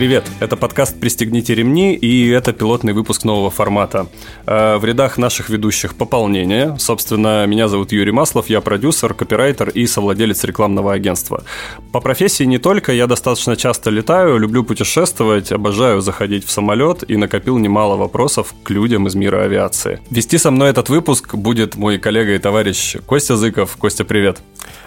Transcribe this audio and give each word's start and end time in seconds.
Привет, 0.00 0.24
это 0.40 0.56
подкаст 0.56 0.98
«Пристегните 0.98 1.54
ремни» 1.54 1.94
и 1.94 2.30
это 2.30 2.54
пилотный 2.54 2.94
выпуск 2.94 3.24
нового 3.24 3.50
формата. 3.50 4.06
Э, 4.46 4.78
в 4.78 4.84
рядах 4.86 5.18
наших 5.18 5.50
ведущих 5.50 5.94
пополнение. 5.94 6.74
Собственно, 6.78 7.46
меня 7.46 7.68
зовут 7.68 7.92
Юрий 7.92 8.10
Маслов, 8.10 8.48
я 8.48 8.62
продюсер, 8.62 9.12
копирайтер 9.12 9.68
и 9.68 9.86
совладелец 9.86 10.42
рекламного 10.44 10.94
агентства. 10.94 11.44
По 11.92 12.00
профессии 12.00 12.44
не 12.44 12.56
только, 12.56 12.92
я 12.94 13.06
достаточно 13.06 13.56
часто 13.56 13.90
летаю, 13.90 14.38
люблю 14.38 14.64
путешествовать, 14.64 15.52
обожаю 15.52 16.00
заходить 16.00 16.46
в 16.46 16.50
самолет 16.50 17.04
и 17.06 17.18
накопил 17.18 17.58
немало 17.58 17.96
вопросов 17.96 18.54
к 18.64 18.70
людям 18.70 19.06
из 19.06 19.14
мира 19.14 19.42
авиации. 19.42 20.00
Вести 20.08 20.38
со 20.38 20.50
мной 20.50 20.70
этот 20.70 20.88
выпуск 20.88 21.34
будет 21.34 21.76
мой 21.76 21.98
коллега 21.98 22.34
и 22.34 22.38
товарищ 22.38 22.96
Костя 23.04 23.36
Зыков. 23.36 23.76
Костя, 23.76 24.06
привет. 24.06 24.38
Привет, 24.38 24.79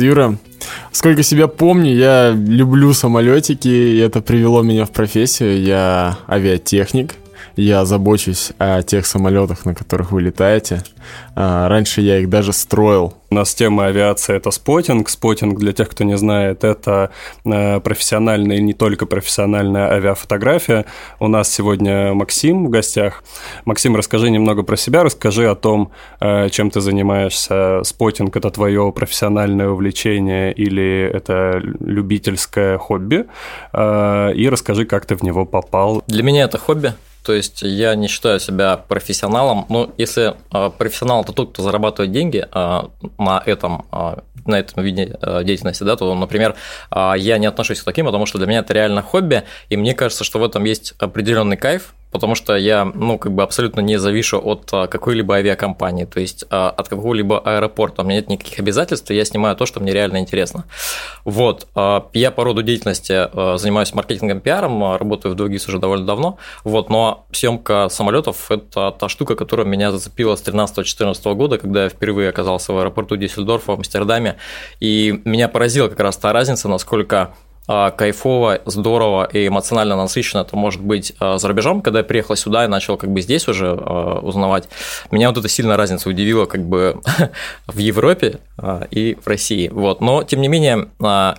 Юра. 0.00 0.38
Сколько 0.92 1.22
себя 1.22 1.48
помню, 1.48 1.94
я 1.94 2.30
люблю 2.30 2.92
самолетики, 2.92 3.68
и 3.68 3.98
это 3.98 4.20
привело 4.20 4.62
меня 4.62 4.84
в 4.84 4.90
профессию. 4.90 5.60
Я 5.62 6.18
авиатехник, 6.28 7.14
я 7.56 7.84
забочусь 7.84 8.52
о 8.58 8.82
тех 8.82 9.06
самолетах, 9.06 9.64
на 9.64 9.74
которых 9.74 10.12
вы 10.12 10.22
летаете. 10.22 10.82
А, 11.34 11.68
раньше 11.68 12.00
я 12.00 12.18
их 12.18 12.28
даже 12.28 12.52
строил. 12.52 13.14
У 13.30 13.34
нас 13.34 13.54
тема 13.54 13.86
авиации– 13.86 14.36
это 14.36 14.50
спотинг. 14.50 15.08
Спотинг, 15.08 15.58
для 15.58 15.72
тех, 15.72 15.88
кто 15.88 16.04
не 16.04 16.18
знает, 16.18 16.64
это 16.64 17.10
э, 17.46 17.80
профессиональная 17.80 18.58
и 18.58 18.62
не 18.62 18.74
только 18.74 19.06
профессиональная 19.06 19.90
авиафотография. 19.90 20.84
У 21.18 21.28
нас 21.28 21.50
сегодня 21.50 22.12
Максим 22.12 22.66
в 22.66 22.68
гостях. 22.68 23.24
Максим, 23.64 23.96
расскажи 23.96 24.28
немного 24.28 24.64
про 24.64 24.76
себя, 24.76 25.02
расскажи 25.02 25.48
о 25.48 25.54
том, 25.54 25.92
э, 26.20 26.50
чем 26.50 26.70
ты 26.70 26.82
занимаешься. 26.82 27.82
Спотинг– 27.84 28.36
это 28.36 28.50
твое 28.50 28.92
профессиональное 28.92 29.70
увлечение 29.70 30.52
или 30.52 31.10
это 31.10 31.58
любительское 31.80 32.76
хобби? 32.76 33.24
Э, 33.72 34.30
и 34.34 34.46
расскажи, 34.50 34.84
как 34.84 35.06
ты 35.06 35.14
в 35.14 35.22
него 35.22 35.46
попал. 35.46 36.04
Для 36.06 36.22
меня 36.22 36.44
это 36.44 36.58
хобби. 36.58 36.92
То 37.24 37.32
есть 37.32 37.62
я 37.62 37.94
не 37.94 38.08
считаю 38.08 38.40
себя 38.40 38.76
профессионалом. 38.76 39.66
Ну, 39.68 39.92
если 39.96 40.34
э, 40.52 40.70
профессионал 40.76 41.22
это 41.22 41.32
тот, 41.32 41.52
кто 41.52 41.62
зарабатывает 41.62 42.12
деньги 42.12 42.46
э, 42.52 42.82
на 43.18 43.42
этом 43.44 43.86
э, 43.92 44.16
на 44.44 44.58
этом 44.58 44.82
виде 44.82 45.16
деятельности, 45.44 45.84
да, 45.84 45.94
то, 45.94 46.12
например, 46.16 46.56
я 46.90 47.38
не 47.38 47.46
отношусь 47.46 47.80
к 47.80 47.84
таким, 47.84 48.06
потому 48.06 48.26
что 48.26 48.38
для 48.38 48.48
меня 48.48 48.58
это 48.58 48.74
реально 48.74 49.00
хобби, 49.00 49.44
и 49.68 49.76
мне 49.76 49.94
кажется, 49.94 50.24
что 50.24 50.40
в 50.40 50.42
этом 50.42 50.64
есть 50.64 50.94
определенный 50.98 51.56
кайф, 51.56 51.94
потому 52.12 52.34
что 52.34 52.54
я, 52.54 52.84
ну, 52.84 53.18
как 53.18 53.32
бы 53.32 53.42
абсолютно 53.42 53.80
не 53.80 53.98
завишу 53.98 54.38
от 54.38 54.68
а, 54.72 54.86
какой-либо 54.86 55.34
авиакомпании, 55.34 56.04
то 56.04 56.20
есть 56.20 56.44
а, 56.50 56.68
от 56.70 56.88
какого-либо 56.88 57.40
аэропорта. 57.40 58.02
У 58.02 58.04
меня 58.04 58.16
нет 58.16 58.28
никаких 58.28 58.58
обязательств, 58.58 59.10
я 59.10 59.24
снимаю 59.24 59.56
то, 59.56 59.64
что 59.64 59.80
мне 59.80 59.92
реально 59.92 60.18
интересно. 60.18 60.64
Вот. 61.24 61.66
А, 61.74 62.06
я 62.12 62.30
по 62.30 62.44
роду 62.44 62.62
деятельности 62.62 63.28
занимаюсь 63.58 63.94
маркетингом, 63.94 64.40
пиаром, 64.40 64.96
работаю 64.96 65.32
в 65.32 65.36
Дугис 65.36 65.66
уже 65.66 65.78
довольно 65.78 66.06
давно, 66.06 66.38
вот, 66.64 66.90
но 66.90 67.26
съемка 67.32 67.88
самолетов– 67.88 68.46
это 68.50 68.90
та 68.92 69.08
штука, 69.08 69.34
которая 69.34 69.66
меня 69.66 69.90
зацепила 69.90 70.36
с 70.36 70.42
13-14 70.42 71.34
года, 71.34 71.58
когда 71.58 71.84
я 71.84 71.88
впервые 71.88 72.28
оказался 72.28 72.72
в 72.74 72.78
аэропорту 72.78 73.16
Диссельдорфа 73.16 73.72
в 73.72 73.76
Амстердаме, 73.76 74.36
и 74.80 75.22
меня 75.24 75.48
поразила 75.48 75.88
как 75.88 76.00
раз 76.00 76.18
та 76.18 76.32
разница, 76.32 76.68
насколько 76.68 77.34
кайфово, 77.96 78.60
здорово 78.66 79.28
и 79.32 79.48
эмоционально 79.48 79.96
насыщенно 79.96 80.42
это 80.42 80.56
может 80.56 80.80
быть 80.80 81.12
а, 81.18 81.38
за 81.38 81.48
рубежом. 81.48 81.82
Когда 81.82 82.00
я 82.00 82.04
приехал 82.04 82.36
сюда 82.36 82.64
и 82.64 82.68
начал 82.68 82.96
как 82.96 83.10
бы 83.10 83.20
здесь 83.20 83.48
уже 83.48 83.68
а, 83.68 84.20
узнавать, 84.20 84.68
меня 85.10 85.28
вот 85.28 85.38
эта 85.38 85.48
сильная 85.48 85.76
разница 85.76 86.08
удивила 86.08 86.46
как 86.46 86.62
бы 86.64 87.00
в 87.66 87.78
Европе 87.78 88.40
и 88.90 89.16
в 89.22 89.26
России. 89.26 89.68
Вот. 89.68 90.00
Но, 90.00 90.22
тем 90.22 90.40
не 90.40 90.48
менее, 90.48 90.88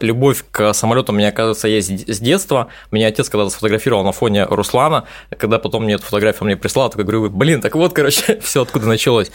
любовь 0.02 0.44
к 0.52 0.74
самолетам, 0.74 1.16
мне 1.16 1.32
кажется, 1.32 1.68
есть 1.68 2.10
с 2.10 2.20
детства. 2.20 2.68
Меня 2.92 3.08
отец 3.08 3.30
когда-то 3.30 3.50
сфотографировал 3.50 4.04
на 4.04 4.12
фоне 4.12 4.46
Руслана, 4.46 5.06
когда 5.38 5.60
потом 5.60 5.86
мне 5.86 5.96
эту 5.96 6.04
фотографию 6.04 6.46
мне 6.46 6.58
прислал, 6.58 6.90
так 6.90 7.00
я 7.00 7.04
говорю, 7.04 7.30
блин, 7.30 7.62
так 7.62 7.76
вот, 7.76 7.94
короче, 7.94 8.40
все 8.42 8.64
откуда 8.64 8.88
началось. 8.88 9.32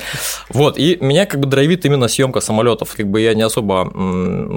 Вот, 0.49 0.79
и 0.79 0.99
меня 1.01 1.27
как 1.27 1.41
бы 1.41 1.47
драйвит 1.47 1.85
именно 1.87 2.09
съемка 2.09 2.41
самолетов. 2.41 2.95
Как 2.95 3.07
бы 3.07 3.21
я 3.21 3.35
не 3.35 3.43
особо 3.43 3.91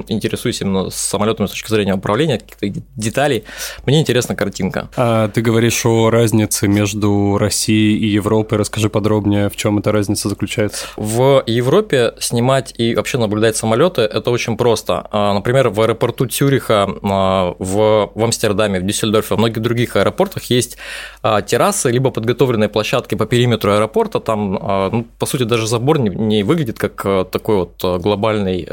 интересуюсь 0.08 0.62
именно 0.62 0.90
самолетами 0.90 1.48
с 1.48 1.52
точки 1.52 1.70
зрения 1.70 1.94
управления, 1.94 2.31
управления, 2.32 2.40
каких-то 2.40 2.82
деталей. 2.96 3.44
Мне 3.86 4.02
интересна 4.02 4.36
картинка. 4.36 4.90
А 4.96 5.28
ты 5.28 5.42
говоришь 5.42 5.86
о 5.86 6.10
разнице 6.10 6.68
между 6.68 7.38
Россией 7.38 7.98
и 7.98 8.08
Европой. 8.08 8.58
Расскажи 8.58 8.90
подробнее, 8.90 9.50
в 9.50 9.56
чем 9.56 9.80
эта 9.80 9.92
разница 9.92 10.30
заключается. 10.30 10.86
В 10.96 11.44
Европе 11.46 12.14
снимать 12.20 12.74
и 12.78 12.96
вообще 12.96 13.18
наблюдать 13.18 13.58
самолеты 13.58 14.02
это 14.02 14.32
очень 14.32 14.58
просто. 14.58 15.08
А, 15.12 15.34
например, 15.34 15.70
в 15.70 15.82
аэропорту 15.82 16.26
Цюриха, 16.28 16.88
а, 17.04 17.56
в, 17.60 18.12
в 18.14 18.24
Амстердаме, 18.24 18.80
в 18.80 18.86
Дюссельдорфе, 18.86 19.36
в 19.36 19.38
многих 19.38 19.62
других 19.62 19.96
аэропортах 19.96 20.44
есть 20.46 20.78
а, 21.22 21.42
террасы, 21.42 21.92
либо 21.92 22.12
подготовленные 22.12 22.70
площадки 22.70 23.16
по 23.16 23.26
периметру 23.26 23.72
аэропорта. 23.72 24.20
Там, 24.20 24.52
ну, 24.92 25.08
по 25.20 25.26
сути, 25.26 25.44
даже 25.44 25.68
забор 25.68 26.00
не, 26.00 26.10
не 26.10 26.44
выглядит 26.44 26.78
как 26.80 27.32
такой 27.32 27.56
вот 27.56 28.02
глобальный 28.02 28.68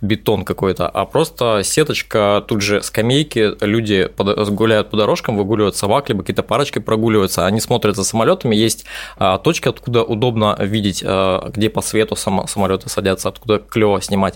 бетон 0.00 0.44
какой-то, 0.44 0.88
а 0.88 1.04
просто 1.04 1.62
сеточка 1.64 2.44
тут 2.46 2.62
же 2.62 2.69
же 2.70 2.82
скамейки, 2.82 3.52
люди 3.60 4.08
гуляют 4.16 4.90
по 4.90 4.96
дорожкам, 4.96 5.36
выгуливают 5.36 5.76
собак, 5.76 6.08
либо 6.08 6.22
какие-то 6.22 6.42
парочки 6.42 6.78
прогуливаются, 6.78 7.46
они 7.46 7.60
смотрят 7.60 7.96
за 7.96 8.04
самолетами, 8.04 8.54
есть 8.56 8.86
а, 9.18 9.38
точки, 9.38 9.68
откуда 9.68 10.02
удобно 10.02 10.56
видеть, 10.58 11.02
а, 11.04 11.50
где 11.50 11.68
по 11.68 11.82
свету 11.82 12.16
самолеты 12.16 12.88
садятся, 12.88 13.28
откуда 13.28 13.58
клево 13.58 14.00
снимать. 14.00 14.34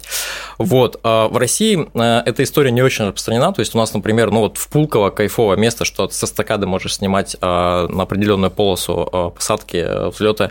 Вот. 0.59 1.01
А 1.03 1.29
в 1.29 1.37
России 1.37 1.89
эта 1.95 2.43
история 2.43 2.71
не 2.71 2.83
очень 2.83 3.05
распространена, 3.05 3.53
то 3.53 3.61
есть 3.61 3.75
у 3.75 3.79
нас, 3.79 3.95
например, 3.95 4.31
ну 4.31 4.41
вот 4.41 4.59
в 4.59 4.69
Пулково 4.69 5.11
кайфовое 5.11 5.57
место, 5.57 5.85
что 5.85 6.09
со 6.09 6.27
стакады 6.27 6.67
можешь 6.67 6.97
снимать 6.97 7.37
на 7.41 8.03
определенную 8.03 8.51
полосу 8.51 9.33
посадки, 9.35 10.11
взлеты 10.11 10.51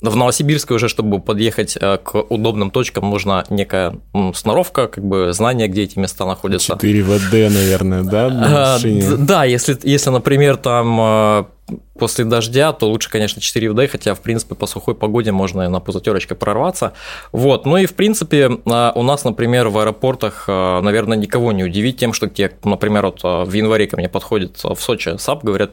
в 0.00 0.14
Новосибирске 0.14 0.74
уже, 0.74 0.88
чтобы 0.88 1.20
подъехать 1.20 1.76
э, 1.80 1.98
к 1.98 2.14
удобным 2.14 2.70
точкам, 2.70 3.10
нужна 3.10 3.44
некая 3.48 3.96
сноровка, 4.34 4.88
как 4.88 5.04
бы 5.04 5.32
знание, 5.32 5.68
где 5.68 5.82
эти 5.82 5.98
места 5.98 6.26
находятся. 6.26 6.74
4 6.74 7.02
ВД, 7.02 7.32
наверное, 7.32 8.02
да? 8.02 8.26
А, 8.26 8.78
да, 9.18 9.44
если, 9.44 9.78
если, 9.82 10.10
например, 10.10 10.56
там 10.56 11.00
э, 11.00 11.44
после 11.98 12.24
дождя, 12.24 12.72
то 12.72 12.88
лучше, 12.88 13.10
конечно, 13.10 13.40
4WD, 13.40 13.90
хотя, 13.90 14.14
в 14.14 14.20
принципе, 14.20 14.54
по 14.54 14.66
сухой 14.66 14.94
погоде 14.94 15.32
можно 15.32 15.68
на 15.68 15.80
пузотёрочкой 15.80 16.36
прорваться. 16.36 16.92
Вот. 17.32 17.66
Ну 17.66 17.76
и, 17.78 17.86
в 17.86 17.94
принципе, 17.94 18.50
а, 18.66 18.92
у 18.94 19.02
нас, 19.02 19.24
например, 19.24 19.68
в 19.68 19.78
аэропортах, 19.78 20.44
а, 20.48 20.80
наверное, 20.82 21.16
никого 21.16 21.52
не 21.52 21.64
удивить 21.64 21.96
тем, 21.96 22.12
что 22.12 22.28
те, 22.28 22.52
например, 22.64 23.06
вот 23.06 23.20
а, 23.24 23.44
в 23.44 23.52
январе 23.52 23.86
ко 23.86 23.96
мне 23.96 24.08
подходит 24.08 24.60
в 24.62 24.76
Сочи 24.78 25.16
САБ, 25.18 25.42
говорят, 25.44 25.72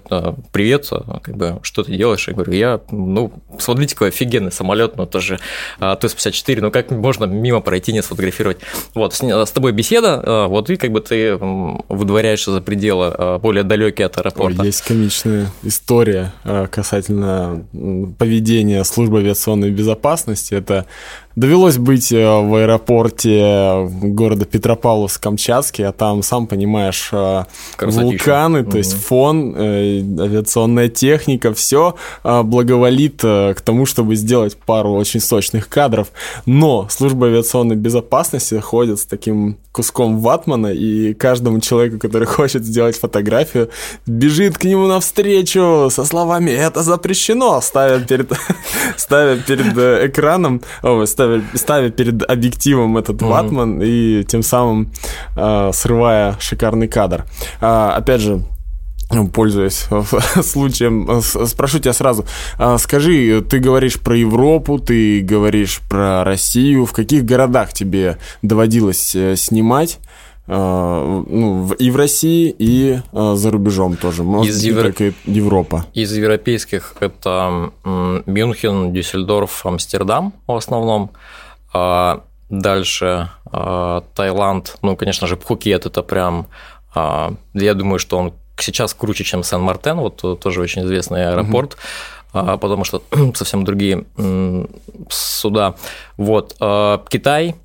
привет, 0.52 0.90
как 1.22 1.36
бы, 1.36 1.60
что 1.62 1.84
ты 1.84 1.96
делаешь? 1.96 2.28
Я 2.28 2.34
говорю, 2.34 2.54
я, 2.54 2.82
ну, 2.90 3.34
смотрите, 3.60 3.94
какой 3.94 4.10
офигенный 4.10 4.52
самолет, 4.52 4.96
ну, 4.98 5.04
это 5.04 5.20
же 5.20 5.40
Ту-154, 5.80 6.62
ну, 6.62 6.72
как 6.72 6.92
можно 6.92 7.26
мимо 7.26 7.60
пройти, 7.60 7.94
не 7.94 8.02
сфотографировать? 8.02 8.58
Вот, 8.96 9.14
с 9.14 9.52
тобой 9.52 9.74
беседа, 9.74 10.48
вот, 10.48 10.70
и 10.70 10.78
как 10.78 10.92
бы 10.92 11.02
ты 11.02 11.36
выдворяешься 11.36 12.52
за 12.52 12.62
пределы 12.62 13.40
более 13.40 13.64
далекие 13.64 14.08
от 14.08 14.18
аэропорта. 14.18 14.62
Ой, 14.62 14.68
есть 14.68 14.82
комичная 14.82 15.52
история 15.64 15.83
э, 16.44 16.68
касательно 16.72 17.66
поведения 18.18 18.84
службы 18.84 19.20
авиационной 19.20 19.72
безопасности. 19.72 20.54
Это 20.54 20.86
Довелось 21.36 21.78
быть 21.78 22.12
э, 22.12 22.24
в 22.24 22.56
аэропорте 22.56 23.90
города 23.90 24.46
Петропавловск-Камчатский, 24.46 25.84
а 25.84 25.92
там, 25.92 26.22
сам 26.22 26.46
понимаешь, 26.46 27.10
э, 27.12 27.46
Красотища. 27.76 28.06
вулканы, 28.06 28.64
то 28.64 28.70
угу. 28.70 28.78
есть 28.78 28.94
фон, 28.94 29.56
э, 29.56 30.00
авиационная 30.20 30.90
техника, 30.90 31.54
все 31.54 31.96
благоволит 32.24 33.22
к 33.22 33.58
тому, 33.64 33.86
чтобы 33.86 34.16
сделать 34.16 34.58
пару 34.58 34.92
очень 34.94 35.20
сочных 35.20 35.70
кадров. 35.70 36.10
Но 36.46 36.88
служба 36.90 37.28
авиационной 37.28 37.76
безопасности 37.76 38.60
ходит 38.60 39.00
с 39.00 39.06
таким 39.06 39.58
куском 39.72 40.20
ватмана, 40.20 40.68
и 40.68 41.14
каждому 41.14 41.60
человеку, 41.60 41.98
который 41.98 42.28
хочет 42.38 42.64
сделать 42.64 42.96
фотографию, 42.96 43.70
бежит 44.06 44.58
к 44.58 44.64
нему 44.64 44.88
навстречу 44.88 45.90
со 45.90 46.06
словами 46.06 46.52
«это 46.52 46.84
запрещено», 46.84 47.60
ставя 47.62 48.00
перед, 48.00 48.32
ставя 48.98 49.36
перед 49.38 49.76
экраном, 50.10 50.62
о, 50.84 51.06
ставя 51.24 51.42
ставя, 51.56 51.90
перед 51.90 52.30
объективом 52.30 52.98
этот 52.98 53.22
mm-hmm. 53.22 53.28
ватман 53.28 53.82
и 53.82 54.24
тем 54.24 54.44
самым 54.44 54.92
э, 55.36 55.72
срывая 55.74 56.36
шикарный 56.40 56.88
кадр. 56.88 57.26
А, 57.62 57.96
опять 57.96 58.22
же, 58.22 58.42
пользуясь 59.34 59.88
случаем, 60.44 61.22
спрошу 61.22 61.80
тебя 61.80 61.94
сразу, 61.94 62.26
а, 62.58 62.78
скажи, 62.78 63.42
ты 63.42 63.60
говоришь 63.60 64.00
про 64.00 64.18
Европу, 64.18 64.80
ты 64.80 65.22
говоришь 65.22 65.82
про 65.90 66.24
Россию, 66.24 66.86
в 66.86 66.94
каких 66.94 67.26
городах 67.26 67.74
тебе 67.74 68.18
доводилось 68.42 69.16
э, 69.16 69.36
снимать? 69.36 70.00
Uh, 70.46 71.24
ну, 71.30 71.72
и 71.80 71.90
в 71.90 71.96
России, 71.96 72.54
и 72.60 73.00
uh, 73.14 73.36
за 73.36 73.50
рубежом 73.50 73.96
тоже. 73.96 74.24
Может 74.24 74.52
из 74.52 74.64
Евро... 74.64 74.90
и 74.90 75.14
Европа. 75.24 75.86
Из 75.94 76.12
европейских 76.14 76.96
это 77.00 77.72
Мюнхен, 77.86 78.92
Дюссельдорф, 78.92 79.66
Амстердам 79.66 80.34
в 80.46 80.56
основном. 80.56 81.12
Uh, 81.74 82.22
дальше 82.50 83.30
Таиланд, 83.52 84.78
ну, 84.82 84.96
конечно 84.96 85.28
же, 85.28 85.38
Пхукет 85.38 85.86
это 85.86 86.04
прям 86.04 86.48
Я 86.94 87.74
думаю, 87.74 87.98
что 87.98 88.18
он 88.18 88.34
сейчас 88.58 88.94
круче, 88.94 89.24
чем 89.24 89.44
Сан-Мартен, 89.44 89.98
вот 89.98 90.40
тоже 90.40 90.62
очень 90.62 90.84
известный 90.84 91.30
аэропорт. 91.30 91.78
Mm-hmm. 92.34 92.58
потому 92.60 92.84
что 92.84 93.02
совсем 93.34 93.64
другие 93.64 94.06
суда. 95.10 95.76
Вот. 96.18 96.56
Китай, 97.10 97.56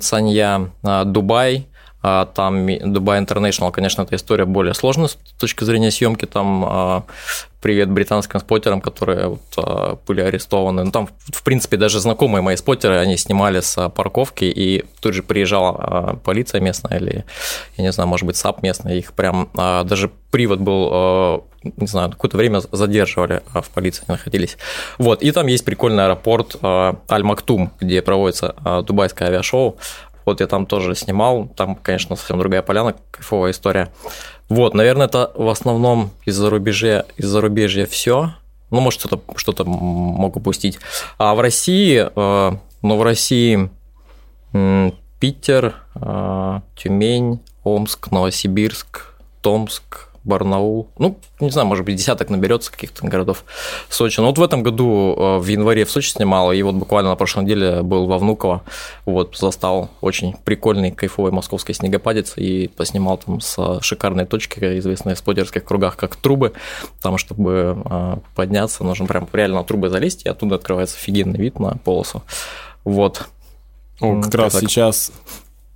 Санья, 0.00 0.70
Дубай, 1.04 1.66
а, 2.00 2.26
там 2.26 2.66
Dubai 2.66 3.24
International, 3.24 3.72
конечно, 3.72 4.02
эта 4.02 4.16
история 4.16 4.44
более 4.44 4.74
сложная 4.74 5.08
с 5.08 5.18
точки 5.38 5.64
зрения 5.64 5.90
съемки. 5.90 6.26
Там 6.26 6.64
а, 6.64 7.04
привет 7.60 7.90
британским 7.90 8.38
споттерам, 8.38 8.80
которые 8.80 9.28
вот, 9.28 9.40
а, 9.56 9.98
были 10.06 10.20
арестованы. 10.20 10.84
Ну, 10.84 10.90
там, 10.92 11.08
в 11.32 11.42
принципе, 11.42 11.76
даже 11.76 11.98
знакомые 11.98 12.40
мои 12.40 12.56
споттеры, 12.56 12.98
они 12.98 13.16
снимали 13.16 13.60
с 13.60 13.88
парковки, 13.88 14.44
и 14.44 14.84
тут 15.00 15.14
же 15.14 15.22
приезжала 15.22 16.18
полиция 16.24 16.60
местная 16.60 16.98
или, 16.98 17.24
я 17.76 17.84
не 17.84 17.92
знаю, 17.92 18.08
может 18.08 18.26
быть, 18.26 18.36
САБ 18.36 18.62
местный, 18.62 18.98
их 18.98 19.12
прям 19.12 19.48
даже 19.54 20.10
привод 20.30 20.60
был, 20.60 21.44
не 21.62 21.86
знаю, 21.86 22.10
какое-то 22.10 22.36
время 22.36 22.60
задерживали 22.70 23.42
в 23.52 23.68
полиции, 23.70 24.04
они 24.06 24.18
находились. 24.18 24.56
Вот, 24.98 25.22
и 25.22 25.32
там 25.32 25.46
есть 25.46 25.64
прикольный 25.64 26.04
аэропорт 26.04 26.56
Аль-Мактум, 26.62 27.72
где 27.80 28.02
проводится 28.02 28.54
дубайское 28.86 29.28
авиашоу. 29.28 29.78
Вот 30.28 30.40
я 30.42 30.46
там 30.46 30.66
тоже 30.66 30.94
снимал, 30.94 31.48
там, 31.56 31.74
конечно, 31.74 32.14
совсем 32.14 32.38
другая 32.38 32.60
поляна, 32.60 32.94
кайфовая 33.10 33.52
история. 33.52 33.88
Вот, 34.50 34.74
наверное, 34.74 35.06
это 35.06 35.32
в 35.34 35.48
основном 35.48 36.10
из 36.26 36.36
зарубежья, 36.36 37.06
из 37.16 37.28
зарубежья 37.28 37.86
все. 37.86 38.34
Ну, 38.70 38.80
может, 38.80 39.00
что-то 39.00 39.22
что 39.36 39.64
мог 39.64 40.36
упустить. 40.36 40.80
А 41.16 41.34
в 41.34 41.40
России, 41.40 42.06
э, 42.14 42.56
ну, 42.82 42.96
в 42.98 43.02
России 43.02 43.70
Питер, 45.18 45.76
э, 45.94 46.60
Тюмень, 46.76 47.40
Омск, 47.64 48.10
Новосибирск, 48.10 49.14
Томск, 49.40 50.07
Барнаул. 50.28 50.88
Ну, 50.98 51.18
не 51.40 51.50
знаю, 51.50 51.66
может 51.66 51.84
быть, 51.84 51.96
десяток 51.96 52.30
наберется 52.30 52.70
каких-то 52.70 53.06
городов 53.06 53.44
Сочи. 53.88 54.20
Но 54.20 54.26
вот 54.26 54.38
в 54.38 54.42
этом 54.42 54.62
году 54.62 55.14
э, 55.16 55.38
в 55.38 55.46
январе 55.46 55.84
в 55.84 55.90
Сочи 55.90 56.10
снимал, 56.10 56.52
и 56.52 56.62
вот 56.62 56.74
буквально 56.74 57.10
на 57.10 57.16
прошлой 57.16 57.44
неделе 57.44 57.82
был 57.82 58.06
во 58.06 58.18
Внуково. 58.18 58.62
Вот, 59.06 59.36
застал 59.36 59.90
очень 60.00 60.34
прикольный, 60.44 60.92
кайфовый 60.92 61.32
московский 61.32 61.72
снегопадец 61.72 62.34
и 62.36 62.68
поснимал 62.68 63.18
там 63.18 63.40
с 63.40 63.80
шикарной 63.80 64.26
точки, 64.26 64.78
известной 64.78 65.14
в 65.14 65.18
спотерских 65.18 65.64
кругах, 65.64 65.96
как 65.96 66.16
трубы. 66.16 66.52
Там, 67.02 67.18
чтобы 67.18 67.82
э, 67.84 68.16
подняться, 68.34 68.84
нужно 68.84 69.06
прям 69.06 69.28
реально 69.32 69.58
на 69.58 69.64
трубы 69.64 69.88
залезть, 69.88 70.26
и 70.26 70.28
оттуда 70.28 70.56
открывается 70.56 70.96
офигенный 70.96 71.38
вид 71.38 71.58
на 71.58 71.78
полосу. 71.78 72.22
Вот. 72.84 73.28
О, 74.00 74.20
как 74.22 74.34
раз 74.34 74.52
так. 74.52 74.62
сейчас 74.62 75.12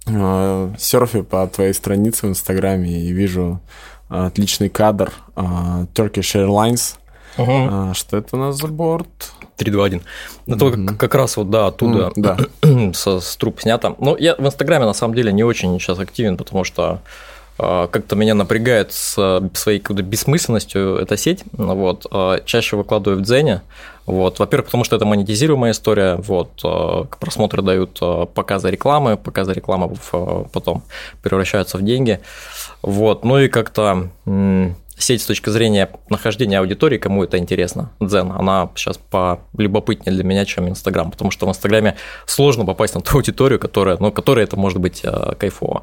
э, 0.07 0.75
серфю 0.79 1.25
по 1.25 1.47
твоей 1.47 1.73
странице 1.73 2.27
в 2.27 2.31
Инстаграме 2.31 3.03
и 3.03 3.13
вижу 3.13 3.61
отличный 4.13 4.69
кадр 4.69 5.13
а, 5.35 5.87
Turkish 5.95 6.35
Airlines. 6.37 6.97
Угу. 7.39 7.95
Что 7.95 8.19
это 8.19 8.37
у 8.37 8.39
нас 8.39 8.57
за 8.57 8.69
борт? 8.69 9.33
321. 9.57 10.03
Это 10.47 10.65
mm-hmm. 10.65 10.97
как 10.97 11.15
раз 11.15 11.37
вот, 11.37 11.51
да, 11.51 11.67
оттуда 11.69 12.09
mm, 12.09 12.13
да. 12.17 12.93
со, 12.95 13.21
с 13.21 13.37
труб 13.37 13.61
снято. 13.61 13.95
Но 13.99 14.17
я 14.17 14.35
в 14.35 14.45
Инстаграме 14.45 14.87
на 14.87 14.95
самом 14.95 15.15
деле 15.15 15.33
не 15.33 15.45
очень 15.45 15.79
сейчас 15.79 15.99
активен, 15.99 16.37
потому 16.37 16.65
что 16.65 16.83
а, 16.85 17.01
как-то 17.57 18.17
меня 18.17 18.35
напрягает 18.35 18.93
с 18.93 19.51
своей 19.55 19.79
какой-то 19.79 20.03
бессмысленностью 20.03 20.97
эта 20.97 21.17
сеть. 21.17 21.45
Вот. 21.53 22.07
Чаще 22.45 22.77
выкладываю 22.77 23.21
в 23.21 23.23
Дзене. 23.23 23.63
Вот. 24.07 24.39
Во-первых, 24.39 24.67
потому 24.67 24.85
что 24.85 24.97
это 24.97 25.05
монетизируемая 25.05 25.73
история. 25.73 26.17
Вот. 26.17 26.63
Просмотры 27.21 27.63
дают 27.63 28.01
показы 28.35 28.71
рекламы, 28.71 29.17
показы 29.17 29.53
рекламы 29.53 29.95
потом 30.53 30.83
превращаются 31.23 31.79
в 31.79 31.83
деньги. 31.83 32.21
Вот, 32.83 33.25
ну 33.25 33.39
и 33.39 33.49
как-то 33.49 34.11
сеть 34.99 35.23
с 35.23 35.27
точки 35.27 35.51
зрения 35.51 35.89
нахождения 36.09 36.59
аудитории, 36.59 36.99
кому 36.99 37.23
это 37.25 37.39
интересно, 37.39 37.91
Дзен, 38.01 38.33
она 38.33 38.71
сейчас 38.75 38.99
по 38.99 39.41
любопытнее 39.57 40.15
для 40.15 40.25
меня, 40.25 40.45
чем 40.45 40.69
Инстаграм, 40.69 41.11
потому 41.11 41.31
что 41.31 41.47
в 41.47 41.49
Инстаграме 41.49 41.97
сложно 42.27 42.65
попасть 42.65 42.95
на 42.95 43.01
ту 43.01 43.19
аудиторию, 43.19 43.59
которая, 43.59 43.97
ну, 43.99 44.13
которая 44.13 44.45
это 44.47 44.57
может 44.57 44.79
быть 44.81 45.05
кайфово. 45.39 45.83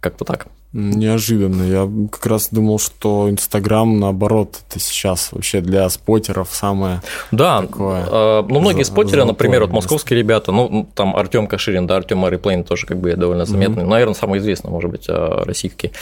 Как-то 0.00 0.24
так. 0.24 0.46
Неожиданно. 0.78 1.62
Я 1.62 1.90
как 2.12 2.26
раз 2.26 2.48
думал, 2.50 2.78
что 2.78 3.30
Инстаграм, 3.30 3.98
наоборот, 3.98 4.58
это 4.68 4.78
сейчас 4.78 5.32
вообще 5.32 5.62
для 5.62 5.88
спотеров 5.88 6.50
самое 6.52 7.00
Да, 7.30 7.62
такое 7.62 8.04
э, 8.06 8.42
ну, 8.46 8.60
многие 8.60 8.82
спотеры, 8.82 9.24
например, 9.24 9.62
вот 9.62 9.70
московские 9.70 10.18
ребята, 10.18 10.52
ну, 10.52 10.86
там 10.94 11.16
Артем 11.16 11.46
Каширин, 11.46 11.86
да, 11.86 11.96
Артем 11.96 12.22
Ариплейн 12.26 12.62
тоже 12.62 12.86
как 12.86 12.98
бы 12.98 13.14
довольно 13.14 13.46
заметный, 13.46 13.84
mm-hmm. 13.84 13.88
наверное, 13.88 14.14
самый 14.14 14.38
известный, 14.38 14.70
может 14.70 14.90
быть, 14.90 15.06
э, 15.08 15.42
российский 15.44 15.92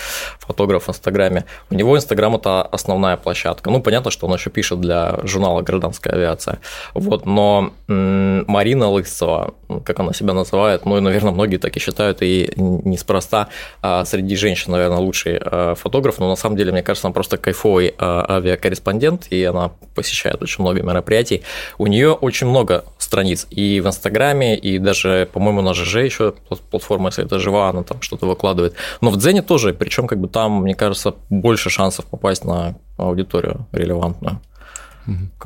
фотограф 0.41 0.87
в 0.87 0.89
Инстаграме. 0.89 1.45
У 1.71 1.77
него 1.77 1.97
Инстаграм– 1.97 2.35
это 2.37 2.63
основная 2.63 3.17
площадка. 3.17 3.71
Ну, 3.71 3.81
понятно, 3.81 4.11
что 4.11 4.27
он 4.27 4.35
еще 4.35 4.51
пишет 4.51 4.81
для 4.81 5.21
журнала 5.23 5.63
«Гражданская 5.63 6.15
авиация». 6.15 6.59
Вот, 6.95 7.27
но 7.27 7.71
Марина 7.87 8.91
Лысцева, 8.91 9.55
как 9.85 10.01
она 10.01 10.13
себя 10.13 10.33
называет, 10.33 10.85
ну, 10.85 10.99
и, 10.99 11.01
наверное, 11.01 11.33
многие 11.33 11.59
так 11.59 11.77
и 11.77 11.79
считают, 11.79 12.23
и 12.23 12.53
неспроста 12.57 13.49
а 13.83 14.05
среди 14.05 14.35
женщин 14.35 14.64
женщина, 14.65 14.77
наверное, 14.77 14.99
лучший 14.99 15.39
э, 15.41 15.75
фотограф, 15.77 16.19
но 16.19 16.29
на 16.29 16.37
самом 16.37 16.57
деле, 16.57 16.73
мне 16.73 16.83
кажется, 16.83 17.07
она 17.07 17.15
просто 17.15 17.37
кайфовый 17.37 17.89
э, 17.89 17.95
авиакорреспондент, 17.99 19.27
и 19.33 19.45
она 19.45 19.71
посещает 19.95 20.43
очень 20.43 20.63
много 20.63 20.83
мероприятий. 20.83 21.43
У 21.79 21.87
нее 21.87 22.13
очень 22.13 22.49
много 22.49 22.85
страниц 22.99 23.47
и 23.57 23.81
в 23.81 23.87
Инстаграме, 23.87 24.57
и 24.57 24.79
даже, 24.79 25.29
по-моему, 25.33 25.63
на 25.63 25.75
ЖЖ 25.75 25.97
еще 25.97 26.33
платформа, 26.71 27.09
если 27.09 27.25
это 27.25 27.39
жива, 27.39 27.69
она 27.69 27.83
там 27.83 28.01
что-то 28.01 28.27
выкладывает. 28.27 28.75
Но 29.01 29.11
в 29.11 29.17
Дзене 29.17 29.43
тоже, 29.43 29.73
причем 29.73 30.07
как 30.07 30.19
бы 30.19 30.29
там, 30.29 30.63
мне 30.63 30.75
кажется, 30.75 31.15
больше 31.31 31.71
шансов 31.71 32.05
попасть 32.05 32.45
на 32.45 32.75
аудиторию 32.97 33.67
релевантную. 33.73 34.41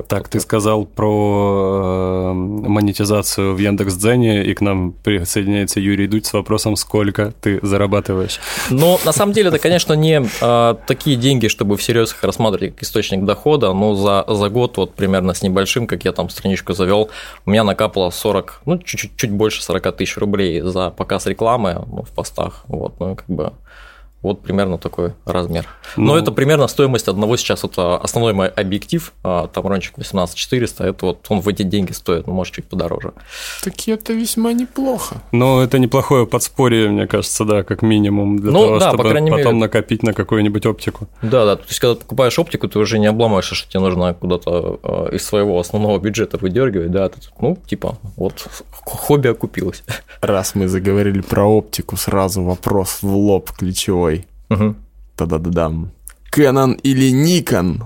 Так, 0.07 0.29
ты 0.29 0.39
сказал 0.39 0.85
про 0.85 2.31
э, 2.31 2.33
монетизацию 2.33 3.53
в 3.53 3.57
Яндекс.Дзене, 3.57 4.45
и 4.45 4.53
к 4.53 4.61
нам 4.61 4.91
присоединяется 4.91 5.79
Юрий 5.79 6.07
Дудь 6.07 6.25
с 6.25 6.33
вопросом, 6.33 6.75
сколько 6.75 7.33
ты 7.41 7.59
зарабатываешь. 7.61 8.39
Ну, 8.69 8.97
на 9.05 9.11
самом 9.11 9.33
деле, 9.33 9.49
это, 9.49 9.59
конечно, 9.59 9.93
не 9.93 10.21
э, 10.41 10.75
такие 10.87 11.17
деньги, 11.17 11.47
чтобы 11.47 11.75
всерьез 11.77 12.11
их 12.13 12.23
рассматривать 12.23 12.73
как 12.73 12.83
источник 12.83 13.25
дохода, 13.25 13.73
но 13.73 13.95
за, 13.95 14.23
за 14.27 14.49
год, 14.49 14.77
вот 14.77 14.95
примерно 14.95 15.33
с 15.33 15.41
небольшим, 15.41 15.87
как 15.87 16.05
я 16.05 16.13
там 16.13 16.29
страничку 16.29 16.73
завел, 16.73 17.09
у 17.45 17.49
меня 17.49 17.63
накапало 17.63 18.09
40, 18.09 18.61
ну, 18.65 18.77
чуть-чуть 18.77 19.17
чуть 19.17 19.31
больше 19.31 19.61
40 19.63 19.95
тысяч 19.97 20.17
рублей 20.17 20.61
за 20.61 20.89
показ 20.89 21.25
рекламы 21.25 21.85
ну, 21.91 22.03
в 22.03 22.09
постах, 22.09 22.63
вот, 22.67 22.99
ну, 22.99 23.15
как 23.15 23.27
бы 23.27 23.53
вот 24.21 24.41
примерно 24.41 24.77
такой 24.77 25.13
размер. 25.25 25.65
Ну, 25.95 26.05
Но 26.05 26.17
это 26.17 26.31
примерно 26.31 26.67
стоимость 26.67 27.07
одного 27.07 27.37
сейчас, 27.37 27.63
это 27.63 27.97
основной 27.97 28.33
мой 28.33 28.47
объектив, 28.47 29.13
а, 29.23 29.47
там 29.47 29.65
рончик 29.67 29.97
18400, 29.97 30.83
это 30.83 31.05
вот 31.05 31.25
он 31.29 31.39
в 31.39 31.47
эти 31.47 31.63
деньги 31.63 31.93
стоит, 31.93 32.27
ну, 32.27 32.33
может, 32.33 32.53
чуть 32.53 32.65
подороже. 32.65 33.13
Так 33.63 33.87
это 33.87 34.13
весьма 34.13 34.51
неплохо. 34.53 35.21
Ну, 35.31 35.61
это 35.61 35.79
неплохое 35.79 36.27
подспорье, 36.27 36.89
мне 36.89 37.07
кажется, 37.07 37.45
да, 37.45 37.63
как 37.63 37.81
минимум, 37.81 38.39
для 38.39 38.51
ну, 38.51 38.65
того, 38.65 38.79
да, 38.79 38.89
чтобы 38.89 39.03
по 39.03 39.09
потом 39.09 39.25
мере... 39.25 39.51
накопить 39.51 40.03
на 40.03 40.13
какую-нибудь 40.13 40.65
оптику. 40.65 41.07
Да, 41.21 41.45
да, 41.45 41.55
то 41.55 41.63
есть, 41.67 41.79
когда 41.79 41.95
ты 41.95 42.01
покупаешь 42.01 42.37
оптику, 42.37 42.67
ты 42.67 42.77
уже 42.77 42.99
не 42.99 43.07
обламываешься, 43.07 43.55
что 43.55 43.69
тебе 43.69 43.79
нужно 43.79 44.13
куда-то 44.13 44.79
а, 44.83 45.09
из 45.11 45.25
своего 45.25 45.59
основного 45.59 45.97
бюджета 45.99 46.37
выдергивать, 46.37 46.91
да, 46.91 47.09
ты, 47.09 47.19
ну, 47.39 47.57
типа, 47.65 47.97
вот 48.17 48.47
хобби 48.85 49.29
окупилось. 49.29 49.83
Раз 50.21 50.55
мы 50.55 50.67
заговорили 50.67 51.21
про 51.21 51.45
оптику, 51.45 51.95
сразу 51.95 52.43
вопрос 52.43 52.99
в 53.01 53.15
лоб 53.15 53.51
ключевой 53.51 54.18
Угу. 54.49 54.75
Та-да-да-дам. 55.15 55.91
Canon 56.35 56.79
или 56.83 57.11
Nikon? 57.11 57.81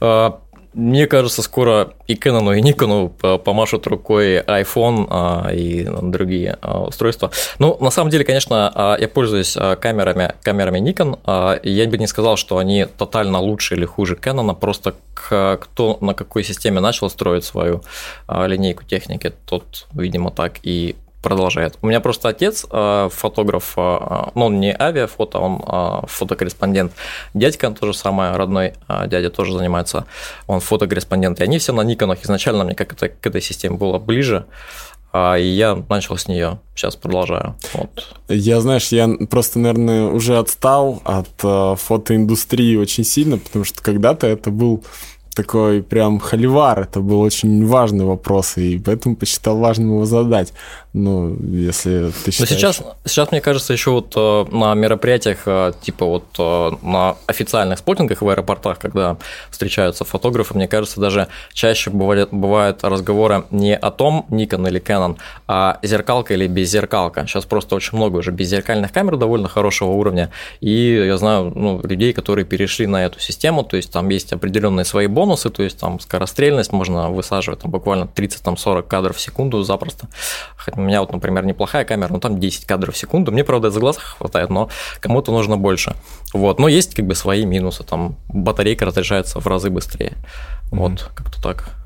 А, 0.00 0.40
мне 0.74 1.06
кажется, 1.06 1.42
скоро 1.42 1.94
и 2.06 2.14
Canon, 2.14 2.56
и 2.56 2.62
Nikon 2.62 3.38
помашут 3.38 3.86
рукой 3.86 4.38
iPhone 4.38 5.06
а, 5.10 5.50
и 5.52 5.88
другие 6.02 6.58
а, 6.60 6.82
устройства. 6.82 7.30
Ну, 7.58 7.76
на 7.80 7.90
самом 7.90 8.10
деле, 8.10 8.24
конечно, 8.24 8.96
я 9.00 9.08
пользуюсь 9.08 9.56
камерами, 9.80 10.34
камерами 10.42 10.78
Nikon. 10.80 11.60
Я 11.62 11.88
бы 11.88 11.98
не 11.98 12.06
сказал, 12.06 12.36
что 12.36 12.58
они 12.58 12.86
тотально 12.86 13.40
лучше 13.40 13.74
или 13.74 13.84
хуже 13.84 14.16
Canon, 14.20 14.54
просто 14.54 14.94
кто 15.14 15.98
на 16.00 16.14
какой 16.14 16.44
системе 16.44 16.80
начал 16.80 17.10
строить 17.10 17.44
свою 17.44 17.82
линейку 18.28 18.84
техники, 18.84 19.32
тот, 19.46 19.86
видимо, 19.92 20.30
так 20.30 20.60
и 20.62 20.96
продолжает. 21.22 21.78
У 21.82 21.86
меня 21.86 22.00
просто 22.00 22.28
отец 22.28 22.66
э, 22.70 23.08
фотограф, 23.12 23.74
э, 23.76 23.80
ну, 24.34 24.46
он 24.46 24.60
не 24.60 24.74
авиафото, 24.74 25.38
он 25.38 25.62
э, 25.66 26.06
фотокорреспондент. 26.06 26.92
Дядька 27.34 27.70
тоже 27.70 27.94
самое, 27.94 28.32
родной 28.32 28.74
дядя 29.06 29.30
тоже 29.30 29.52
занимается, 29.52 30.06
он 30.46 30.60
фотокорреспондент. 30.60 31.40
И 31.40 31.44
они 31.44 31.58
все 31.58 31.72
на 31.72 31.82
Никонах. 31.82 32.22
Изначально 32.22 32.64
мне 32.64 32.74
как 32.74 32.92
это 32.92 33.08
к 33.08 33.26
этой 33.26 33.40
системе 33.40 33.76
было 33.76 33.98
ближе. 33.98 34.46
И 35.12 35.42
я 35.42 35.82
начал 35.88 36.16
с 36.16 36.28
нее, 36.28 36.60
сейчас 36.76 36.94
продолжаю. 36.94 37.56
Вот. 37.72 38.14
Я, 38.28 38.60
знаешь, 38.60 38.88
я 38.88 39.08
просто, 39.28 39.58
наверное, 39.58 40.04
уже 40.04 40.38
отстал 40.38 41.02
от 41.04 41.80
фотоиндустрии 41.80 42.76
очень 42.76 43.02
сильно, 43.02 43.36
потому 43.38 43.64
что 43.64 43.82
когда-то 43.82 44.28
это 44.28 44.50
был 44.50 44.84
такой 45.42 45.82
прям 45.82 46.20
холивар. 46.20 46.80
Это 46.80 47.00
был 47.00 47.20
очень 47.20 47.66
важный 47.66 48.04
вопрос, 48.04 48.58
и 48.58 48.78
поэтому 48.78 49.16
посчитал 49.16 49.56
важным 49.56 49.88
его 49.88 50.04
задать. 50.04 50.52
Ну, 50.92 51.36
если 51.40 52.10
ты 52.24 52.32
считаешь... 52.32 52.50
Но 52.50 52.56
сейчас, 52.56 52.82
сейчас, 53.04 53.30
мне 53.30 53.40
кажется, 53.40 53.72
еще 53.72 53.92
вот 53.92 54.12
э, 54.16 54.44
на 54.50 54.74
мероприятиях, 54.74 55.38
э, 55.46 55.72
типа 55.80 56.04
вот 56.04 56.24
э, 56.36 56.70
на 56.82 57.16
официальных 57.28 57.78
спотингах 57.78 58.22
в 58.22 58.28
аэропортах, 58.28 58.80
когда 58.80 59.16
встречаются 59.50 60.04
фотографы, 60.04 60.54
мне 60.54 60.66
кажется, 60.66 61.00
даже 61.00 61.28
чаще 61.52 61.90
бывает, 61.90 62.30
бывают 62.32 62.82
разговоры 62.82 63.44
не 63.52 63.76
о 63.76 63.92
том, 63.92 64.26
Nikon 64.30 64.68
или 64.68 64.80
Canon, 64.80 65.16
а 65.46 65.78
зеркалка 65.82 66.34
или 66.34 66.48
беззеркалка. 66.48 67.24
Сейчас 67.24 67.44
просто 67.44 67.76
очень 67.76 67.96
много 67.96 68.16
уже 68.16 68.32
беззеркальных 68.32 68.90
камер 68.90 69.16
довольно 69.16 69.48
хорошего 69.48 69.90
уровня, 69.90 70.30
и 70.60 71.04
я 71.06 71.16
знаю 71.18 71.52
ну, 71.54 71.80
людей, 71.84 72.12
которые 72.12 72.44
перешли 72.44 72.88
на 72.88 73.06
эту 73.06 73.20
систему, 73.20 73.62
то 73.62 73.76
есть 73.76 73.92
там 73.92 74.08
есть 74.08 74.32
определенные 74.32 74.84
свои 74.84 75.06
бонусы, 75.06 75.29
то 75.36 75.62
есть 75.62 75.78
там 75.78 76.00
скорострельность, 76.00 76.72
можно 76.72 77.10
высаживать 77.10 77.60
там 77.60 77.70
буквально 77.70 78.04
30-40 78.04 78.82
кадров 78.82 79.16
в 79.16 79.20
секунду 79.20 79.62
запросто. 79.62 80.08
Хотя 80.56 80.80
у 80.80 80.84
меня 80.84 81.00
вот, 81.00 81.12
например, 81.12 81.44
неплохая 81.44 81.84
камера, 81.84 82.12
но 82.12 82.20
там 82.20 82.38
10 82.38 82.64
кадров 82.66 82.94
в 82.94 82.98
секунду. 82.98 83.32
Мне, 83.32 83.44
правда, 83.44 83.70
за 83.70 83.80
глаз 83.80 83.96
хватает, 83.96 84.50
но 84.50 84.68
кому-то 85.00 85.32
нужно 85.32 85.56
больше. 85.56 85.94
Вот. 86.32 86.58
Но 86.58 86.68
есть 86.68 86.94
как 86.94 87.06
бы 87.06 87.14
свои 87.14 87.44
минусы. 87.44 87.84
Там 87.84 88.16
батарейка 88.28 88.84
разряжается 88.84 89.40
в 89.40 89.46
разы 89.46 89.70
быстрее. 89.70 90.16
Mm-hmm. 90.70 90.78
Вот, 90.78 91.10
как-то 91.14 91.42
так. 91.42 91.79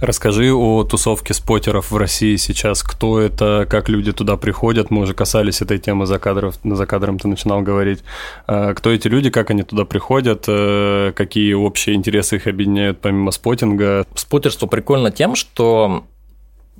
Расскажи 0.00 0.52
о 0.52 0.84
тусовке 0.84 1.34
спотеров 1.34 1.90
в 1.90 1.96
России 1.96 2.36
сейчас. 2.36 2.82
Кто 2.82 3.20
это, 3.20 3.66
как 3.68 3.88
люди 3.88 4.12
туда 4.12 4.36
приходят? 4.36 4.90
Мы 4.90 5.02
уже 5.02 5.14
касались 5.14 5.62
этой 5.62 5.78
темы 5.78 6.06
за, 6.06 6.18
кадров, 6.18 6.56
за 6.64 6.86
кадром, 6.86 7.18
ты 7.18 7.28
начинал 7.28 7.62
говорить. 7.62 8.02
А, 8.46 8.74
кто 8.74 8.90
эти 8.90 9.08
люди, 9.08 9.30
как 9.30 9.50
они 9.50 9.62
туда 9.62 9.84
приходят, 9.84 10.44
э, 10.48 11.12
какие 11.14 11.52
общие 11.54 11.94
интересы 11.94 12.36
их 12.36 12.46
объединяют 12.46 13.00
помимо 13.00 13.30
спотинга? 13.30 14.06
Спотерство 14.14 14.66
прикольно 14.66 15.10
тем, 15.10 15.34
что 15.34 16.04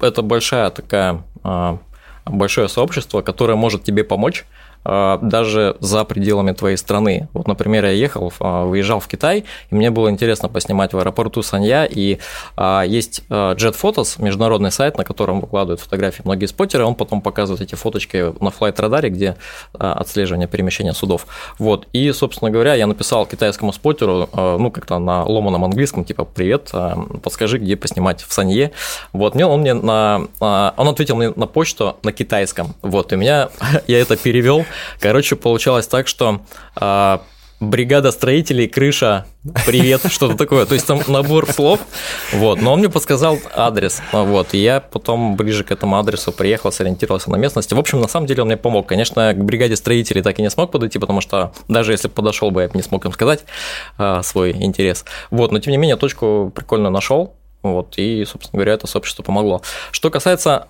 это 0.00 0.22
большая 0.22 0.70
такая 0.70 1.22
а, 1.44 1.78
большое 2.24 2.68
сообщество, 2.68 3.22
которое 3.22 3.54
может 3.54 3.84
тебе 3.84 4.04
помочь 4.04 4.44
даже 4.84 5.76
за 5.80 6.04
пределами 6.04 6.52
твоей 6.52 6.76
страны. 6.76 7.28
Вот, 7.32 7.46
например, 7.46 7.84
я 7.84 7.90
ехал, 7.90 8.32
а, 8.40 8.64
выезжал 8.64 9.00
в 9.00 9.08
Китай, 9.08 9.44
и 9.70 9.74
мне 9.74 9.90
было 9.90 10.10
интересно 10.10 10.48
поснимать 10.48 10.92
в 10.92 10.98
аэропорту 10.98 11.42
Санья, 11.42 11.84
и 11.84 12.18
а, 12.56 12.82
есть 12.82 13.22
Jet 13.28 13.76
Photos, 13.80 14.22
международный 14.22 14.72
сайт, 14.72 14.98
на 14.98 15.04
котором 15.04 15.40
выкладывают 15.40 15.80
фотографии 15.80 16.22
многие 16.24 16.46
спотеры, 16.46 16.84
он 16.84 16.94
потом 16.94 17.20
показывает 17.20 17.60
эти 17.62 17.74
фоточки 17.74 18.32
на 18.42 18.50
флайт-радаре, 18.50 19.08
где 19.10 19.36
отслеживание 19.72 20.48
перемещения 20.48 20.92
судов. 20.92 21.26
Вот, 21.58 21.86
и, 21.92 22.10
собственно 22.12 22.50
говоря, 22.50 22.74
я 22.74 22.86
написал 22.86 23.26
китайскому 23.26 23.72
спотеру, 23.72 24.28
ну, 24.32 24.70
как-то 24.70 24.98
на 24.98 25.24
ломаном 25.24 25.64
английском, 25.64 26.04
типа, 26.04 26.24
привет, 26.24 26.72
подскажи, 27.22 27.58
где 27.58 27.76
поснимать 27.76 28.22
в 28.22 28.32
Санье. 28.32 28.72
Вот, 29.12 29.34
мне 29.34 29.46
он 29.46 29.60
мне 29.60 29.74
на... 29.74 30.26
Он 30.40 30.88
ответил 30.88 31.16
мне 31.16 31.32
на 31.34 31.46
почту 31.46 31.96
на 32.02 32.12
китайском, 32.12 32.74
вот, 32.82 33.12
и 33.12 33.16
меня, 33.16 33.50
я 33.86 34.00
это 34.00 34.16
перевел, 34.16 34.64
Короче, 35.00 35.36
получалось 35.36 35.86
так, 35.86 36.08
что 36.08 36.42
а, 36.74 37.22
бригада 37.62 38.10
строителей, 38.10 38.66
крыша, 38.66 39.26
привет, 39.64 40.02
что-то 40.10 40.36
такое. 40.36 40.66
То 40.66 40.74
есть 40.74 40.86
там 40.86 41.00
набор 41.06 41.50
слов, 41.50 41.80
вот. 42.32 42.60
Но 42.60 42.72
он 42.72 42.80
мне 42.80 42.88
подсказал 42.88 43.38
адрес, 43.54 44.02
вот. 44.12 44.52
И 44.52 44.58
я 44.58 44.80
потом 44.80 45.36
ближе 45.36 45.64
к 45.64 45.70
этому 45.70 45.98
адресу 45.98 46.32
приехал, 46.32 46.72
сориентировался 46.72 47.30
на 47.30 47.36
местности. 47.36 47.74
В 47.74 47.78
общем, 47.78 48.00
на 48.00 48.08
самом 48.08 48.26
деле 48.26 48.42
он 48.42 48.48
мне 48.48 48.56
помог. 48.56 48.86
Конечно, 48.88 49.32
к 49.32 49.44
бригаде 49.44 49.76
строителей 49.76 50.22
так 50.22 50.38
и 50.38 50.42
не 50.42 50.50
смог 50.50 50.72
подойти, 50.72 50.98
потому 50.98 51.20
что 51.20 51.52
даже 51.68 51.92
если 51.92 52.08
подошел 52.08 52.50
бы, 52.50 52.62
я 52.62 52.68
бы 52.68 52.74
не 52.74 52.82
смог 52.82 53.04
им 53.06 53.12
сказать 53.12 53.44
а, 53.96 54.22
свой 54.22 54.52
интерес. 54.52 55.04
Вот, 55.30 55.52
но 55.52 55.60
тем 55.60 55.70
не 55.70 55.78
менее 55.78 55.96
точку 55.96 56.52
прикольно 56.54 56.90
нашел, 56.90 57.34
вот, 57.62 57.94
и, 57.96 58.24
собственно 58.24 58.58
говоря, 58.58 58.72
это 58.72 58.88
сообщество 58.88 59.22
помогло. 59.22 59.62
Что 59.92 60.10
касается 60.10 60.66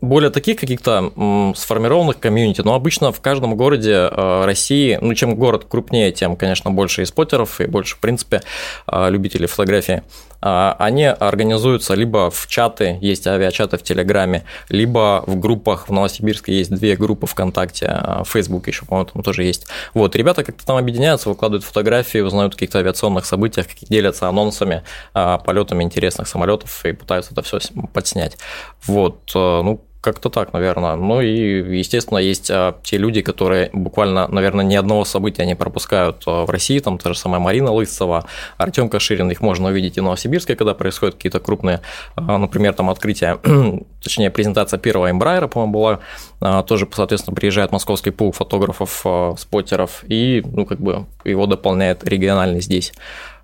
более 0.00 0.30
таких 0.30 0.58
каких-то 0.58 1.52
сформированных 1.56 2.18
комьюнити, 2.18 2.62
но 2.62 2.74
обычно 2.74 3.12
в 3.12 3.20
каждом 3.20 3.56
городе 3.56 4.08
э, 4.10 4.44
России, 4.44 4.98
ну, 5.00 5.14
чем 5.14 5.34
город 5.34 5.66
крупнее, 5.68 6.12
тем, 6.12 6.36
конечно, 6.36 6.70
больше 6.70 7.02
и 7.02 7.04
спотеров, 7.04 7.60
и 7.60 7.66
больше, 7.66 7.96
в 7.96 8.00
принципе, 8.00 8.42
э, 8.86 9.10
любителей 9.10 9.46
фотографии. 9.46 10.02
А, 10.42 10.74
они 10.78 11.04
организуются 11.04 11.94
либо 11.94 12.30
в 12.30 12.46
чаты, 12.46 12.96
есть 13.02 13.26
авиачаты 13.26 13.76
в 13.76 13.82
Телеграме, 13.82 14.44
либо 14.70 15.22
в 15.26 15.38
группах. 15.38 15.88
В 15.88 15.92
Новосибирске 15.92 16.54
есть 16.54 16.70
две 16.70 16.96
группы 16.96 17.26
ВКонтакте, 17.26 18.00
в 18.24 18.28
Facebook 18.30 18.66
еще, 18.68 18.86
по-моему, 18.86 19.10
там 19.12 19.22
тоже 19.22 19.44
есть. 19.44 19.66
Вот, 19.92 20.16
ребята 20.16 20.42
как-то 20.44 20.64
там 20.64 20.78
объединяются, 20.78 21.28
выкладывают 21.28 21.64
фотографии, 21.64 22.18
узнают 22.18 22.54
о 22.54 22.56
каких-то 22.56 22.78
авиационных 22.78 23.26
событиях, 23.26 23.66
делятся 23.88 24.28
анонсами, 24.28 24.82
полетами 25.12 25.84
интересных 25.84 26.26
самолетов 26.26 26.84
и 26.86 26.92
пытаются 26.92 27.32
это 27.32 27.42
все 27.42 27.58
подснять. 27.92 28.38
Вот, 28.86 29.30
э, 29.34 29.62
ну, 29.62 29.80
как-то 30.00 30.30
так, 30.30 30.52
наверное. 30.52 30.96
Ну 30.96 31.20
и, 31.20 31.78
естественно, 31.78 32.18
есть 32.18 32.50
а, 32.50 32.78
те 32.82 32.96
люди, 32.96 33.20
которые 33.20 33.70
буквально, 33.72 34.28
наверное, 34.28 34.64
ни 34.64 34.74
одного 34.74 35.04
события 35.04 35.44
не 35.44 35.54
пропускают 35.54 36.22
а, 36.26 36.46
в 36.46 36.50
России. 36.50 36.78
Там 36.78 36.98
та 36.98 37.12
же 37.12 37.18
самая 37.18 37.40
Марина 37.40 37.70
Лысцева, 37.70 38.24
Артем 38.56 38.88
Каширин. 38.88 39.30
Их 39.30 39.40
можно 39.40 39.68
увидеть 39.68 39.98
и 39.98 40.00
в 40.00 40.04
Новосибирске, 40.04 40.56
когда 40.56 40.74
происходят 40.74 41.16
какие-то 41.16 41.40
крупные, 41.40 41.80
а, 42.16 42.38
например, 42.38 42.72
там 42.72 42.88
открытие, 42.88 43.38
точнее, 44.02 44.30
презентация 44.30 44.78
первого 44.78 45.10
Эмбрайера, 45.10 45.48
по-моему, 45.48 45.72
была. 45.72 46.00
А, 46.40 46.62
тоже, 46.62 46.88
соответственно, 46.90 47.34
приезжает 47.34 47.70
московский 47.70 48.10
пул 48.10 48.32
фотографов, 48.32 49.02
а, 49.04 49.34
споттеров, 49.36 50.04
и, 50.08 50.42
ну, 50.44 50.64
как 50.64 50.80
бы 50.80 51.06
его 51.24 51.46
дополняет 51.46 52.04
региональный 52.04 52.62
здесь. 52.62 52.94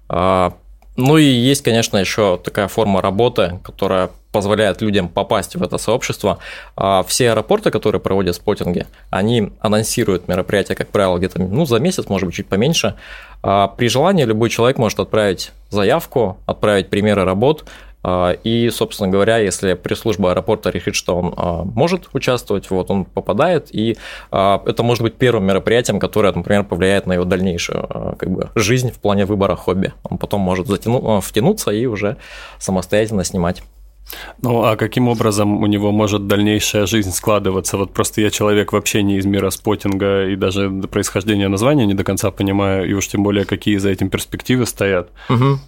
А, 0.08 0.54
ну 0.96 1.18
и 1.18 1.24
есть, 1.24 1.62
конечно, 1.62 1.98
еще 1.98 2.40
такая 2.42 2.68
форма 2.68 3.02
работы, 3.02 3.60
которая 3.62 4.10
позволяет 4.36 4.82
людям 4.82 5.08
попасть 5.08 5.56
в 5.56 5.62
это 5.62 5.78
сообщество. 5.78 6.38
А 6.76 7.02
все 7.04 7.30
аэропорты, 7.30 7.70
которые 7.70 8.02
проводят 8.02 8.36
спотинги, 8.36 8.86
они 9.08 9.50
анонсируют 9.60 10.28
мероприятия, 10.28 10.74
как 10.74 10.88
правило, 10.88 11.16
где-то 11.16 11.40
ну, 11.40 11.64
за 11.64 11.78
месяц, 11.78 12.10
может 12.10 12.26
быть, 12.26 12.34
чуть 12.34 12.46
поменьше. 12.46 12.96
А 13.42 13.68
при 13.68 13.88
желании 13.88 14.24
любой 14.24 14.50
человек 14.50 14.76
может 14.76 15.00
отправить 15.00 15.52
заявку, 15.70 16.36
отправить 16.44 16.90
примеры 16.90 17.24
работ, 17.24 17.64
а, 18.02 18.32
и, 18.44 18.68
собственно 18.68 19.08
говоря, 19.08 19.38
если 19.38 19.72
пресс-служба 19.72 20.32
аэропорта 20.32 20.68
решит, 20.68 20.94
что 20.94 21.16
он 21.16 21.34
а, 21.34 21.64
может 21.64 22.10
участвовать, 22.12 22.70
вот 22.70 22.90
он 22.90 23.06
попадает, 23.06 23.74
и 23.74 23.96
а, 24.30 24.62
это 24.66 24.82
может 24.82 25.02
быть 25.02 25.14
первым 25.14 25.46
мероприятием, 25.46 25.98
которое, 25.98 26.32
например, 26.32 26.64
повлияет 26.64 27.06
на 27.06 27.14
его 27.14 27.24
дальнейшую 27.24 28.16
как 28.18 28.30
бы, 28.30 28.50
жизнь 28.54 28.92
в 28.92 28.98
плане 28.98 29.24
выбора 29.24 29.56
хобби. 29.56 29.92
Он 30.04 30.18
потом 30.18 30.42
может 30.42 30.66
затяну, 30.66 31.20
втянуться 31.20 31.70
и 31.70 31.86
уже 31.86 32.16
самостоятельно 32.58 33.24
снимать. 33.24 33.62
Ну, 34.42 34.64
а 34.64 34.76
каким 34.76 35.08
образом 35.08 35.62
у 35.62 35.66
него 35.66 35.92
может 35.92 36.26
дальнейшая 36.26 36.86
жизнь 36.86 37.10
складываться? 37.10 37.76
Вот 37.76 37.92
просто 37.92 38.20
я 38.20 38.30
человек 38.30 38.72
вообще 38.72 39.02
не 39.02 39.16
из 39.16 39.26
мира 39.26 39.50
спотинга 39.50 40.28
и 40.28 40.36
даже 40.36 40.70
происхождения 40.70 41.48
названия 41.48 41.86
не 41.86 41.94
до 41.94 42.04
конца 42.04 42.30
понимаю, 42.30 42.88
и 42.88 42.92
уж 42.92 43.08
тем 43.08 43.22
более, 43.22 43.44
какие 43.44 43.76
за 43.78 43.90
этим 43.90 44.10
перспективы 44.10 44.66
стоят. 44.66 45.10
Угу. 45.28 45.58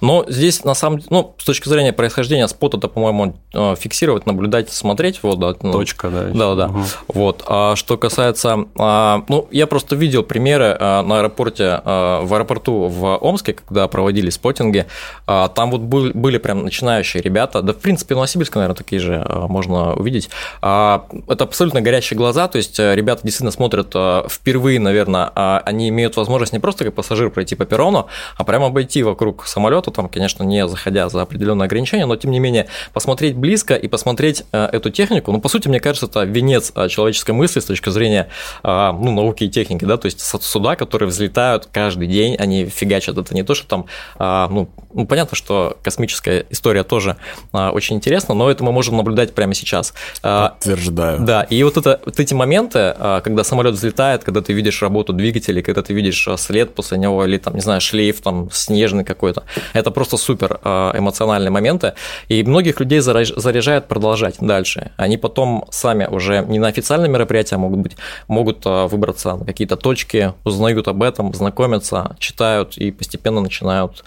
Но 0.00 0.24
здесь, 0.28 0.64
на 0.64 0.74
самом 0.74 0.98
деле, 0.98 1.08
ну, 1.10 1.34
с 1.38 1.44
точки 1.44 1.68
зрения 1.68 1.92
происхождения 1.92 2.46
спота, 2.48 2.78
это, 2.78 2.88
по-моему, 2.88 3.36
э, 3.52 3.74
фиксировать, 3.78 4.26
наблюдать, 4.26 4.72
смотреть. 4.72 5.20
Вот, 5.22 5.38
да, 5.38 5.54
ну, 5.62 5.72
Точка, 5.72 6.08
да. 6.10 6.24
Да, 6.32 6.54
да. 6.54 6.66
Угу. 6.66 6.84
Вот. 7.08 7.44
А 7.46 7.76
что 7.76 7.96
касается, 7.96 8.66
а, 8.78 9.24
ну, 9.28 9.48
я 9.50 9.66
просто 9.66 9.96
видел 9.96 10.22
примеры 10.22 10.76
а, 10.78 11.02
на 11.02 11.18
аэропорте, 11.18 11.80
а, 11.84 12.22
в 12.22 12.34
аэропорту 12.34 12.88
в 12.88 13.16
Омске, 13.18 13.54
когда 13.54 13.88
проводили 13.88 14.30
спотинги, 14.30 14.86
там 15.26 15.70
вот 15.70 15.80
были 15.80 16.38
прям 16.38 16.64
начинающие 16.64 17.22
ребята, 17.22 17.62
да, 17.62 17.72
в 17.72 17.78
принципе, 17.78 18.14
в 18.14 18.18
Новосибирске, 18.18 18.58
наверное, 18.58 18.76
такие 18.76 19.00
же 19.00 19.26
можно 19.48 19.94
увидеть. 19.94 20.28
Это 20.60 21.04
абсолютно 21.38 21.80
горящие 21.80 22.16
глаза, 22.16 22.48
то 22.48 22.58
есть 22.58 22.78
э, 22.78 22.94
ребята 22.94 23.22
действительно 23.22 23.50
смотрят 23.50 23.94
впервые, 24.30 24.80
наверное, 24.80 25.28
они 25.60 25.88
имеют 25.88 26.16
возможность 26.16 26.52
не 26.52 26.58
просто 26.58 26.84
как 26.84 26.94
пассажир 26.94 27.30
пройти 27.30 27.54
по 27.54 27.64
перрону, 27.64 28.06
а 28.36 28.44
прямо 28.44 28.66
обойти 28.66 29.02
вокруг 29.02 29.46
самолета 29.46 29.63
самолету, 29.64 29.90
там, 29.90 30.10
конечно, 30.10 30.42
не 30.42 30.68
заходя 30.68 31.08
за 31.08 31.22
определенные 31.22 31.64
ограничения, 31.64 32.04
но 32.04 32.16
тем 32.16 32.30
не 32.30 32.38
менее 32.38 32.66
посмотреть 32.92 33.34
близко 33.34 33.74
и 33.74 33.88
посмотреть 33.88 34.44
э, 34.52 34.68
эту 34.72 34.90
технику, 34.90 35.32
ну, 35.32 35.40
по 35.40 35.48
сути, 35.48 35.68
мне 35.68 35.80
кажется, 35.80 36.04
это 36.04 36.24
венец 36.24 36.70
э, 36.74 36.88
человеческой 36.88 37.30
мысли 37.30 37.60
с 37.60 37.64
точки 37.64 37.88
зрения 37.88 38.28
э, 38.62 38.92
ну, 38.92 39.12
науки 39.12 39.44
и 39.44 39.48
техники, 39.48 39.86
да, 39.86 39.96
то 39.96 40.04
есть 40.04 40.20
суда, 40.20 40.76
которые 40.76 41.08
взлетают 41.08 41.68
каждый 41.72 42.08
день, 42.08 42.36
они 42.36 42.66
фигачат, 42.66 43.16
это 43.16 43.34
не 43.34 43.42
то, 43.42 43.54
что 43.54 43.66
там, 43.66 43.86
ну, 44.18 44.68
ну 44.92 45.06
понятно, 45.06 45.36
что 45.36 45.78
космическая 45.82 46.44
история 46.50 46.84
тоже 46.84 47.16
очень 47.52 47.96
интересна, 47.96 48.34
но 48.34 48.50
это 48.50 48.64
мы 48.64 48.72
можем 48.72 48.96
наблюдать 48.96 49.34
прямо 49.34 49.54
сейчас. 49.54 49.94
Подтверждаю. 50.20 51.20
Да, 51.20 51.42
и 51.42 51.62
вот, 51.62 51.76
это, 51.76 52.00
вот 52.04 52.20
эти 52.20 52.34
моменты, 52.34 52.94
когда 53.24 53.44
самолет 53.44 53.74
взлетает, 53.74 54.24
когда 54.24 54.40
ты 54.40 54.52
видишь 54.52 54.82
работу 54.82 55.12
двигателей, 55.12 55.62
когда 55.62 55.82
ты 55.82 55.94
видишь 55.94 56.28
след 56.36 56.74
после 56.74 56.98
него 56.98 57.24
или 57.24 57.38
там, 57.38 57.54
не 57.54 57.60
знаю, 57.60 57.80
шлейф 57.80 58.20
там 58.20 58.50
снежный 58.52 59.04
какой-то, 59.04 59.44
это 59.72 59.90
просто 59.90 60.16
супер 60.16 60.60
а, 60.62 60.92
эмоциональные 60.96 61.50
моменты, 61.50 61.94
и 62.28 62.42
многих 62.42 62.80
людей 62.80 63.00
заряжает 63.00 63.88
продолжать 63.88 64.36
дальше. 64.40 64.92
Они 64.96 65.16
потом 65.16 65.66
сами 65.70 66.06
уже 66.06 66.44
не 66.48 66.58
на 66.58 66.68
официальные 66.68 67.10
мероприятия 67.10 67.56
могут 67.56 67.80
быть, 67.80 67.96
могут 68.28 68.62
а, 68.66 68.86
выбраться 68.86 69.36
на 69.36 69.44
какие-то 69.44 69.76
точки, 69.76 70.34
узнают 70.44 70.88
об 70.88 71.02
этом, 71.02 71.32
знакомятся, 71.34 72.16
читают 72.18 72.76
и 72.76 72.90
постепенно 72.90 73.40
начинают 73.40 74.04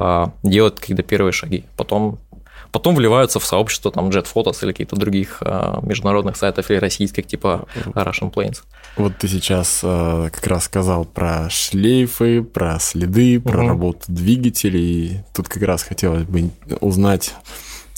а, 0.00 0.32
делают 0.44 0.78
какие-то 0.78 1.02
первые 1.02 1.32
шаги. 1.32 1.64
Потом 1.76 2.20
потом 2.72 2.94
вливаются 2.94 3.40
в 3.40 3.44
сообщество 3.44 3.90
там 3.90 4.08
Jet 4.10 4.26
Photos 4.32 4.58
или 4.62 4.72
каких-то 4.72 4.96
других 4.96 5.38
а, 5.40 5.80
международных 5.82 6.36
сайтов 6.36 6.70
или 6.70 6.78
российских 6.78 7.26
типа 7.26 7.66
Russian 7.94 8.32
Planes. 8.32 8.58
Вот 8.96 9.16
ты 9.18 9.28
сейчас 9.28 9.80
э, 9.82 10.30
как 10.32 10.46
раз 10.46 10.64
сказал 10.64 11.04
про 11.04 11.48
шлейфы, 11.50 12.42
про 12.42 12.78
следы, 12.80 13.40
про 13.40 13.60
угу. 13.60 13.68
работу 13.68 14.00
двигателей. 14.08 15.24
Тут 15.34 15.48
как 15.48 15.62
раз 15.62 15.82
хотелось 15.82 16.24
бы 16.24 16.50
узнать 16.80 17.34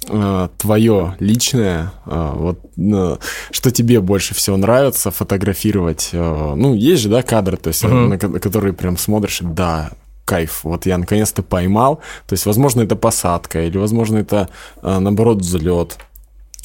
э, 0.08 0.48
твое 0.58 1.16
личное, 1.20 1.92
э, 2.06 2.32
вот 2.34 2.60
э, 2.76 3.16
что 3.50 3.70
тебе 3.70 4.00
больше 4.00 4.34
всего 4.34 4.56
нравится 4.56 5.10
фотографировать. 5.10 6.10
Э, 6.12 6.54
ну, 6.54 6.74
есть 6.74 7.02
же, 7.02 7.08
да, 7.08 7.22
кадры, 7.22 7.56
то 7.56 7.68
есть, 7.68 7.82
на, 7.82 8.06
на 8.06 8.18
которые 8.18 8.74
прям 8.74 8.98
смотришь, 8.98 9.38
да, 9.40 9.90
кайф. 10.30 10.60
Вот 10.62 10.86
я 10.86 10.96
наконец-то 10.96 11.42
поймал. 11.42 11.96
То 12.28 12.34
есть, 12.34 12.46
возможно, 12.46 12.82
это 12.82 12.94
посадка, 12.94 13.66
или, 13.66 13.78
возможно, 13.78 14.18
это, 14.18 14.48
э, 14.82 14.98
наоборот, 14.98 15.38
взлет 15.38 15.98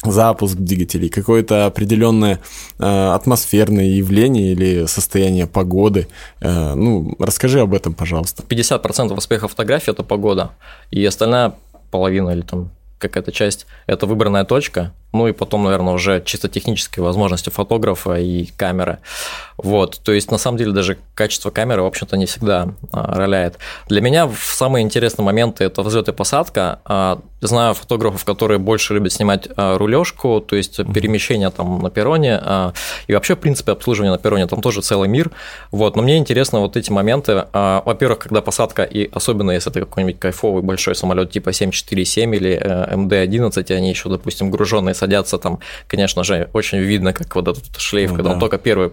запуск 0.04 0.56
двигателей, 0.56 1.08
какое-то 1.08 1.66
определенное 1.66 2.38
э, 2.78 3.14
атмосферное 3.14 3.86
явление 3.86 4.52
или 4.52 4.86
состояние 4.86 5.46
погоды. 5.46 6.06
Э, 6.40 6.74
ну, 6.74 7.16
расскажи 7.18 7.60
об 7.60 7.74
этом, 7.74 7.94
пожалуйста. 7.94 8.44
50% 8.48 9.16
успеха 9.16 9.48
фотографии– 9.48 9.90
это 9.92 10.04
погода, 10.04 10.50
и 10.92 11.04
остальная 11.04 11.52
половина 11.90 12.30
или 12.30 12.42
там 12.42 12.70
какая-то 12.98 13.32
часть– 13.32 13.66
это 13.88 14.06
выбранная 14.06 14.44
точка, 14.44 14.92
ну 15.16 15.28
и 15.28 15.32
потом, 15.32 15.64
наверное, 15.64 15.94
уже 15.94 16.22
чисто 16.24 16.48
технические 16.48 17.02
возможности 17.02 17.50
фотографа 17.50 18.14
и 18.14 18.46
камеры. 18.56 18.98
Вот, 19.56 20.00
то 20.02 20.12
есть, 20.12 20.30
на 20.30 20.38
самом 20.38 20.58
деле, 20.58 20.72
даже 20.72 20.98
качество 21.14 21.50
камеры, 21.50 21.82
в 21.82 21.86
общем-то, 21.86 22.16
не 22.16 22.26
всегда 22.26 22.68
а, 22.92 23.14
роляет. 23.14 23.58
Для 23.88 24.02
меня 24.02 24.30
самые 24.38 24.82
интересные 24.82 25.24
моменты– 25.24 25.64
это 25.64 25.82
взлет 25.82 26.08
и 26.08 26.12
посадка. 26.12 26.80
А, 26.84 27.20
знаю 27.40 27.74
фотографов, 27.74 28.24
которые 28.24 28.58
больше 28.58 28.92
любят 28.92 29.12
снимать 29.12 29.48
а, 29.56 29.78
рулежку, 29.78 30.40
то 30.46 30.56
есть 30.56 30.76
перемещение 30.92 31.50
там 31.50 31.80
на 31.80 31.90
перроне, 31.90 32.40
и 33.06 33.14
вообще, 33.14 33.34
в 33.34 33.38
принципе, 33.38 33.72
обслуживание 33.72 34.12
на 34.12 34.18
перроне, 34.18 34.46
там 34.46 34.60
тоже 34.60 34.82
целый 34.82 35.08
мир. 35.08 35.30
Вот, 35.70 35.96
но 35.96 36.02
мне 36.02 36.18
интересно 36.18 36.60
вот 36.60 36.76
эти 36.76 36.90
моменты. 36.90 37.46
Во-первых, 37.52 38.18
когда 38.18 38.42
посадка, 38.42 38.82
и 38.82 39.08
особенно 39.12 39.52
если 39.52 39.70
это 39.70 39.80
какой-нибудь 39.80 40.18
кайфовый 40.18 40.62
большой 40.62 40.94
самолет 40.94 41.30
типа 41.30 41.52
747 41.52 42.34
или 42.34 42.56
МД-11, 42.94 43.64
и 43.68 43.72
они 43.72 43.90
еще, 43.90 44.08
допустим, 44.08 44.50
груженные 44.50 44.94
садятся, 45.06 45.38
там, 45.38 45.60
конечно 45.86 46.24
же, 46.24 46.50
очень 46.52 46.78
видно, 46.78 47.12
как 47.12 47.34
вот 47.36 47.48
этот 47.48 47.78
шлейф, 47.78 48.10
ну, 48.10 48.16
когда 48.16 48.30
да. 48.30 48.34
он 48.34 48.40
только 48.40 48.58
первый 48.58 48.90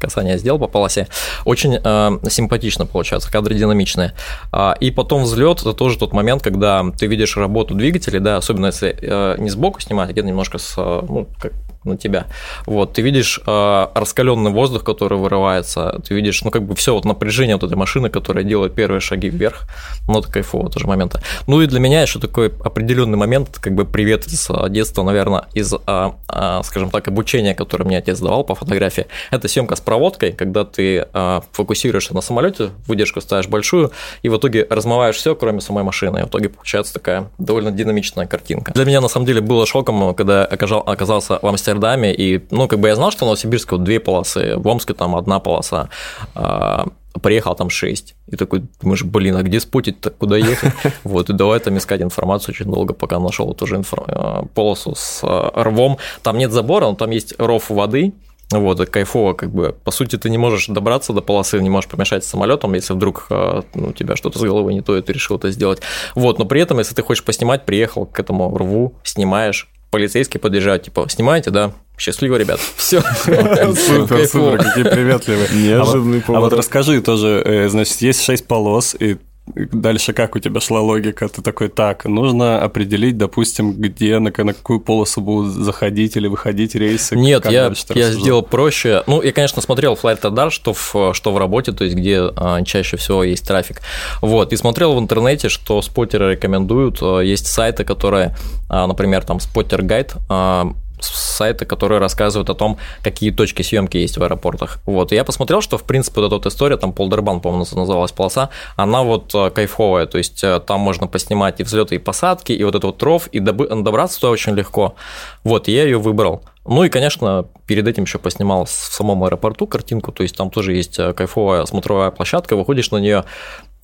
касание 0.00 0.38
сделал 0.38 0.58
по 0.58 0.68
полосе. 0.68 1.06
Очень 1.44 1.78
э, 1.82 2.30
симпатично 2.30 2.86
получается, 2.86 3.30
кадры 3.30 3.54
динамичные. 3.54 4.14
А, 4.52 4.74
и 4.80 4.90
потом 4.90 5.24
взлет 5.24 5.60
это 5.60 5.74
тоже 5.74 5.98
тот 5.98 6.12
момент, 6.12 6.42
когда 6.42 6.84
ты 6.98 7.06
видишь 7.06 7.36
работу 7.36 7.74
двигателя, 7.74 8.20
да, 8.20 8.36
особенно 8.36 8.66
если 8.66 8.96
э, 9.00 9.36
не 9.38 9.50
сбоку 9.50 9.80
снимать, 9.80 10.08
а 10.08 10.12
где-то 10.12 10.28
немножко 10.28 10.58
с, 10.58 10.74
э, 10.78 11.02
ну, 11.08 11.28
как 11.38 11.52
на 11.84 11.96
тебя. 11.96 12.26
Вот, 12.66 12.94
ты 12.94 13.02
видишь 13.02 13.40
э, 13.46 13.86
раскаленный 13.94 14.50
воздух, 14.50 14.84
который 14.84 15.18
вырывается, 15.18 16.00
ты 16.06 16.14
видишь, 16.14 16.42
ну, 16.42 16.50
как 16.50 16.62
бы 16.62 16.74
все 16.74 16.94
вот 16.94 17.04
напряжение 17.04 17.56
вот 17.56 17.64
этой 17.64 17.76
машины, 17.76 18.08
которая 18.10 18.44
делает 18.44 18.74
первые 18.74 19.00
шаги 19.00 19.28
вверх, 19.28 19.66
ну, 20.08 20.18
это 20.18 20.30
кайфово 20.30 20.70
тоже 20.70 20.86
момента. 20.86 21.22
Ну, 21.46 21.60
и 21.60 21.66
для 21.66 21.80
меня 21.80 22.02
еще 22.02 22.18
такой 22.18 22.52
определенный 22.64 23.18
момент, 23.18 23.58
как 23.60 23.74
бы 23.74 23.84
привет 23.84 24.26
из 24.26 24.48
э, 24.50 24.68
детства, 24.70 25.02
наверное, 25.02 25.44
из, 25.54 25.72
э, 25.74 26.10
э, 26.28 26.60
скажем 26.64 26.90
так, 26.90 27.08
обучения, 27.08 27.54
которое 27.54 27.84
мне 27.84 27.98
отец 27.98 28.18
давал 28.20 28.44
по 28.44 28.54
фотографии, 28.54 29.06
это 29.30 29.48
съемка 29.48 29.76
с 29.76 29.80
проводкой, 29.80 30.32
когда 30.32 30.64
ты 30.64 31.06
э, 31.12 31.40
фокусируешься 31.52 32.14
на 32.14 32.20
самолете, 32.20 32.70
выдержку 32.86 33.20
ставишь 33.20 33.48
большую, 33.48 33.92
и 34.22 34.28
в 34.28 34.36
итоге 34.36 34.66
размываешь 34.68 35.16
все, 35.16 35.34
кроме 35.34 35.60
самой 35.60 35.84
машины, 35.84 36.20
и 36.20 36.22
в 36.22 36.28
итоге 36.28 36.48
получается 36.48 36.94
такая 36.94 37.30
довольно 37.38 37.70
динамичная 37.70 38.26
картинка. 38.26 38.72
Для 38.72 38.84
меня, 38.84 39.00
на 39.00 39.08
самом 39.08 39.26
деле, 39.26 39.40
было 39.40 39.66
шоком, 39.66 40.14
когда 40.14 40.44
оказался 40.44 41.38
в 41.40 41.46
Амстердаме 41.46 41.73
Амстердаме, 41.74 42.14
и, 42.14 42.42
ну, 42.50 42.68
как 42.68 42.78
бы 42.78 42.88
я 42.88 42.96
знал, 42.96 43.10
что 43.10 43.24
в 43.24 43.28
Новосибирске 43.28 43.76
вот 43.76 43.84
две 43.84 44.00
полосы, 44.00 44.56
в 44.56 44.66
Омске 44.66 44.94
там 44.94 45.16
одна 45.16 45.40
полоса, 45.40 45.88
а, 46.34 46.86
приехал 47.22 47.54
там 47.54 47.70
шесть. 47.70 48.14
И 48.26 48.36
такой, 48.36 48.64
думаешь, 48.80 49.04
блин, 49.04 49.36
а 49.36 49.42
где 49.42 49.60
спотить-то, 49.60 50.10
куда 50.10 50.36
ехать? 50.36 50.72
Вот, 51.04 51.30
и 51.30 51.32
давай 51.32 51.60
там 51.60 51.76
искать 51.76 52.02
информацию 52.02 52.54
очень 52.54 52.66
долго, 52.66 52.94
пока 52.94 53.18
нашел 53.18 53.54
тоже 53.54 53.76
инфор... 53.76 54.04
А, 54.08 54.44
полосу 54.54 54.94
с 54.96 55.20
а, 55.22 55.50
рвом. 55.64 55.98
Там 56.22 56.38
нет 56.38 56.52
забора, 56.52 56.86
но 56.86 56.94
там 56.94 57.10
есть 57.10 57.34
ров 57.38 57.70
воды, 57.70 58.12
вот, 58.50 58.78
кайфово, 58.88 59.32
как 59.32 59.50
бы, 59.50 59.74
по 59.84 59.90
сути, 59.90 60.16
ты 60.16 60.30
не 60.30 60.38
можешь 60.38 60.66
добраться 60.66 61.12
до 61.12 61.22
полосы, 61.22 61.60
не 61.60 61.70
можешь 61.70 61.90
помешать 61.90 62.24
самолетом, 62.24 62.74
если 62.74 62.92
вдруг 62.92 63.26
ну, 63.30 63.88
у 63.88 63.92
тебя 63.92 64.16
что-то 64.16 64.38
с 64.38 64.42
головой 64.42 64.74
не 64.74 64.82
то, 64.82 64.96
и 64.96 65.02
ты 65.02 65.12
решил 65.14 65.38
это 65.38 65.50
сделать. 65.50 65.80
Вот, 66.14 66.38
но 66.38 66.44
при 66.44 66.60
этом, 66.60 66.78
если 66.78 66.94
ты 66.94 67.02
хочешь 67.02 67.24
поснимать, 67.24 67.64
приехал 67.64 68.06
к 68.06 68.20
этому 68.20 68.56
рву, 68.56 68.94
снимаешь, 69.02 69.73
полицейские 69.94 70.40
подъезжают, 70.40 70.82
типа, 70.82 71.06
снимаете, 71.08 71.50
да? 71.50 71.72
Счастливо, 71.96 72.34
ребят. 72.34 72.58
Все. 72.76 73.00
Супер, 73.00 74.26
супер, 74.26 74.58
какие 74.58 74.82
приветливые. 74.82 75.46
Неожиданный 75.52 76.20
повод. 76.20 76.36
А 76.36 76.40
вот 76.40 76.52
расскажи 76.52 77.00
тоже, 77.00 77.40
э, 77.44 77.68
значит, 77.68 78.02
есть 78.02 78.24
шесть 78.24 78.48
полос, 78.48 78.96
и 78.98 79.18
дальше 79.46 80.12
как 80.12 80.36
у 80.36 80.38
тебя 80.38 80.60
шла 80.60 80.80
логика? 80.80 81.28
Ты 81.28 81.42
такой, 81.42 81.68
так, 81.68 82.06
нужно 82.06 82.62
определить, 82.62 83.18
допустим, 83.18 83.72
где, 83.72 84.18
на, 84.18 84.32
на 84.36 84.54
какую 84.54 84.80
полосу 84.80 85.20
будут 85.20 85.52
заходить 85.52 86.16
или 86.16 86.28
выходить 86.28 86.74
рейсы? 86.74 87.16
Нет, 87.16 87.44
я, 87.50 87.72
я 87.94 88.10
сделал 88.12 88.42
проще. 88.42 89.02
Ну, 89.06 89.22
я, 89.22 89.32
конечно, 89.32 89.60
смотрел 89.60 89.94
Flight 89.94 90.22
Radar, 90.22 90.50
что 90.50 90.72
в, 90.72 91.14
что 91.14 91.32
в 91.32 91.38
работе, 91.38 91.72
то 91.72 91.84
есть 91.84 91.96
где 91.96 92.20
а, 92.36 92.62
чаще 92.62 92.96
всего 92.96 93.22
есть 93.22 93.46
трафик. 93.46 93.80
Вот, 94.22 94.52
и 94.52 94.56
смотрел 94.56 94.94
в 94.94 94.98
интернете, 94.98 95.48
что 95.48 95.82
споттеры 95.82 96.32
рекомендуют. 96.32 96.98
А, 97.02 97.20
есть 97.20 97.46
сайты, 97.46 97.84
которые, 97.84 98.36
а, 98.68 98.86
например, 98.86 99.24
там 99.24 99.38
Spotter 99.38 99.80
Guide, 99.80 100.16
а, 100.28 100.72
сайты, 101.00 101.64
которые 101.64 101.98
рассказывают 101.98 102.50
о 102.50 102.54
том, 102.54 102.78
какие 103.02 103.30
точки 103.30 103.62
съемки 103.62 103.96
есть 103.96 104.18
в 104.18 104.22
аэропортах. 104.22 104.78
Вот, 104.86 105.12
и 105.12 105.14
я 105.14 105.24
посмотрел, 105.24 105.60
что, 105.60 105.78
в 105.78 105.84
принципе, 105.84 106.20
вот 106.20 106.26
эта 106.26 106.34
вот 106.36 106.46
история, 106.46 106.76
там 106.76 106.92
Полдербан, 106.92 107.40
по-моему, 107.40 107.66
называлась 107.72 108.12
полоса, 108.12 108.50
она 108.76 109.02
вот 109.02 109.34
э, 109.34 109.50
кайфовая, 109.50 110.06
то 110.06 110.18
есть 110.18 110.42
э, 110.44 110.60
там 110.60 110.80
можно 110.80 111.06
поснимать 111.06 111.60
и 111.60 111.64
взлеты, 111.64 111.96
и 111.96 111.98
посадки, 111.98 112.52
и 112.52 112.64
вот 112.64 112.74
этот 112.74 112.84
вот 112.84 113.02
ров, 113.02 113.28
и 113.28 113.40
добраться 113.40 114.20
туда 114.20 114.30
очень 114.30 114.54
легко. 114.54 114.94
Вот, 115.42 115.68
я 115.68 115.84
ее 115.84 115.98
выбрал. 115.98 116.42
Ну 116.66 116.82
и, 116.84 116.88
конечно, 116.88 117.46
перед 117.66 117.86
этим 117.86 118.04
еще 118.04 118.18
поснимал 118.18 118.64
в 118.64 118.70
самом 118.70 119.22
аэропорту 119.24 119.66
картинку, 119.66 120.12
то 120.12 120.22
есть 120.22 120.36
там 120.36 120.50
тоже 120.50 120.74
есть 120.74 120.98
э, 120.98 121.12
кайфовая 121.12 121.66
смотровая 121.66 122.10
площадка, 122.10 122.56
выходишь 122.56 122.90
на 122.90 122.98
нее, 122.98 123.24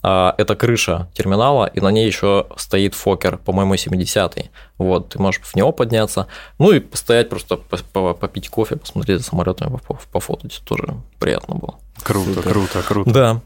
это 0.02 0.56
крыша 0.56 1.08
терминала, 1.14 1.66
и 1.66 1.80
на 1.80 1.88
ней 1.88 2.06
еще 2.06 2.46
стоит 2.56 2.94
фокер, 2.94 3.36
по-моему, 3.36 3.74
70-й. 3.74 4.50
Вот, 4.78 5.10
ты 5.10 5.18
можешь 5.20 5.42
в 5.42 5.54
него 5.56 5.72
подняться, 5.72 6.26
ну 6.58 6.72
и 6.72 6.80
постоять 6.80 7.28
просто 7.28 7.56
попить 7.56 8.48
кофе, 8.48 8.76
посмотреть 8.76 9.18
за 9.18 9.24
самолетами, 9.24 9.78
пофотать, 10.10 10.62
тоже 10.64 10.96
приятно 11.18 11.54
было. 11.54 11.74
Круто, 12.02 12.34
Супер. 12.34 12.50
круто, 12.50 12.82
круто. 12.82 13.10
Да. 13.10 13.40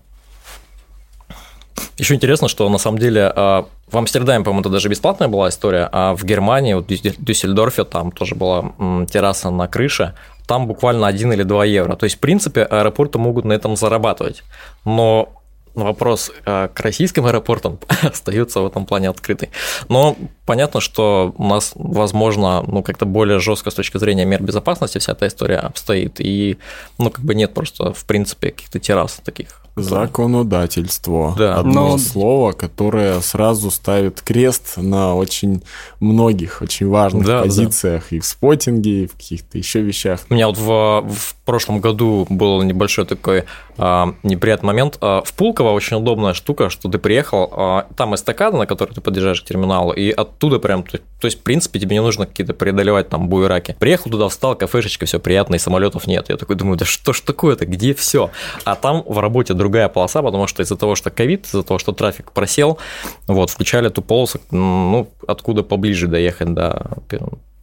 Еще 1.98 2.14
интересно, 2.14 2.48
что 2.48 2.68
на 2.68 2.78
самом 2.78 2.98
деле 2.98 3.32
а, 3.34 3.66
в 3.90 3.96
Амстердаме, 3.96 4.44
по-моему, 4.44 4.60
это 4.60 4.70
даже 4.70 4.88
бесплатная 4.88 5.28
была 5.28 5.48
история, 5.48 5.88
а 5.90 6.14
в 6.14 6.24
Германии, 6.24 6.74
вот 6.74 6.88
в 6.88 7.24
Дюссельдорфе, 7.24 7.84
там 7.84 8.12
тоже 8.12 8.34
была 8.34 8.72
терраса 9.10 9.50
на 9.50 9.68
крыше, 9.68 10.14
там 10.46 10.66
буквально 10.66 11.06
1 11.06 11.32
или 11.32 11.42
2 11.42 11.64
евро. 11.64 11.96
То 11.96 12.04
есть, 12.04 12.16
в 12.16 12.18
принципе, 12.20 12.62
аэропорты 12.62 13.18
могут 13.18 13.44
на 13.44 13.52
этом 13.52 13.76
зарабатывать. 13.76 14.42
Но 14.84 15.28
вопрос 15.74 16.30
э, 16.44 16.68
к 16.72 16.80
российским 16.80 17.26
аэропортам 17.26 17.78
остается 18.02 18.60
в 18.60 18.66
этом 18.66 18.86
плане 18.86 19.08
открытый. 19.08 19.50
Но 19.88 20.16
понятно, 20.46 20.80
что 20.80 21.34
у 21.36 21.46
нас, 21.46 21.72
возможно, 21.74 22.62
ну, 22.66 22.82
как-то 22.82 23.06
более 23.06 23.38
жестко 23.38 23.70
с 23.70 23.74
точки 23.74 23.98
зрения 23.98 24.24
мер 24.24 24.42
безопасности 24.42 24.98
вся 24.98 25.12
эта 25.12 25.26
история 25.26 25.58
обстоит, 25.58 26.20
и, 26.20 26.58
ну, 26.98 27.10
как 27.10 27.24
бы 27.24 27.34
нет 27.34 27.54
просто, 27.54 27.92
в 27.92 28.04
принципе, 28.04 28.50
каких-то 28.50 28.78
террас 28.78 29.20
таких 29.24 29.64
Законодательство. 29.76 31.34
Да. 31.36 31.56
Одно 31.56 31.88
Но... 31.90 31.98
слово, 31.98 32.52
которое 32.52 33.20
сразу 33.20 33.72
ставит 33.72 34.20
крест 34.20 34.76
на 34.76 35.16
очень 35.16 35.64
многих, 35.98 36.62
очень 36.62 36.88
важных 36.88 37.26
да, 37.26 37.42
позициях 37.42 38.04
да. 38.08 38.16
и 38.16 38.20
в 38.20 38.24
спотинге, 38.24 39.04
и 39.04 39.06
в 39.06 39.14
каких-то 39.14 39.58
еще 39.58 39.80
вещах. 39.80 40.20
У 40.30 40.34
меня 40.34 40.46
вот 40.46 40.58
в, 40.58 41.12
в 41.12 41.34
прошлом 41.44 41.80
году 41.80 42.24
был 42.30 42.62
небольшой 42.62 43.04
такой 43.04 43.44
неприятный 43.76 44.66
момент. 44.66 44.98
А, 45.00 45.22
в 45.22 45.32
Пулково 45.34 45.70
очень 45.70 45.96
удобная 45.96 46.34
штука, 46.34 46.70
что 46.70 46.88
ты 46.88 46.98
приехал, 46.98 47.52
а, 47.52 47.86
там 47.96 48.14
эстакада, 48.14 48.56
на 48.56 48.66
которой 48.66 48.92
ты 48.92 49.00
подъезжаешь 49.00 49.42
к 49.42 49.44
терминалу, 49.44 49.92
и 49.92 50.10
оттуда 50.10 50.58
прям, 50.58 50.82
то, 50.84 50.98
есть, 51.22 51.40
в 51.40 51.42
принципе, 51.42 51.80
тебе 51.80 51.96
не 51.96 52.02
нужно 52.02 52.26
какие-то 52.26 52.54
преодолевать 52.54 53.08
там 53.08 53.28
буераки. 53.28 53.76
Приехал 53.78 54.10
туда, 54.10 54.28
встал, 54.28 54.54
кафешечка, 54.54 55.06
все 55.06 55.18
приятно, 55.18 55.56
и 55.56 55.58
самолетов 55.58 56.06
нет. 56.06 56.28
Я 56.28 56.36
такой 56.36 56.56
думаю, 56.56 56.76
да 56.76 56.84
что 56.84 57.12
ж 57.12 57.20
такое-то, 57.20 57.66
где 57.66 57.94
все? 57.94 58.30
А 58.64 58.74
там 58.74 59.02
в 59.06 59.18
работе 59.18 59.54
другая 59.54 59.88
полоса, 59.88 60.22
потому 60.22 60.46
что 60.46 60.62
из-за 60.62 60.76
того, 60.76 60.94
что 60.94 61.10
ковид, 61.10 61.46
из-за 61.46 61.62
того, 61.62 61.78
что 61.78 61.92
трафик 61.92 62.32
просел, 62.32 62.78
вот, 63.26 63.50
включали 63.50 63.88
эту 63.88 64.02
полосу, 64.02 64.40
ну, 64.50 65.08
откуда 65.26 65.62
поближе 65.62 66.06
доехать 66.06 66.54
до 66.54 66.98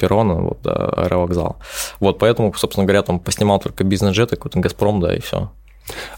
перрона, 0.02 0.34
вот, 0.42 0.62
до 0.64 0.90
аэровокзала. 0.90 1.58
Вот, 2.00 2.18
поэтому, 2.18 2.54
собственно 2.56 2.86
говоря, 2.86 3.04
там 3.04 3.20
поснимал 3.20 3.60
только 3.60 3.84
бизнес-джеты, 3.84 4.36
какой-то 4.36 4.60
Газпром, 4.60 5.00
да, 5.00 5.16
и 5.16 5.22
все. 5.22 5.52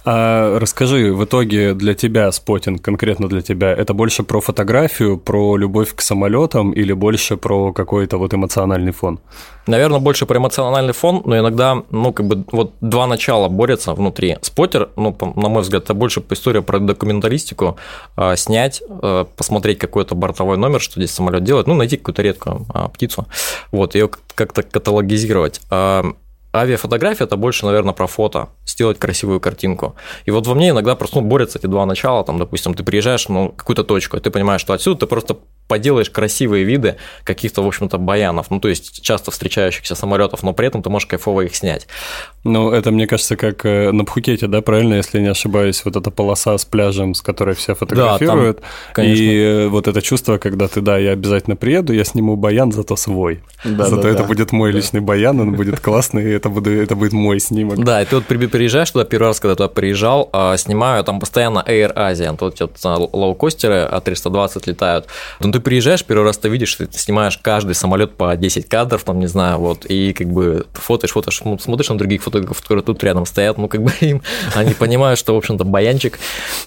А 0.05 0.59
расскажи, 0.59 1.13
в 1.13 1.23
итоге 1.23 1.73
для 1.73 1.93
тебя 1.93 2.31
спотинг, 2.31 2.81
конкретно 2.81 3.29
для 3.29 3.41
тебя, 3.41 3.71
это 3.71 3.93
больше 3.93 4.23
про 4.23 4.41
фотографию, 4.41 5.17
про 5.17 5.55
любовь 5.55 5.95
к 5.95 6.01
самолетам 6.01 6.71
или 6.71 6.93
больше 6.93 7.37
про 7.37 7.71
какой-то 7.71 8.17
вот 8.17 8.33
эмоциональный 8.33 8.91
фон? 8.91 9.19
Наверное, 9.65 9.99
больше 9.99 10.25
про 10.25 10.37
эмоциональный 10.37 10.93
фон, 10.93 11.21
но 11.25 11.39
иногда, 11.39 11.83
ну, 11.89 12.11
как 12.11 12.25
бы, 12.27 12.43
вот 12.51 12.73
два 12.81 13.07
начала 13.07 13.47
борются 13.47 13.93
внутри. 13.93 14.37
Спотер, 14.41 14.89
ну, 14.97 15.15
на 15.35 15.47
мой 15.47 15.61
взгляд, 15.61 15.83
это 15.83 15.93
больше 15.93 16.19
по 16.19 16.33
истории 16.33 16.59
про 16.59 16.79
документалистику, 16.79 17.77
а, 18.17 18.35
снять, 18.35 18.83
а, 18.89 19.23
посмотреть 19.23 19.79
какой-то 19.79 20.15
бортовой 20.15 20.57
номер, 20.57 20.81
что 20.81 20.99
здесь 20.99 21.11
самолет 21.11 21.43
делает, 21.45 21.67
ну, 21.67 21.75
найти 21.75 21.95
какую-то 21.95 22.21
редкую 22.21 22.65
а, 22.73 22.89
птицу, 22.89 23.25
вот, 23.71 23.95
ее 23.95 24.09
как-то 24.35 24.63
каталогизировать 24.63 25.61
авиафотография 26.53 27.25
это 27.25 27.35
больше, 27.35 27.65
наверное, 27.65 27.93
про 27.93 28.07
фото, 28.07 28.49
сделать 28.73 28.99
красивую 28.99 29.39
картинку. 29.39 29.95
И 30.25 30.31
вот 30.31 30.47
во 30.47 30.55
мне 30.55 30.69
иногда 30.69 30.95
просто 30.95 31.21
ну, 31.21 31.27
борются 31.27 31.59
эти 31.59 31.67
два 31.67 31.85
начала, 31.85 32.23
там, 32.23 32.37
допустим, 32.39 32.73
ты 32.73 32.83
приезжаешь 32.83 33.29
ну, 33.29 33.49
какую-то 33.49 33.83
точку, 33.83 34.17
и 34.17 34.19
ты 34.19 34.29
понимаешь, 34.29 34.61
что 34.61 34.73
отсюда 34.73 35.01
ты 35.01 35.07
просто 35.07 35.37
поделаешь 35.67 36.09
красивые 36.09 36.63
виды 36.63 36.97
каких-то, 37.23 37.61
в 37.63 37.67
общем-то, 37.67 37.97
баянов, 37.97 38.51
ну, 38.51 38.59
то 38.59 38.67
есть 38.67 39.01
часто 39.01 39.31
встречающихся 39.31 39.95
самолетов, 39.95 40.43
но 40.43 40.53
при 40.53 40.67
этом 40.67 40.81
ты 40.83 40.89
можешь 40.89 41.07
кайфово 41.07 41.41
их 41.41 41.55
снять. 41.55 41.87
Ну, 42.43 42.71
это, 42.71 42.91
мне 42.91 43.07
кажется, 43.07 43.37
как 43.37 43.65
э, 43.65 43.91
на 43.91 44.03
Пхукете, 44.03 44.47
да, 44.47 44.61
правильно, 44.61 44.95
если 44.95 45.21
не 45.21 45.29
ошибаюсь, 45.29 45.83
вот 45.85 45.95
эта 45.95 46.11
полоса 46.11 46.57
с 46.57 46.65
пляжем, 46.65 47.13
с 47.13 47.21
которой 47.21 47.55
все 47.55 47.73
фотографируют. 47.73 48.57
Да, 48.57 48.61
там, 48.63 48.71
конечно. 48.93 49.23
И 49.23 49.37
э, 49.37 49.67
вот 49.69 49.87
это 49.87 50.01
чувство, 50.01 50.37
когда 50.37 50.67
ты, 50.67 50.81
да, 50.81 50.97
я 50.97 51.11
обязательно 51.11 51.55
приеду, 51.55 51.93
я 51.93 52.03
сниму 52.03 52.35
баян, 52.35 52.71
зато 52.71 52.97
свой. 52.97 53.41
Да, 53.63 53.85
зато 53.85 54.03
да, 54.03 54.09
это 54.09 54.23
да. 54.23 54.27
будет 54.27 54.51
мой 54.51 54.71
да. 54.71 54.77
личный 54.77 54.99
баян, 54.99 55.39
он 55.39 55.53
будет 55.53 55.79
классный, 55.79 56.25
и 56.25 56.31
это, 56.31 56.49
буду, 56.49 56.69
это 56.69 56.95
будет 56.95 57.13
мой 57.13 57.39
снимок. 57.39 57.81
Да, 57.83 58.01
и 58.01 58.05
ты 58.05 58.15
вот 58.17 58.25
приезжаешь 58.25 58.91
туда, 58.91 59.05
первый 59.05 59.27
раз, 59.27 59.39
когда 59.39 59.55
туда 59.55 59.69
приезжал, 59.69 60.29
а, 60.33 60.57
снимаю 60.57 61.03
там 61.05 61.19
постоянно 61.19 61.63
Air 61.65 61.93
Asia, 61.95 62.35
тут 62.37 62.59
вот 62.59 62.77
а, 62.83 62.97
лоукостеры 62.97 63.89
А320 63.91 64.63
летают. 64.65 65.07
Ты 65.53 65.59
приезжаешь, 65.59 66.03
первый 66.03 66.23
раз 66.23 66.39
ты 66.39 66.49
видишь, 66.49 66.73
ты 66.73 66.87
снимаешь 66.91 67.37
каждый 67.37 67.75
самолет 67.75 68.15
по 68.17 68.35
10 68.35 68.67
кадров, 68.67 69.03
там, 69.03 69.19
не 69.19 69.27
знаю, 69.27 69.59
вот, 69.59 69.85
и 69.85 70.11
как 70.11 70.27
бы 70.27 70.65
фотоешь, 70.73 71.11
фотоешь, 71.11 71.41
ну, 71.45 71.59
смотришь 71.59 71.89
на 71.89 71.97
других 71.99 72.23
фотографов, 72.23 72.59
которые 72.63 72.83
тут 72.83 73.03
рядом 73.03 73.27
стоят, 73.27 73.59
ну, 73.59 73.67
как 73.67 73.83
бы 73.83 73.91
им, 74.01 74.23
они 74.55 74.73
понимают, 74.73 75.19
что, 75.19 75.35
в 75.35 75.37
общем-то, 75.37 75.63
баянчик, 75.63 76.17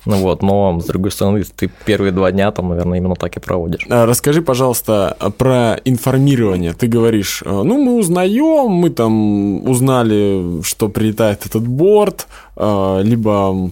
ну, 0.05 0.18
вот, 0.18 0.40
но, 0.40 0.79
с 0.81 0.85
другой 0.85 1.11
стороны, 1.11 1.42
ты 1.42 1.68
первые 1.85 2.12
два 2.12 2.31
дня 2.31 2.53
там, 2.53 2.68
наверное, 2.68 2.99
именно 2.99 3.16
так 3.16 3.37
и 3.37 3.40
проводишь. 3.40 3.85
А, 3.90 4.07
расскажи, 4.07 4.40
пожалуйста, 4.40 5.16
про 5.37 5.81
информирование. 5.85 6.72
Ты 6.72 6.87
говоришь, 6.87 7.42
«Э, 7.44 7.62
ну, 7.64 7.83
мы 7.83 7.96
узнаем, 7.96 8.70
мы 8.70 8.90
там 8.90 9.68
узнали, 9.68 10.62
что 10.62 10.88
прилетает 10.88 11.44
этот 11.44 11.66
борт, 11.66 12.29
либо 12.57 13.70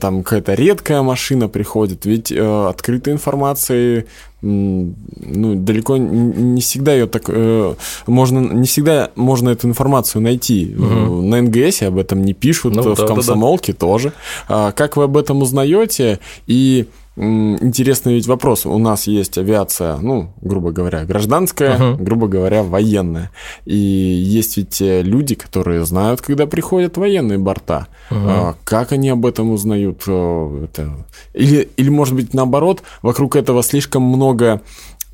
там 0.00 0.22
какая-то 0.22 0.54
редкая 0.54 1.02
машина 1.02 1.48
приходит, 1.48 2.06
ведь 2.06 2.30
открытой 2.30 3.12
информации 3.12 4.06
ну, 4.44 5.54
далеко 5.54 5.96
не 5.96 6.60
всегда 6.60 6.92
ее 6.92 7.06
так 7.06 7.24
э, 7.28 7.74
можно 8.06 8.40
не 8.40 8.66
всегда 8.66 9.10
можно 9.14 9.50
эту 9.50 9.66
информацию 9.68 10.20
найти 10.20 10.74
угу. 10.76 11.22
на 11.22 11.40
НГС 11.40 11.82
об 11.82 11.98
этом 11.98 12.22
не 12.24 12.34
пишут 12.34 12.76
ну, 12.76 12.82
в 12.82 12.96
да, 12.96 13.06
комсомолке 13.06 13.72
да, 13.72 13.78
да. 13.78 13.86
тоже 13.86 14.12
а, 14.48 14.72
как 14.72 14.96
вы 14.98 15.04
об 15.04 15.16
этом 15.16 15.40
узнаете 15.40 16.20
и 16.46 16.86
интересный 17.16 18.14
ведь 18.14 18.26
вопрос. 18.26 18.66
У 18.66 18.78
нас 18.78 19.06
есть 19.06 19.38
авиация, 19.38 19.96
ну, 19.98 20.32
грубо 20.40 20.72
говоря, 20.72 21.04
гражданская, 21.04 21.78
uh-huh. 21.78 22.02
грубо 22.02 22.26
говоря, 22.26 22.62
военная. 22.62 23.30
И 23.64 23.76
есть 23.76 24.56
ведь 24.56 24.80
э, 24.80 25.02
люди, 25.02 25.34
которые 25.34 25.84
знают, 25.84 26.20
когда 26.20 26.46
приходят 26.46 26.96
военные 26.96 27.38
борта. 27.38 27.86
Uh-huh. 28.10 28.54
Как 28.64 28.92
они 28.92 29.10
об 29.10 29.26
этом 29.26 29.52
узнают? 29.52 30.02
Э, 30.06 30.64
это... 30.64 31.06
Или, 31.34 31.68
или, 31.76 31.88
может 31.88 32.14
быть, 32.14 32.34
наоборот, 32.34 32.82
вокруг 33.02 33.36
этого 33.36 33.62
слишком 33.62 34.02
много 34.02 34.60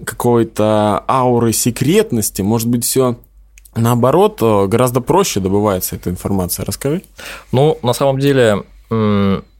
какой-то 0.04 1.04
ауры 1.06 1.52
секретности. 1.52 2.40
Может 2.40 2.68
быть, 2.68 2.84
все 2.84 3.16
наоборот, 3.74 4.38
э, 4.40 4.66
гораздо 4.66 5.00
проще 5.00 5.40
добывается 5.40 5.96
эта 5.96 6.10
информация. 6.10 6.64
Расскажи. 6.64 7.02
Ну, 7.52 7.78
на 7.82 7.92
самом 7.92 8.18
деле, 8.18 8.64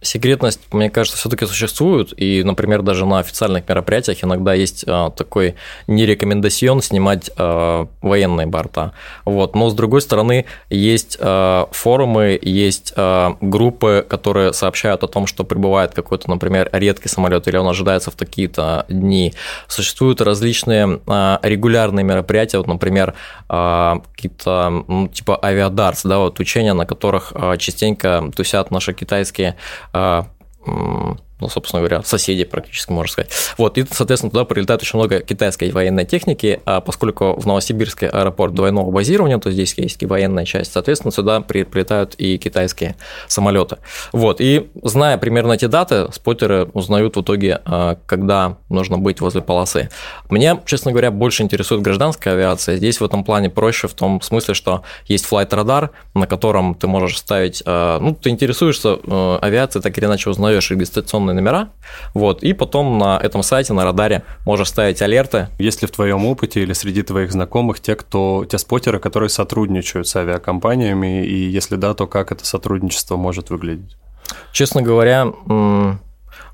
секретность, 0.02 0.60
мне 0.72 0.90
кажется, 0.90 1.18
все-таки 1.18 1.46
существует. 1.46 2.12
И, 2.16 2.42
например, 2.42 2.82
даже 2.82 3.06
на 3.06 3.18
официальных 3.18 3.68
мероприятиях 3.68 4.24
иногда 4.24 4.54
есть 4.54 4.84
а, 4.86 5.10
такой 5.10 5.56
нерекомендацион 5.86 6.82
снимать 6.82 7.30
а, 7.36 7.86
военные 8.00 8.46
борта. 8.46 8.92
Вот. 9.24 9.54
Но 9.54 9.68
с 9.70 9.74
другой 9.74 10.00
стороны, 10.00 10.46
есть 10.70 11.18
а, 11.20 11.68
форумы, 11.72 12.38
есть 12.40 12.92
а, 12.96 13.36
группы, 13.40 14.04
которые 14.08 14.52
сообщают 14.52 15.02
о 15.04 15.08
том, 15.08 15.26
что 15.26 15.44
прибывает 15.44 15.92
какой-то, 15.92 16.30
например, 16.30 16.70
редкий 16.72 17.08
самолет 17.08 17.46
или 17.48 17.56
он 17.56 17.68
ожидается 17.68 18.10
в 18.10 18.14
такие-то 18.14 18.86
дни. 18.88 19.34
Существуют 19.68 20.20
различные 20.20 21.00
а, 21.06 21.40
регулярные 21.42 22.04
мероприятия, 22.04 22.58
вот, 22.58 22.66
например, 22.66 23.14
а, 23.48 24.00
какие-то 24.14 24.84
ну, 24.88 25.08
типа 25.08 25.38
авиадарс, 25.42 26.02
да, 26.04 26.18
вот 26.18 26.40
учения, 26.40 26.72
на 26.72 26.86
которых 26.86 27.32
а, 27.34 27.56
частенько 27.56 28.30
тусят 28.34 28.70
наши 28.70 28.92
китайские 28.92 29.56
а, 29.92 30.24
ну, 31.40 31.48
собственно 31.48 31.80
говоря, 31.80 32.02
соседи 32.02 32.44
практически, 32.44 32.92
можно 32.92 33.12
сказать. 33.12 33.30
Вот, 33.58 33.78
и, 33.78 33.84
соответственно, 33.90 34.30
туда 34.30 34.44
прилетает 34.44 34.82
очень 34.82 34.98
много 34.98 35.20
китайской 35.20 35.70
военной 35.70 36.04
техники, 36.04 36.60
а 36.64 36.80
поскольку 36.80 37.38
в 37.38 37.46
Новосибирске 37.46 38.08
аэропорт 38.08 38.54
двойного 38.54 38.90
базирования, 38.90 39.38
то 39.38 39.50
здесь 39.50 39.74
есть 39.76 40.02
и 40.02 40.06
военная 40.06 40.44
часть, 40.44 40.72
соответственно, 40.72 41.12
сюда 41.12 41.40
прилетают 41.40 42.14
и 42.16 42.38
китайские 42.38 42.96
самолеты. 43.28 43.78
Вот, 44.12 44.40
и 44.40 44.70
зная 44.82 45.18
примерно 45.18 45.52
эти 45.52 45.66
даты, 45.66 46.12
споттеры 46.12 46.64
узнают 46.72 47.16
в 47.16 47.22
итоге, 47.22 47.60
а, 47.64 47.98
когда 48.06 48.58
нужно 48.68 48.98
быть 48.98 49.20
возле 49.20 49.42
полосы. 49.42 49.90
Мне, 50.28 50.60
честно 50.66 50.90
говоря, 50.92 51.10
больше 51.10 51.42
интересует 51.42 51.82
гражданская 51.82 52.34
авиация. 52.34 52.76
Здесь 52.76 53.00
в 53.00 53.04
этом 53.04 53.24
плане 53.24 53.50
проще 53.50 53.88
в 53.88 53.94
том 53.94 54.20
смысле, 54.20 54.54
что 54.54 54.82
есть 55.06 55.26
флайт-радар, 55.26 55.90
на 56.14 56.26
котором 56.26 56.74
ты 56.74 56.86
можешь 56.86 57.18
ставить, 57.18 57.62
а, 57.66 57.98
ну, 58.00 58.14
ты 58.14 58.30
интересуешься 58.30 58.98
а, 59.06 59.38
авиацией, 59.40 59.82
так 59.82 59.96
или 59.98 60.06
иначе 60.06 60.30
узнаешь 60.30 60.70
регистрационные 60.70 61.29
телефонные 61.30 61.34
номера, 61.34 61.70
вот, 62.14 62.42
и 62.42 62.52
потом 62.52 62.98
на 62.98 63.18
этом 63.18 63.42
сайте, 63.42 63.72
на 63.72 63.84
радаре 63.84 64.22
можешь 64.44 64.68
ставить 64.68 65.02
алерты. 65.02 65.48
Есть 65.58 65.82
ли 65.82 65.88
в 65.88 65.90
твоем 65.90 66.26
опыте 66.26 66.62
или 66.62 66.72
среди 66.72 67.02
твоих 67.02 67.32
знакомых 67.32 67.80
те, 67.80 67.94
кто, 67.96 68.44
те 68.48 68.58
спотеры, 68.58 68.98
которые 68.98 69.28
сотрудничают 69.28 70.08
с 70.08 70.16
авиакомпаниями, 70.16 71.24
и 71.24 71.50
если 71.50 71.76
да, 71.76 71.94
то 71.94 72.06
как 72.06 72.32
это 72.32 72.44
сотрудничество 72.44 73.16
может 73.16 73.50
выглядеть? 73.50 73.96
Честно 74.52 74.82
говоря, 74.82 75.26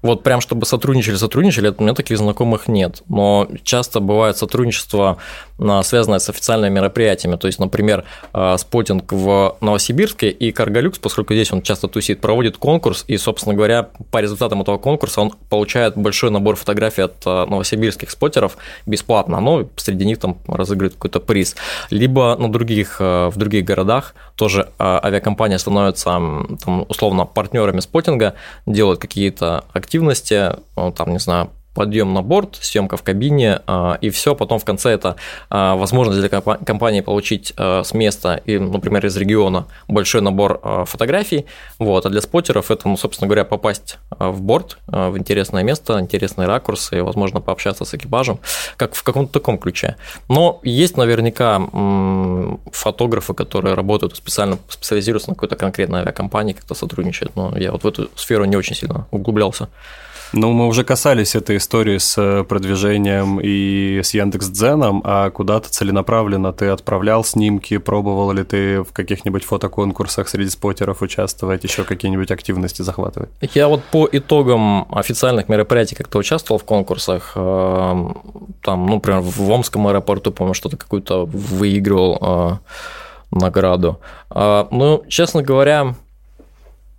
вот 0.03 0.23
прям 0.23 0.41
чтобы 0.41 0.67
сотрудничали, 0.67 1.17
сотрудничали, 1.17 1.75
у 1.77 1.83
меня 1.83 1.95
таких 1.95 2.19
знакомых 2.19 2.69
нет. 2.69 3.03
Но 3.09 3.49
часто 3.65 4.01
бывает 4.01 4.37
сотрудничество, 4.37 5.17
связанное 5.59 6.19
с 6.19 6.29
официальными 6.29 6.75
мероприятиями. 6.75 7.37
То 7.37 7.47
есть, 7.47 7.59
например, 7.59 8.05
а, 8.33 8.57
спотинг 8.59 9.13
в 9.13 9.57
Новосибирске 9.61 10.31
и 10.31 10.53
Каргалюкс, 10.53 10.99
поскольку 10.99 11.35
здесь 11.35 11.53
он 11.53 11.63
часто 11.63 11.89
тусит, 11.89 12.21
проводит 12.21 12.59
конкурс, 12.59 13.05
и, 13.09 13.17
собственно 13.17 13.55
говоря, 13.55 13.89
по 14.11 14.21
результатам 14.21 14.63
этого 14.63 14.79
конкурса 14.79 15.21
он 15.21 15.33
получает 15.49 15.97
большой 15.97 16.31
набор 16.31 16.57
фотографий 16.57 17.03
от 17.03 17.15
а, 17.25 17.47
новосибирских 17.47 18.11
спотеров 18.11 18.57
бесплатно, 18.87 19.41
но 19.41 19.69
среди 19.77 20.05
них 20.05 20.19
там 20.19 20.39
разыгрывает 20.47 20.95
какой-то 20.95 21.21
приз. 21.21 21.57
Либо 21.91 22.37
на 22.39 22.51
других, 22.51 23.01
в 23.01 23.33
других 23.37 23.65
городах 23.65 24.15
тоже 24.35 24.69
авиакомпания 24.79 25.59
становится 25.59 26.05
там, 26.05 26.87
условно 26.89 27.25
партнерами 27.25 27.81
спотинга, 27.81 28.35
делают 28.67 29.01
какие-то 29.01 29.65
активности, 29.73 30.57
ну, 30.77 30.93
там, 30.93 31.13
не 31.13 31.19
знаю, 31.19 31.51
подъем 31.77 32.15
на 32.15 32.23
борт, 32.23 32.57
съемка 32.61 32.97
в 32.97 33.03
кабине, 33.03 33.61
а, 33.67 33.99
и 34.01 34.09
все. 34.09 34.35
Потом 34.35 34.59
в 34.59 34.65
конце 34.65 34.91
это 34.91 35.17
а, 35.51 35.77
возможность 35.77 36.21
для 36.21 36.29
компании 36.41 37.03
получить 37.03 37.53
а, 37.57 37.83
с 37.85 37.93
места, 37.93 38.41
и, 38.47 38.59
например, 38.59 39.05
из 39.05 39.17
региона 39.17 39.67
большой 39.89 40.23
набор 40.23 40.61
фотографий. 40.87 41.45
Вот. 41.79 42.07
А 42.07 42.09
для 42.09 42.23
споттеров 42.23 42.71
это, 42.71 42.89
ну, 42.89 42.97
собственно 42.97 43.29
говоря, 43.29 43.45
попасть 43.45 43.99
в 44.11 44.41
борт, 44.41 44.79
в 44.87 45.19
интересное 45.19 45.63
место, 45.63 46.01
интересные 46.01 46.49
ракурсы, 46.49 46.99
и, 46.99 47.01
возможно, 47.03 47.41
пообщаться 47.43 47.85
с 47.85 47.95
экипажем, 47.95 48.41
как 48.77 48.95
в 48.95 49.03
каком-то 49.03 49.35
таком 49.35 49.59
ключе. 49.59 49.97
Но 50.29 50.61
есть 50.63 50.97
наверняка 50.97 51.61
фотографы, 52.73 53.35
которые 53.35 53.75
работают 53.75 54.17
специально, 54.17 54.59
специализируются 54.69 55.31
на 55.31 55.35
какой-то 55.35 55.57
конкретной 55.57 56.01
авиакомпании, 56.01 56.55
как-то 56.55 56.75
сотрудничают, 56.75 57.37
но 57.37 57.57
я 57.59 57.73
вот 57.73 57.85
в 57.85 57.87
эту 57.87 58.09
сферу 58.17 58.47
не 58.47 58.57
очень 58.57 58.75
сильно 58.75 59.07
углублялся. 59.11 59.69
Ну, 60.33 60.53
мы 60.53 60.67
уже 60.67 60.85
касались 60.85 61.35
этой 61.35 61.59
истории 61.59 61.99
с 61.99 62.19
э, 62.19 62.45
продвижением 62.45 63.41
и 63.41 64.01
с 64.03 64.13
Яндекс.Дзеном, 64.13 65.03
а 65.05 65.31
куда-то 65.31 65.71
целенаправленно 65.71 66.53
ты 66.53 66.67
отправлял 66.67 67.25
снимки, 67.25 67.79
пробовал 67.79 68.33
ли 68.33 68.43
ты 68.43 68.83
в 68.83 68.93
каких-нибудь 68.93 69.45
фотоконкурсах 69.45 70.29
среди 70.29 70.51
спотеров 70.51 71.03
участвовать, 71.03 71.65
еще 71.65 71.85
какие-нибудь 71.85 72.31
активности 72.31 72.83
захватывать? 72.83 73.31
Я 73.55 73.69
вот 73.69 73.85
по 73.85 74.09
итогам 74.11 74.87
официальных 74.93 75.49
мероприятий 75.49 75.95
как-то 75.95 76.19
участвовал 76.19 76.59
в 76.59 76.65
конкурсах, 76.65 77.33
э, 77.37 77.41
там, 78.63 78.87
ну, 78.87 78.95
например, 78.95 79.21
в 79.21 79.51
Омском 79.51 79.87
аэропорту, 79.87 80.33
помню, 80.33 80.55
что-то 80.55 80.77
какую-то 80.77 81.25
выигрывал 81.25 82.19
э, 82.21 82.57
награду. 83.31 84.01
Ну, 84.35 85.05
честно 85.09 85.43
говоря, 85.43 85.95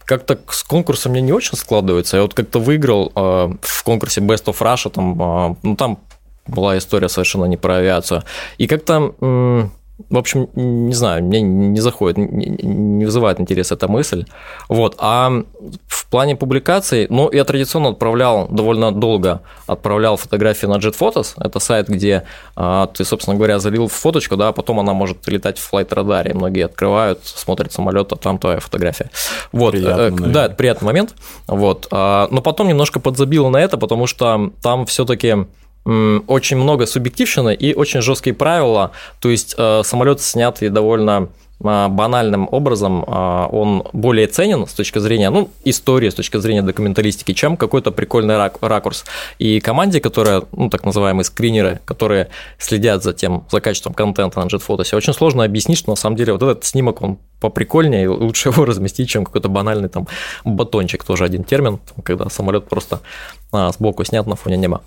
как-то 0.07 0.39
с 0.49 0.63
конкурсом 0.63 1.11
мне 1.11 1.21
не 1.21 1.33
очень 1.33 1.57
складывается. 1.57 2.15
Я 2.17 2.23
вот 2.23 2.33
как-то 2.33 2.59
выиграл 2.59 3.11
э, 3.13 3.19
в 3.61 3.83
конкурсе 3.83 4.21
Best 4.21 4.45
of 4.45 4.57
Russia, 4.59 4.89
там, 4.89 5.21
э, 5.21 5.55
ну, 5.63 5.75
там 5.75 5.99
была 6.47 6.77
история 6.77 7.09
совершенно 7.09 7.43
не 7.45 7.57
про 7.57 7.75
авиацию. 7.75 8.23
И 8.57 8.67
как-то 8.67 9.69
в 10.09 10.17
общем, 10.17 10.49
не 10.53 10.93
знаю, 10.93 11.23
мне 11.23 11.41
не 11.41 11.79
заходит, 11.79 12.17
не 12.17 13.03
вызывает 13.03 13.39
интерес 13.39 13.71
эта 13.71 13.87
мысль. 13.87 14.25
Вот. 14.69 14.95
А 14.99 15.43
в 15.87 16.07
плане 16.09 16.35
публикаций, 16.35 17.07
ну, 17.09 17.31
я 17.31 17.43
традиционно 17.43 17.89
отправлял 17.89 18.47
довольно 18.47 18.91
долго, 18.91 19.41
отправлял 19.65 20.15
фотографии 20.15 20.67
на 20.67 20.75
Jet 20.75 20.95
Photos. 20.97 21.33
Это 21.39 21.59
сайт, 21.59 21.87
где 21.89 22.23
а, 22.55 22.87
ты, 22.87 23.05
собственно 23.05 23.35
говоря, 23.35 23.57
залил 23.57 23.87
фоточку, 23.87 24.37
да, 24.37 24.49
а 24.49 24.51
потом 24.53 24.79
она 24.79 24.93
может 24.93 25.27
летать 25.27 25.57
в 25.57 25.67
флайт 25.67 25.91
радаре. 25.91 26.33
Многие 26.35 26.65
открывают, 26.65 27.25
смотрят 27.25 27.73
самолет, 27.73 28.11
а 28.13 28.15
там 28.17 28.37
твоя 28.37 28.59
фотография. 28.59 29.09
Вот. 29.51 29.71
Приятно, 29.71 30.27
да, 30.27 30.45
это 30.45 30.55
приятный 30.55 30.85
момент. 30.85 31.15
Вот. 31.47 31.87
А, 31.89 32.27
но 32.29 32.41
потом 32.41 32.67
немножко 32.67 32.99
подзабил 32.99 33.49
на 33.49 33.57
это, 33.57 33.77
потому 33.77 34.05
что 34.05 34.51
там 34.61 34.85
все-таки 34.85 35.47
очень 35.87 36.57
много 36.57 36.85
субъективщины 36.85 37.53
и 37.53 37.73
очень 37.73 38.01
жесткие 38.01 38.33
правила. 38.33 38.91
То 39.19 39.29
есть 39.29 39.55
э, 39.57 39.81
самолет 39.85 40.21
снятый 40.21 40.69
довольно 40.69 41.29
а, 41.63 41.89
банальным 41.89 42.47
образом 42.51 43.03
а, 43.07 43.47
он 43.47 43.83
более 43.91 44.27
ценен 44.27 44.67
с 44.67 44.73
точки 44.73 44.99
зрения 44.99 45.31
ну, 45.31 45.49
истории, 45.63 46.09
с 46.09 46.13
точки 46.13 46.37
зрения 46.37 46.61
документалистики, 46.61 47.33
чем 47.33 47.57
какой-то 47.57 47.91
прикольный 47.91 48.37
ракурс. 48.61 49.05
И 49.39 49.59
команде, 49.59 49.99
которая, 49.99 50.43
ну, 50.51 50.69
так 50.69 50.85
называемые 50.85 51.23
скринеры, 51.23 51.79
которые 51.85 52.29
следят 52.59 53.03
за 53.03 53.13
тем, 53.13 53.45
за 53.49 53.59
качеством 53.59 53.95
контента 53.95 54.39
на 54.39 54.45
JetPhotos, 54.45 54.95
очень 54.95 55.13
сложно 55.13 55.43
объяснить, 55.43 55.79
что 55.79 55.89
на 55.89 55.95
самом 55.95 56.15
деле 56.15 56.33
вот 56.33 56.43
этот 56.43 56.63
снимок, 56.63 57.01
он 57.01 57.17
поприкольнее, 57.39 58.03
и 58.03 58.07
лучше 58.07 58.49
его 58.49 58.63
разместить, 58.65 59.09
чем 59.09 59.25
какой-то 59.25 59.49
банальный 59.49 59.89
там 59.89 60.07
батончик, 60.45 61.03
тоже 61.03 61.23
один 61.23 61.43
термин, 61.43 61.79
когда 62.03 62.29
самолет 62.29 62.67
просто 62.69 63.01
а, 63.51 63.71
сбоку 63.71 64.03
снят 64.03 64.27
на 64.27 64.35
фоне 64.35 64.57
неба. 64.57 64.81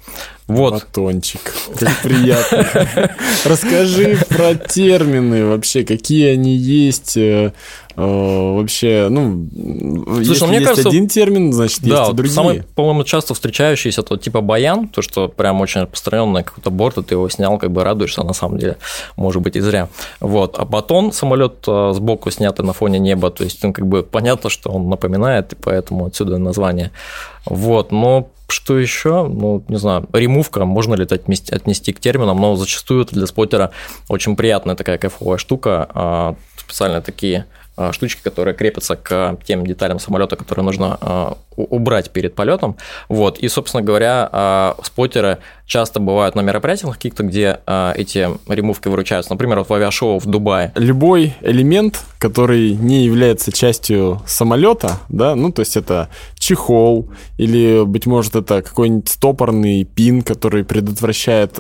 Вот. 0.47 0.75
Батончик. 0.75 1.55
Как 1.79 2.03
приятно. 2.03 3.11
Расскажи 3.45 4.19
про 4.29 4.55
термины 4.55 5.47
вообще, 5.47 5.85
какие 5.85 6.33
они 6.33 6.55
есть, 6.57 7.17
э, 7.17 7.53
вообще, 8.07 9.09
ну, 9.11 9.49
Слушай, 10.05 10.29
если 10.29 10.41
ну, 10.41 10.47
мне 10.47 10.57
есть 10.59 10.69
кажется, 10.69 10.89
один 10.89 11.09
термин, 11.09 11.53
значит, 11.53 11.83
да, 11.83 12.01
есть 12.01 12.13
и 12.13 12.15
другие. 12.15 12.35
Самый, 12.35 12.63
по-моему, 12.75 13.05
часто 13.05 13.35
встречающийся, 13.35 14.03
то 14.03 14.17
типа 14.17 14.41
баян, 14.41 14.89
то, 14.89 15.03
что 15.03 15.29
прям 15.29 15.61
очень 15.61 15.83
распространенный 15.83 16.45
какой-то 16.45 16.71
борт, 16.71 16.99
и 16.99 17.03
ты 17.03 17.15
его 17.15 17.29
снял, 17.29 17.59
как 17.59 17.71
бы 17.71 17.85
радуешься, 17.85 18.23
на 18.23 18.33
самом 18.33 18.59
деле, 18.59 18.77
может 19.17 19.43
быть, 19.43 19.57
и 19.57 19.61
зря. 19.61 19.89
Вот. 20.21 20.59
А 20.59 20.65
батон, 20.65 21.13
самолет 21.13 21.65
э, 21.67 21.93
сбоку 21.95 22.31
снятый 22.31 22.65
на 22.65 22.73
фоне 22.73 22.99
неба, 22.99 23.31
то 23.31 23.45
есть, 23.45 23.65
он 23.65 23.73
как 23.73 23.87
бы 23.87 24.03
понятно, 24.03 24.51
что 24.51 24.71
он 24.71 24.89
напоминает, 24.89 25.53
и 25.53 25.57
поэтому 25.57 26.07
отсюда 26.07 26.39
название. 26.39 26.91
Вот, 27.45 27.93
но 27.93 28.31
что 28.51 28.79
еще? 28.79 29.27
Ну, 29.27 29.65
не 29.69 29.77
знаю, 29.77 30.07
ремувка, 30.13 30.65
можно 30.65 30.95
ли 30.95 31.05
это 31.05 31.15
отнести, 31.15 31.55
отнести 31.55 31.93
к 31.93 32.01
терминам, 32.01 32.41
но 32.41 32.57
зачастую 32.57 33.03
это 33.03 33.15
для 33.15 33.27
споттера 33.27 33.71
очень 34.09 34.37
приятная 34.37 34.75
такая 34.75 34.99
кайфовая 34.99 35.39
штука, 35.39 35.89
а, 35.95 36.35
специально 36.57 37.01
такие 37.01 37.47
штучки, 37.93 38.21
которые 38.23 38.55
крепятся 38.55 38.97
к 38.97 39.39
тем 39.45 39.67
деталям 39.67 39.99
самолета, 39.99 40.37
которые 40.37 40.65
нужно 40.65 40.99
а, 41.01 41.39
убрать 41.57 42.11
перед 42.11 42.35
полетом. 42.35 42.77
Вот. 43.09 43.39
И, 43.39 43.49
собственно 43.49 43.83
говоря, 43.83 44.29
а, 44.31 44.77
споттеры 44.83 45.39
часто 45.67 46.01
бывают 46.01 46.35
на 46.35 46.41
мероприятиях 46.41 46.95
каких-то, 46.95 47.23
где 47.23 47.61
эти 47.95 48.29
ремувки 48.49 48.89
выручаются. 48.89 49.33
Например, 49.33 49.59
вот 49.59 49.69
в 49.69 49.73
авиашоу 49.73 50.19
в 50.19 50.27
Дубае. 50.27 50.73
Любой 50.75 51.35
элемент, 51.43 52.01
который 52.19 52.73
не 52.73 53.05
является 53.05 53.53
частью 53.53 54.21
самолета, 54.27 54.99
да, 55.09 55.37
ну, 55.37 55.53
то 55.53 55.61
есть 55.61 55.77
это 55.77 56.09
чехол 56.39 57.09
или, 57.39 57.85
быть 57.85 58.07
может, 58.07 58.35
это 58.35 58.63
какой-нибудь 58.63 59.09
стопорный 59.09 59.85
пин, 59.85 60.23
который 60.23 60.65
предотвращает 60.65 61.59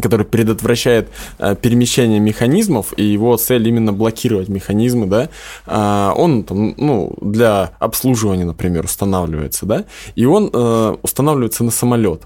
который 0.00 0.26
предотвращает 0.26 1.08
э, 1.38 1.54
перемещение 1.60 2.20
механизмов, 2.20 2.92
и 2.96 3.04
его 3.04 3.36
цель 3.36 3.68
именно 3.68 3.92
блокировать 3.92 4.48
механизмы, 4.48 5.06
да, 5.06 5.28
э, 5.66 6.12
он 6.16 6.44
там, 6.44 6.74
ну, 6.76 7.14
для 7.20 7.72
обслуживания, 7.78 8.44
например, 8.44 8.84
устанавливается, 8.84 9.66
да, 9.66 9.84
и 10.14 10.24
он 10.24 10.50
э, 10.52 10.96
устанавливается 11.02 11.64
на 11.64 11.70
самолет. 11.70 12.22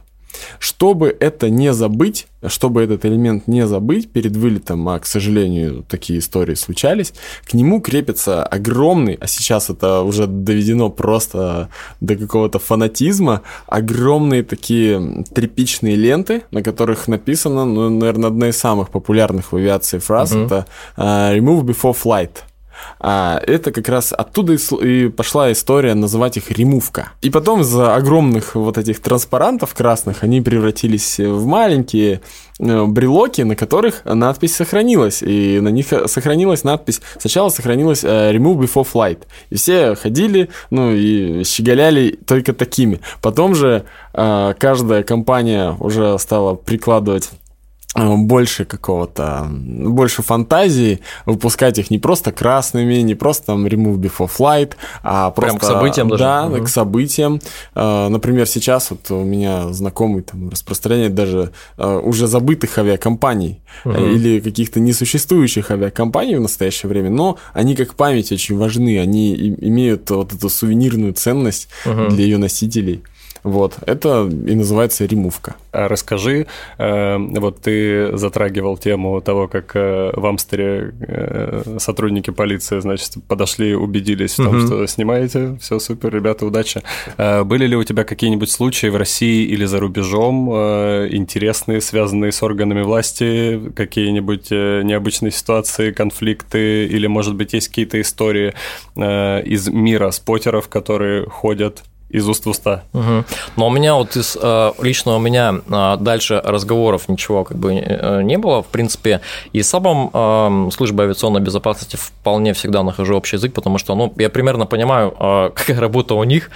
Чтобы 0.58 1.16
это 1.18 1.50
не 1.50 1.72
забыть, 1.72 2.26
чтобы 2.46 2.82
этот 2.82 3.04
элемент 3.04 3.46
не 3.46 3.66
забыть 3.66 4.10
перед 4.10 4.36
вылетом, 4.36 4.88
а, 4.88 4.98
к 4.98 5.06
сожалению, 5.06 5.84
такие 5.88 6.18
истории 6.18 6.54
случались, 6.54 7.12
к 7.44 7.54
нему 7.54 7.80
крепится 7.80 8.42
огромный, 8.42 9.14
а 9.14 9.26
сейчас 9.26 9.70
это 9.70 10.02
уже 10.02 10.26
доведено 10.26 10.90
просто 10.90 11.68
до 12.00 12.16
какого-то 12.16 12.58
фанатизма, 12.58 13.42
огромные 13.66 14.42
такие 14.42 15.24
тряпичные 15.34 15.96
ленты, 15.96 16.42
на 16.50 16.62
которых 16.62 17.08
написано, 17.08 17.64
ну, 17.64 17.90
наверное, 17.90 18.28
одна 18.28 18.48
из 18.48 18.56
самых 18.56 18.90
популярных 18.90 19.52
в 19.52 19.56
авиации 19.56 19.98
фраз, 19.98 20.32
mm-hmm. 20.32 20.46
это 20.46 20.66
uh, 20.96 21.36
«remove 21.36 21.62
before 21.62 21.96
flight». 21.96 22.49
А 22.98 23.40
это 23.46 23.72
как 23.72 23.88
раз 23.88 24.12
оттуда 24.12 24.56
и 24.82 25.08
пошла 25.08 25.50
история 25.52 25.94
называть 25.94 26.36
их 26.36 26.50
ремувка. 26.50 27.12
И 27.22 27.30
потом 27.30 27.62
из-за 27.62 27.94
огромных 27.94 28.54
вот 28.54 28.78
этих 28.78 29.00
транспарантов 29.00 29.74
красных 29.74 30.22
они 30.22 30.40
превратились 30.40 31.18
в 31.18 31.46
маленькие 31.46 32.20
э, 32.58 32.84
брелоки, 32.84 33.42
на 33.42 33.56
которых 33.56 34.04
надпись 34.04 34.56
сохранилась. 34.56 35.22
И 35.22 35.60
на 35.60 35.68
них 35.68 35.86
сохранилась 36.06 36.64
надпись... 36.64 37.00
Сначала 37.18 37.48
сохранилась 37.48 38.04
э, 38.04 38.32
Remove 38.32 38.60
Before 38.60 38.86
Flight. 38.90 39.20
И 39.50 39.56
все 39.56 39.94
ходили, 39.94 40.50
ну 40.70 40.92
и 40.92 41.44
щеголяли 41.44 42.18
только 42.26 42.52
такими. 42.52 43.00
Потом 43.22 43.54
же 43.54 43.84
э, 44.12 44.54
каждая 44.58 45.02
компания 45.02 45.76
уже 45.80 46.18
стала 46.18 46.54
прикладывать 46.54 47.30
Э, 47.30 47.49
больше 47.96 48.64
какого-то, 48.64 49.48
больше 49.50 50.22
фантазии, 50.22 51.00
выпускать 51.26 51.78
их 51.78 51.90
не 51.90 51.98
просто 51.98 52.30
красными, 52.30 52.94
не 52.96 53.14
просто 53.16 53.46
там 53.46 53.66
remove 53.66 53.96
before 53.96 54.30
flight, 54.30 54.74
а 55.02 55.30
просто... 55.30 55.58
Прям 55.58 55.58
к 55.58 55.64
событиям 55.64 56.08
даже? 56.08 56.22
Да, 56.22 56.46
угу. 56.46 56.64
к 56.64 56.68
событиям. 56.68 57.40
Э, 57.74 58.08
например, 58.08 58.46
сейчас 58.46 58.90
вот 58.90 59.10
у 59.10 59.24
меня 59.24 59.72
знакомый 59.72 60.22
там 60.22 60.50
распространяет 60.50 61.14
даже 61.14 61.50
э, 61.78 62.00
уже 62.04 62.28
забытых 62.28 62.78
авиакомпаний 62.78 63.60
угу. 63.84 63.98
или 63.98 64.38
каких-то 64.38 64.78
несуществующих 64.78 65.70
авиакомпаний 65.72 66.36
в 66.36 66.40
настоящее 66.40 66.88
время, 66.88 67.10
но 67.10 67.38
они 67.52 67.74
как 67.74 67.94
память 67.94 68.30
очень 68.30 68.56
важны, 68.56 69.00
они 69.00 69.34
имеют 69.60 70.08
вот 70.10 70.32
эту 70.32 70.48
сувенирную 70.48 71.12
ценность 71.14 71.68
угу. 71.84 72.08
для 72.08 72.24
ее 72.24 72.38
носителей. 72.38 73.02
Вот, 73.42 73.78
это 73.86 74.28
и 74.28 74.54
называется 74.54 75.06
ремувка. 75.06 75.56
А 75.72 75.88
расскажи, 75.88 76.46
э, 76.78 77.16
вот 77.16 77.60
ты 77.60 78.16
затрагивал 78.16 78.76
тему 78.76 79.20
того, 79.20 79.48
как 79.48 79.72
э, 79.74 80.10
в 80.14 80.26
Амстере 80.26 80.94
э, 81.00 81.76
сотрудники 81.78 82.30
полиции, 82.30 82.80
значит, 82.80 83.14
подошли, 83.28 83.74
убедились 83.74 84.34
в 84.34 84.36
том, 84.36 84.56
угу. 84.56 84.66
что 84.66 84.86
снимаете, 84.86 85.56
все 85.60 85.78
супер, 85.78 86.12
ребята, 86.14 86.44
удачи. 86.44 86.82
Были 87.16 87.66
ли 87.66 87.76
у 87.76 87.84
тебя 87.84 88.04
какие-нибудь 88.04 88.50
случаи 88.50 88.88
в 88.88 88.96
России 88.96 89.44
или 89.44 89.64
за 89.64 89.80
рубежом 89.80 90.50
интересные, 90.50 91.80
связанные 91.80 92.32
с 92.32 92.42
органами 92.42 92.82
власти, 92.82 93.60
какие-нибудь 93.74 94.50
необычные 94.50 95.30
ситуации, 95.30 95.92
конфликты, 95.92 96.86
или, 96.86 97.06
может 97.06 97.36
быть, 97.36 97.52
есть 97.52 97.68
какие-то 97.68 98.00
истории 98.00 98.54
из 98.96 99.68
мира 99.68 100.10
спотеров, 100.10 100.68
которые 100.68 101.26
ходят 101.26 101.82
из 102.10 102.28
уст 102.28 102.44
в 102.44 102.50
уста. 102.50 102.82
Угу. 102.92 103.24
Но 103.56 103.66
у 103.66 103.70
меня 103.70 103.94
вот 103.94 104.16
из 104.16 104.36
э, 104.40 104.72
лично 104.82 105.16
у 105.16 105.18
меня 105.18 105.54
э, 105.68 105.96
дальше 106.00 106.40
разговоров 106.44 107.08
ничего 107.08 107.44
как 107.44 107.56
бы 107.56 107.74
э, 107.74 108.22
не 108.22 108.36
было. 108.36 108.62
В 108.62 108.66
принципе, 108.66 109.20
и 109.52 109.62
с 109.62 109.68
самым 109.70 110.70
службой 110.72 111.06
авиационной 111.06 111.40
безопасности 111.40 111.96
вполне 111.96 112.52
всегда 112.52 112.82
нахожу 112.82 113.16
общий 113.16 113.36
язык, 113.36 113.54
потому 113.54 113.78
что 113.78 113.94
ну, 113.94 114.12
я 114.16 114.28
примерно 114.28 114.66
понимаю, 114.66 115.10
какая 115.54 115.80
работа 115.80 116.14
у 116.14 116.24
них, 116.24 116.50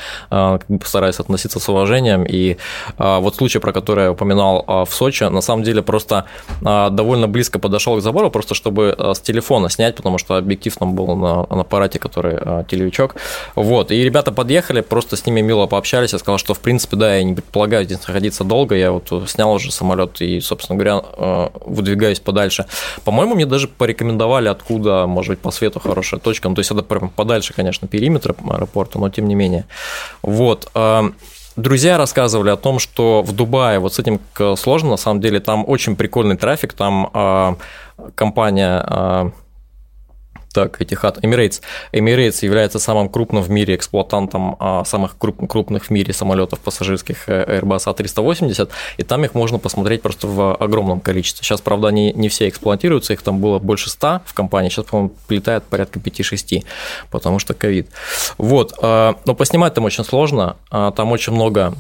стараюсь 0.85 1.21
относиться 1.21 1.61
с 1.61 1.69
уважением. 1.69 2.25
И 2.25 2.57
вот 2.99 3.37
случай, 3.37 3.61
про 3.61 3.73
который 3.73 4.05
я 4.05 4.13
упоминал 4.13 4.65
в 4.87 4.93
Сочи, 4.93 5.25
на 5.25 5.41
самом 5.41 5.63
деле 5.63 5.83
просто 5.83 6.25
довольно 6.61 7.29
близко 7.29 7.59
подошел 7.59 7.97
к 7.97 8.03
забору, 8.03 8.31
просто 8.31 8.55
чтобы 8.55 8.97
с 8.99 9.21
телефона 9.21 9.71
снять, 9.71 9.97
потому 9.97 10.19
что 10.19 10.37
объектив 10.37 10.77
там 10.77 10.95
был 10.95 11.17
на, 11.17 11.47
на 11.51 11.61
аппарате, 11.61 11.99
который 11.99 12.65
телевичок. 12.65 13.17
Вот. 13.55 13.91
И 13.91 14.03
ребята 14.03 14.33
подъехали, 14.33 14.81
просто 14.81 15.17
с 15.17 15.27
ними 15.27 15.44
мило 15.45 15.67
пообщались, 15.67 16.13
я 16.13 16.19
сказал, 16.19 16.39
что, 16.39 16.55
в 16.55 16.61
принципе, 16.61 16.97
да, 16.97 17.17
я 17.17 17.23
не 17.23 17.35
предполагаю 17.35 17.85
здесь 17.85 18.07
находиться 18.07 18.45
долго, 18.45 18.75
я 18.75 18.91
вот 18.93 19.13
снял 19.29 19.53
уже 19.53 19.71
самолет 19.71 20.21
и, 20.21 20.41
собственно 20.41 20.79
говоря, 20.79 21.03
э, 21.17 21.49
выдвигаюсь 21.65 22.21
подальше. 22.21 22.67
По-моему, 23.05 23.35
мне 23.35 23.47
даже 23.47 23.69
порекомендовали, 23.69 24.49
откуда, 24.49 25.07
может 25.07 25.31
быть, 25.31 25.39
по 25.41 25.51
свету 25.51 25.81
хорошая 25.81 26.21
точка, 26.21 26.49
ну, 26.49 26.55
то 26.55 26.61
есть 26.61 26.71
это 26.71 26.83
прям 26.83 27.11
подальше, 27.11 27.53
конечно, 27.55 27.87
периметра 27.87 28.35
аэропорта, 28.51 28.99
но 28.99 29.09
тем 29.09 29.29
не 29.29 29.35
менее. 29.35 29.67
Вот. 30.23 30.71
Э, 30.75 31.03
друзья 31.57 31.99
рассказывали 31.99 32.51
о 32.51 32.57
том, 32.57 32.79
что 32.79 33.23
в 33.23 33.33
Дубае 33.33 33.79
вот 33.79 33.95
с 33.95 33.99
этим 33.99 34.21
сложно, 34.57 34.91
на 34.91 34.97
самом 34.97 35.21
деле, 35.21 35.41
там 35.41 35.65
очень 35.69 35.97
прикольный 35.97 36.37
трафик, 36.37 36.73
там 36.73 37.11
э, 37.13 37.55
компания 38.15 39.33
Так, 40.55 40.81
Etihad 40.81 41.21
Emirates. 41.21 41.61
Emirates 41.93 42.45
является 42.45 42.79
самым 42.79 43.09
крупным 43.09 43.43
в 43.43 43.51
мире 43.51 43.75
эксплуатантом 43.75 44.55
а, 44.61 44.85
самых 44.85 45.19
круп, 45.19 45.49
крупных 45.51 45.87
в 45.87 45.91
мире 45.91 46.13
самолетов 46.13 46.61
пассажирских 46.61 47.29
э, 47.29 47.59
Airbus 47.59 47.93
A380, 47.93 48.71
и 48.99 49.03
там 49.03 49.25
их 49.25 49.35
можно 49.35 49.59
посмотреть 49.59 50.03
просто 50.03 50.29
в 50.29 50.55
огромном 50.55 51.01
количестве. 51.01 51.45
Сейчас, 51.45 51.61
правда, 51.61 51.89
они 51.89 52.13
не 52.13 52.29
все 52.29 52.49
эксплуатируются, 52.49 53.15
их 53.15 53.23
там 53.23 53.41
было 53.41 53.59
больше 53.59 53.91
100 53.91 54.21
в 54.25 54.33
компании, 54.33 54.69
сейчас, 54.69 54.85
по-моему, 54.85 55.15
летает 55.29 55.65
порядка 55.65 55.99
5-6, 55.99 56.65
потому 57.11 57.41
что 57.41 57.55
ковид. 57.55 57.89
Вот, 58.39 58.75
а, 58.81 59.17
но 59.27 59.35
поснимать 59.35 59.75
там 59.75 59.83
очень 59.83 60.05
сложно, 60.05 60.57
а, 60.71 60.93
там 60.93 61.11
очень 61.11 61.33
много 61.33 61.75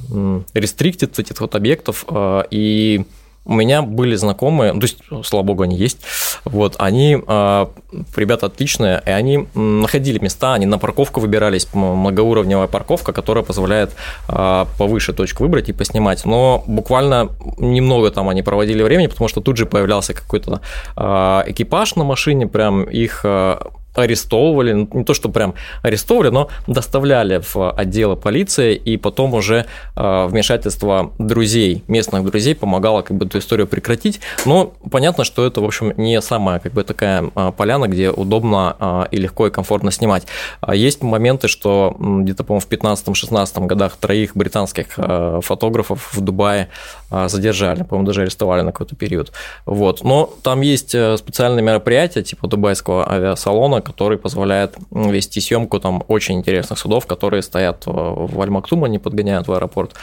рестриктит 0.52 1.16
этих 1.16 1.40
вот 1.40 1.54
объектов, 1.54 2.04
и 2.50 3.04
у 3.44 3.54
меня 3.54 3.83
были 3.83 4.14
знакомые, 4.16 4.72
ну, 4.72 4.80
то 4.80 4.87
есть, 4.87 4.98
слава 5.24 5.44
богу, 5.44 5.62
они 5.62 5.76
есть, 5.76 5.98
вот, 6.44 6.76
они, 6.78 7.22
э, 7.26 7.66
ребята 8.16 8.46
отличные, 8.46 9.02
и 9.04 9.11
они 9.11 9.46
находили 9.54 10.18
места, 10.18 10.54
они 10.54 10.66
на 10.66 10.78
парковку 10.78 11.20
выбирались, 11.20 11.68
многоуровневая 11.74 12.68
парковка, 12.68 13.12
которая 13.12 13.44
позволяет 13.44 13.92
э, 14.28 14.64
повыше 14.78 15.12
точку 15.12 15.44
выбрать 15.44 15.68
и 15.68 15.72
поснимать, 15.72 16.24
но 16.24 16.64
буквально 16.66 17.30
немного 17.59 18.11
там 18.11 18.28
они 18.28 18.42
проводили 18.42 18.83
времени, 18.83 19.09
потому 19.09 19.28
что 19.28 19.40
тут 19.40 19.57
же 19.57 19.66
появлялся 19.66 20.14
какой-то 20.14 20.61
э, 20.96 21.42
экипаж 21.46 21.96
на 21.96 22.04
машине, 22.04 22.46
прям 22.46 22.85
их 22.85 23.24
арестовывали, 23.94 24.72
ну, 24.72 24.88
не 24.92 25.04
то 25.04 25.14
что 25.14 25.28
прям 25.28 25.54
арестовывали, 25.83 26.30
но 26.30 26.48
доставляли 26.66 27.40
в 27.42 27.70
отделы 27.70 28.16
полиции, 28.16 28.74
и 28.74 28.96
потом 28.96 29.35
уже 29.35 29.66
э, 29.96 30.26
вмешательство 30.26 31.12
друзей, 31.18 31.85
местных 31.88 32.24
друзей 32.24 32.54
помогало 32.54 33.02
как 33.02 33.16
бы 33.16 33.26
эту 33.26 33.38
историю 33.38 33.66
прекратить. 33.66 34.20
Но 34.44 34.72
понятно, 34.90 35.24
что 35.24 35.46
это, 35.46 35.61
в 35.61 35.64
общем, 35.64 35.92
не 35.96 36.20
самая 36.20 36.59
как 36.59 36.72
бы 36.72 36.83
такая 36.85 37.30
э, 37.35 37.52
поляна, 37.57 37.87
где 37.87 38.11
удобно 38.11 38.76
э, 38.78 39.04
и 39.11 39.16
легко 39.16 39.46
и 39.46 39.50
комфортно 39.50 39.90
снимать. 39.90 40.26
А 40.61 40.74
есть 40.74 41.02
моменты, 41.02 41.48
что 41.48 41.96
где-то, 41.98 42.44
по-моему, 42.44 42.61
в 42.61 42.68
15-16 42.68 43.66
годах 43.66 43.96
троих 43.96 44.37
британских 44.37 44.87
фотографов 45.42 46.12
в 46.12 46.20
Дубае 46.20 46.68
задержали, 47.11 47.83
по-моему, 47.83 48.07
даже 48.07 48.22
арестовали 48.22 48.62
на 48.62 48.72
какой-то 48.72 48.96
период. 48.96 49.33
Вот. 49.66 50.02
Но 50.02 50.33
там 50.42 50.61
есть 50.61 50.90
специальные 50.90 51.62
мероприятия, 51.62 52.22
типа 52.22 52.48
дубайского 52.48 53.11
авиасалона, 53.11 53.80
который 53.84 54.18
позволяет 54.18 54.76
вести 54.90 55.40
съемку 55.40 55.78
там 55.78 56.02
очень 56.08 56.36
интересных 56.36 56.78
судов, 56.78 57.06
которые 57.06 57.42
стоят 57.42 57.84
в 57.86 58.40
Аль-Мактум, 58.40 58.84
они 58.84 58.98
подгоняют 58.98 59.46
в 59.46 59.52
аэропорт. 59.52 59.94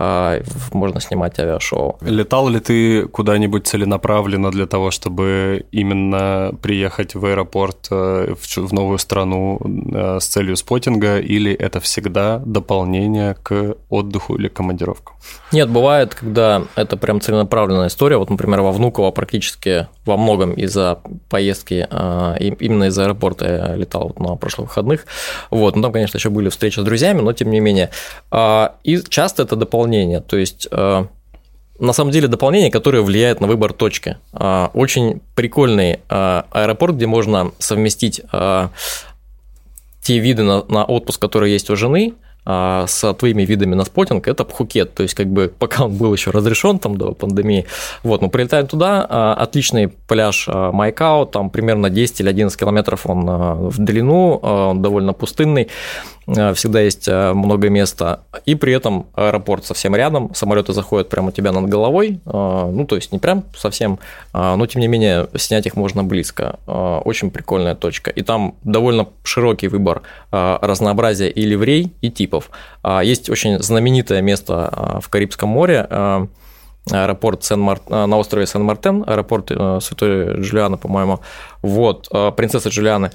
А, 0.00 0.40
можно 0.72 1.00
снимать 1.00 1.40
авиашоу. 1.40 1.98
Летал 2.02 2.48
ли 2.48 2.60
ты 2.60 3.08
куда-нибудь 3.08 3.66
целенаправленно 3.66 4.52
для 4.52 4.66
того, 4.66 4.92
чтобы 4.92 5.66
именно 5.72 6.52
приехать 6.62 7.16
в 7.16 7.24
аэропорт 7.24 7.88
э, 7.90 8.34
в 8.56 8.72
новую 8.72 8.98
страну 8.98 9.58
э, 9.60 10.20
с 10.20 10.26
целью 10.26 10.56
спотинга, 10.56 11.18
или 11.18 11.52
это 11.52 11.80
всегда 11.80 12.40
дополнение 12.46 13.34
к 13.42 13.74
отдыху 13.88 14.36
или 14.36 14.46
командировкам? 14.46 15.16
Нет, 15.50 15.68
бывает, 15.68 16.14
когда 16.14 16.62
это 16.76 16.96
прям 16.96 17.20
целенаправленная 17.20 17.88
история. 17.88 18.18
Вот, 18.18 18.30
например, 18.30 18.60
во 18.60 18.70
Внуково 18.70 19.10
практически 19.10 19.88
во 20.04 20.16
многом 20.16 20.52
из-за 20.52 21.00
поездки, 21.28 21.86
а, 21.90 22.36
именно 22.38 22.84
из 22.84 22.98
аэропорта 22.98 23.46
я 23.46 23.74
летал 23.74 24.08
вот 24.08 24.20
на 24.20 24.36
прошлых 24.36 24.68
выходных. 24.68 25.06
Вот, 25.50 25.74
ну 25.74 25.82
там, 25.82 25.92
конечно, 25.92 26.18
еще 26.18 26.30
были 26.30 26.50
встречи 26.50 26.78
с 26.78 26.84
друзьями, 26.84 27.20
но 27.20 27.32
тем 27.32 27.50
не 27.50 27.60
менее. 27.60 27.90
А, 28.30 28.76
и 28.84 29.00
часто 29.08 29.42
это 29.42 29.56
дополнение 29.56 29.87
дополнение. 29.88 30.20
То 30.20 30.36
есть 30.36 30.68
э, 30.70 31.04
на 31.78 31.92
самом 31.92 32.10
деле 32.10 32.28
дополнение, 32.28 32.70
которое 32.70 33.02
влияет 33.02 33.40
на 33.40 33.46
выбор 33.46 33.72
точки. 33.72 34.18
Э, 34.32 34.68
очень 34.74 35.20
прикольный 35.34 36.00
э, 36.08 36.42
аэропорт, 36.50 36.96
где 36.96 37.06
можно 37.06 37.52
совместить 37.58 38.22
те 40.02 40.18
виды 40.20 40.42
на, 40.42 40.64
на 40.68 40.84
отпуск, 40.84 41.20
которые 41.20 41.52
есть 41.52 41.68
у 41.70 41.76
жены, 41.76 42.14
с 42.48 43.14
твоими 43.18 43.42
видами 43.42 43.74
на 43.74 43.84
спотинг, 43.84 44.26
это 44.26 44.44
Пхукет, 44.44 44.94
то 44.94 45.02
есть 45.02 45.14
как 45.14 45.26
бы 45.26 45.52
пока 45.58 45.84
он 45.84 45.96
был 45.96 46.14
еще 46.14 46.30
разрешен 46.30 46.78
там 46.78 46.96
до 46.96 47.12
пандемии, 47.12 47.66
вот, 48.02 48.22
мы 48.22 48.30
прилетаем 48.30 48.66
туда, 48.66 49.34
отличный 49.34 49.88
пляж 49.88 50.48
Майкао, 50.48 51.26
там 51.26 51.50
примерно 51.50 51.90
10 51.90 52.20
или 52.20 52.28
11 52.28 52.58
километров 52.58 53.06
он 53.06 53.26
в 53.68 53.78
длину, 53.78 54.36
он 54.36 54.80
довольно 54.80 55.12
пустынный, 55.12 55.68
всегда 56.26 56.80
есть 56.80 57.08
много 57.08 57.68
места, 57.68 58.20
и 58.46 58.54
при 58.54 58.72
этом 58.72 59.06
аэропорт 59.14 59.66
совсем 59.66 59.94
рядом, 59.94 60.34
самолеты 60.34 60.72
заходят 60.72 61.08
прямо 61.10 61.28
у 61.28 61.32
тебя 61.32 61.52
над 61.52 61.68
головой, 61.68 62.20
ну, 62.24 62.86
то 62.88 62.96
есть 62.96 63.12
не 63.12 63.18
прям 63.18 63.44
совсем, 63.56 63.98
но 64.32 64.66
тем 64.66 64.80
не 64.80 64.88
менее 64.88 65.28
снять 65.36 65.66
их 65.66 65.76
можно 65.76 66.02
близко. 66.04 66.58
Очень 67.04 67.30
прикольная 67.30 67.74
точка. 67.74 68.10
И 68.10 68.22
там 68.22 68.54
довольно 68.62 69.06
широкий 69.22 69.68
выбор 69.68 70.02
разнообразия 70.30 71.28
и 71.28 71.42
ливрей, 71.42 71.92
и 72.00 72.10
типов. 72.10 72.37
Есть 73.02 73.30
очень 73.30 73.58
знаменитое 73.62 74.22
место 74.22 75.00
в 75.00 75.08
Карибском 75.08 75.48
море, 75.48 75.86
аэропорт 76.90 77.44
Сен 77.44 77.60
-Мар... 77.60 78.06
на 78.06 78.16
острове 78.16 78.46
Сен-Мартен, 78.46 79.04
аэропорт 79.06 79.48
Святой 79.82 80.40
Джулианы, 80.40 80.76
по-моему, 80.76 81.20
вот, 81.62 82.08
принцессы 82.36 82.70
Джулианы. 82.70 83.10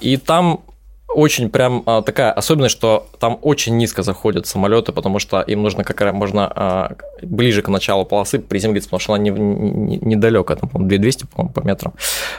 И 0.00 0.16
там 0.16 0.60
очень 1.14 1.50
прям 1.50 1.82
а, 1.86 2.02
такая 2.02 2.32
особенность, 2.32 2.76
что 2.76 3.06
там 3.18 3.38
очень 3.42 3.76
низко 3.76 4.02
заходят 4.02 4.46
самолеты, 4.46 4.92
потому 4.92 5.18
что 5.18 5.40
им 5.40 5.62
нужно 5.62 5.84
как 5.84 6.00
раз 6.00 6.14
можно 6.14 6.50
а, 6.54 6.92
ближе 7.22 7.62
к 7.62 7.68
началу 7.68 8.04
полосы 8.04 8.38
приземлиться, 8.38 8.88
потому 8.88 9.00
что 9.00 9.14
она 9.14 9.22
не, 9.22 9.30
не, 9.30 9.96
недалеко, 9.98 10.54
там, 10.54 10.68
по-моему, 10.68 10.88
2200 10.88 11.26
по, 11.26 11.48
по 11.48 11.60
метрам. 11.60 11.94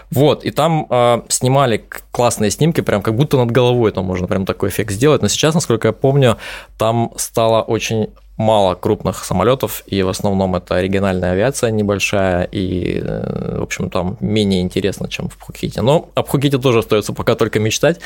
Вот, 0.10 0.44
и 0.44 0.52
там 0.52 0.88
а, 0.90 1.24
снимали 1.28 1.84
классные 2.12 2.52
снимки, 2.52 2.82
прям 2.82 3.02
как 3.02 3.16
будто 3.16 3.38
над 3.38 3.52
головой 3.52 3.92
там 3.92 4.06
можно 4.06 4.28
прям 4.28 4.46
такой 4.46 4.70
эффект 4.70 4.92
сделать. 4.92 5.22
Но 5.22 5.28
сейчас, 5.28 5.54
насколько 5.54 5.90
я 5.90 5.94
помню, 5.94 6.38
там 6.78 7.12
стало 7.16 7.62
очень 7.62 8.10
мало 8.42 8.76
крупных 8.76 9.24
самолетов, 9.24 9.84
и 9.86 10.04
в 10.04 10.10
основном 10.10 10.56
это 10.56 10.82
региональная 10.82 11.32
авиация 11.32 11.72
небольшая, 11.72 12.44
и, 12.44 13.02
э, 13.04 13.58
в 13.60 13.64
общем, 13.64 13.90
там 13.90 14.18
менее 14.20 14.62
интересно, 14.62 15.08
чем 15.08 15.30
в 15.30 15.38
Пхукете. 15.38 15.82
Но 15.82 16.10
о 16.16 16.24
Пхукете 16.24 16.58
тоже 16.58 16.80
остается 16.80 17.14
пока 17.14 17.36
только 17.36 17.60
мечтать, 17.60 18.00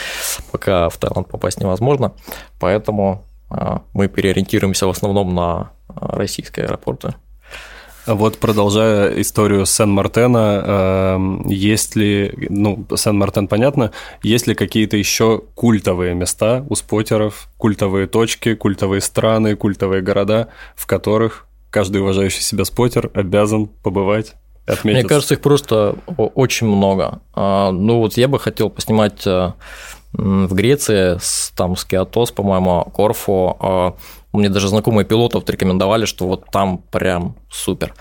пока 0.51 0.89
в 0.89 0.97
Таиланд 0.97 1.27
попасть 1.27 1.59
невозможно, 1.59 2.11
поэтому 2.59 3.23
а, 3.49 3.81
мы 3.93 4.07
переориентируемся 4.07 4.87
в 4.87 4.89
основном 4.89 5.33
на 5.33 5.71
а, 5.87 6.15
российские 6.17 6.65
аэропорты. 6.65 7.15
Вот 8.05 8.37
продолжая 8.37 9.19
историю 9.21 9.65
Сен-Мартена, 9.65 10.63
э, 10.65 11.19
есть 11.47 11.95
ли, 11.95 12.33
ну, 12.49 12.85
Сен-Мартен 12.95 13.47
понятно, 13.47 13.91
есть 14.21 14.47
ли 14.47 14.53
какие-то 14.53 14.95
еще 14.95 15.41
культовые 15.55 16.13
места 16.13 16.63
у 16.69 16.75
спотеров, 16.75 17.47
культовые 17.57 18.07
точки, 18.07 18.53
культовые 18.53 19.01
страны, 19.01 19.55
культовые 19.55 20.01
города, 20.01 20.49
в 20.75 20.85
которых 20.85 21.47
каждый 21.71 22.01
уважающий 22.01 22.41
себя 22.41 22.63
спотер 22.65 23.09
обязан 23.13 23.67
побывать? 23.67 24.35
Отметиться. 24.65 24.87
Мне 24.87 25.03
кажется, 25.03 25.33
их 25.35 25.41
просто 25.41 25.95
очень 26.17 26.67
много. 26.67 27.19
А, 27.33 27.71
ну 27.71 27.99
вот 27.99 28.17
я 28.17 28.27
бы 28.27 28.39
хотел 28.39 28.71
поснимать 28.71 29.25
э, 29.27 29.51
в 30.13 30.53
Греции, 30.53 31.19
там 31.55 31.75
с 31.75 31.85
Киатос, 31.85 32.31
по-моему, 32.31 32.83
Корфу, 32.93 33.57
а, 33.59 33.95
мне 34.35 34.49
даже 34.49 34.67
знакомые 34.67 35.05
пилотов 35.05 35.49
рекомендовали, 35.49 36.05
что 36.05 36.27
вот 36.27 36.45
там 36.51 36.79
прям 36.91 37.35
супер. 37.49 37.93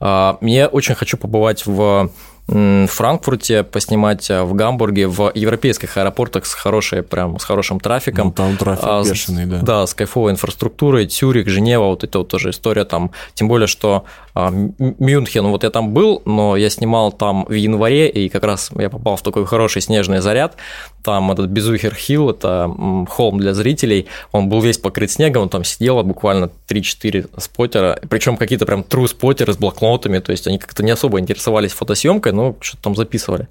А, 0.00 0.38
мне 0.40 0.66
очень 0.66 0.94
хочу 0.94 1.16
побывать 1.16 1.66
в 1.66 2.10
в 2.48 2.86
Франкфурте, 2.88 3.62
поснимать 3.62 4.28
э, 4.28 4.42
в 4.42 4.52
Гамбурге, 4.54 5.06
в 5.06 5.30
европейских 5.34 5.96
аэропортах 5.96 6.44
с 6.44 6.54
хорошей, 6.54 7.02
прям 7.02 7.38
с 7.38 7.44
хорошим 7.44 7.78
трафиком. 7.78 8.28
Ну, 8.28 8.32
там 8.32 8.56
трафик 8.56 8.84
а, 8.84 9.02
бешеный, 9.04 9.46
да. 9.46 9.60
Да, 9.60 9.86
с 9.86 9.94
кайфовой 9.94 10.32
инфраструктурой, 10.32 11.06
Тюрик, 11.06 11.48
Женева, 11.48 11.84
вот 11.84 12.02
это 12.02 12.18
вот 12.18 12.28
тоже 12.28 12.50
история 12.50 12.84
там. 12.84 13.12
Тем 13.34 13.46
более, 13.46 13.68
что 13.68 14.04
а, 14.04 14.21
Мюнхен, 14.34 15.46
вот 15.46 15.62
я 15.62 15.70
там 15.70 15.92
был, 15.92 16.22
но 16.24 16.56
я 16.56 16.70
снимал 16.70 17.12
там 17.12 17.44
в 17.44 17.52
январе, 17.52 18.08
и 18.08 18.28
как 18.28 18.44
раз 18.44 18.70
я 18.78 18.88
попал 18.88 19.16
в 19.16 19.22
такой 19.22 19.44
хороший 19.46 19.82
снежный 19.82 20.20
заряд. 20.20 20.56
Там 21.02 21.30
этот 21.32 21.50
Безухер 21.50 21.94
Хилл, 21.94 22.30
это 22.30 22.70
холм 23.08 23.38
для 23.38 23.54
зрителей, 23.54 24.06
он 24.30 24.48
был 24.48 24.60
весь 24.60 24.78
покрыт 24.78 25.10
снегом, 25.10 25.48
там 25.48 25.64
сидело 25.64 26.02
буквально 26.02 26.50
3-4 26.68 27.40
спотера, 27.40 27.98
причем 28.08 28.36
какие-то 28.36 28.66
прям 28.66 28.80
true 28.80 29.08
спотеры 29.08 29.52
с 29.52 29.56
блокнотами, 29.56 30.20
то 30.20 30.32
есть 30.32 30.46
они 30.46 30.58
как-то 30.58 30.82
не 30.82 30.92
особо 30.92 31.20
интересовались 31.20 31.72
фотосъемкой, 31.72 32.32
но 32.32 32.56
что-то 32.60 32.82
там 32.84 32.96
записывали. 32.96 33.48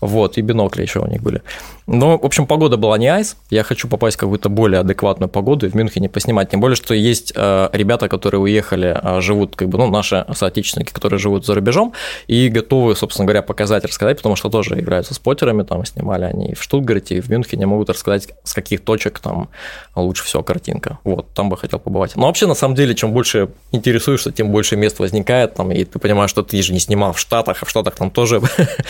Вот, 0.00 0.38
и 0.38 0.42
бинокли 0.42 0.82
еще 0.82 1.00
у 1.00 1.06
них 1.06 1.22
были. 1.22 1.42
Но, 1.88 2.18
в 2.18 2.24
общем, 2.24 2.46
погода 2.46 2.76
была 2.76 2.98
не 2.98 3.08
айс, 3.08 3.36
я 3.50 3.62
хочу 3.62 3.88
попасть 3.88 4.16
в 4.16 4.20
какую-то 4.20 4.48
более 4.48 4.80
адекватную 4.80 5.28
погоду 5.28 5.66
и 5.66 5.68
в 5.70 5.74
Мюнхене 5.74 6.08
поснимать, 6.08 6.50
тем 6.50 6.60
более, 6.60 6.76
что 6.76 6.94
есть 6.94 7.32
э, 7.34 7.70
ребята, 7.72 8.08
которые 8.08 8.40
уехали, 8.40 8.96
э, 9.02 9.20
живут, 9.20 9.56
как 9.56 9.68
бы, 9.68 9.78
ну, 9.78 9.90
наши 9.90 10.24
соотечественники, 10.32 10.92
которые 10.92 11.18
живут 11.18 11.46
за 11.46 11.54
рубежом, 11.54 11.94
и 12.26 12.48
готовы, 12.48 12.94
собственно 12.94 13.26
говоря, 13.26 13.42
показать, 13.42 13.84
рассказать, 13.84 14.18
потому 14.18 14.36
что 14.36 14.50
тоже 14.50 14.76
являются 14.76 15.14
спотерами, 15.14 15.62
там 15.62 15.84
снимали 15.84 16.24
они 16.24 16.54
в 16.54 16.62
Штутгарте, 16.62 16.78
Штутгарте 16.78 17.16
и 17.16 17.20
в 17.20 17.28
Мюнхене 17.28 17.66
могут 17.66 17.90
рассказать, 17.90 18.28
с 18.44 18.52
каких 18.54 18.84
точек 18.84 19.18
там 19.18 19.48
лучше 19.96 20.24
всего 20.24 20.42
картинка. 20.42 20.98
Вот, 21.04 21.32
там 21.34 21.48
бы 21.48 21.56
хотел 21.56 21.78
побывать. 21.78 22.16
Но 22.16 22.26
вообще, 22.26 22.46
на 22.46 22.54
самом 22.54 22.74
деле, 22.74 22.94
чем 22.94 23.12
больше 23.12 23.48
интересуешься, 23.72 24.30
тем 24.32 24.50
больше 24.50 24.76
мест 24.76 24.98
возникает, 24.98 25.54
там, 25.54 25.72
и 25.72 25.84
ты 25.84 25.98
понимаешь, 25.98 26.30
что 26.30 26.42
ты 26.42 26.62
же 26.62 26.72
не 26.72 26.80
снимал 26.80 27.12
в 27.12 27.18
Штатах, 27.18 27.62
а 27.62 27.66
в 27.66 27.70
Штатах 27.70 27.96
там 27.96 28.10
тоже 28.10 28.40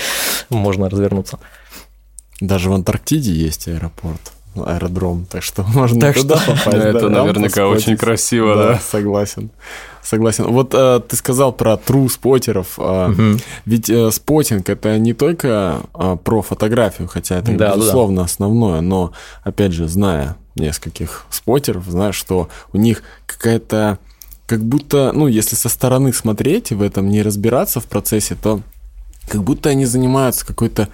можно 0.51 0.89
развернуться. 0.89 1.39
Даже 2.41 2.71
в 2.71 2.73
Антарктиде 2.73 3.33
есть 3.33 3.69
аэропорт 3.69 4.33
аэродром, 4.57 5.27
так 5.27 5.43
что 5.43 5.63
можно 5.75 6.01
так 6.01 6.17
туда 6.17 6.37
что... 6.37 6.53
попасть. 6.53 6.77
Это 6.77 7.09
да, 7.09 7.23
наверняка 7.23 7.69
очень 7.69 7.97
красиво, 7.97 8.55
да. 8.55 8.69
да. 8.69 8.81
Согласен. 8.81 9.51
Согласен. 10.03 10.45
Вот 10.45 10.73
э, 10.75 11.01
ты 11.07 11.17
сказал 11.17 11.53
про 11.53 11.75
true 11.75 12.09
спотеров. 12.09 12.79
Э, 12.79 13.11
угу. 13.11 13.39
Ведь 13.67 13.91
э, 13.91 14.11
спотинг 14.11 14.69
это 14.69 14.99
не 14.99 15.13
только 15.13 15.83
э, 15.95 16.17
про 16.23 16.43
фотографию, 16.43 17.09
хотя 17.09 17.39
это, 17.39 17.53
да, 17.53 17.77
безусловно, 17.77 18.23
да. 18.23 18.25
основное, 18.25 18.81
но, 18.81 19.13
опять 19.43 19.73
же, 19.73 19.87
зная 19.87 20.37
нескольких 20.55 21.27
спотеров, 21.31 21.85
знаешь, 21.87 22.17
что 22.17 22.49
у 22.73 22.79
них 22.79 23.03
какая-то 23.27 23.99
как 24.47 24.65
будто, 24.65 25.13
ну, 25.13 25.27
если 25.27 25.57
со 25.57 25.69
стороны 25.69 26.13
смотреть 26.15 26.71
и 26.71 26.75
в 26.75 26.81
этом 26.81 27.11
не 27.11 27.23
разбираться 27.23 27.81
в 27.81 27.85
процессе, 27.85 28.35
то 28.35 28.63
как 29.29 29.43
будто 29.43 29.69
они 29.69 29.85
занимаются 29.85 30.47
какой-то 30.47 30.89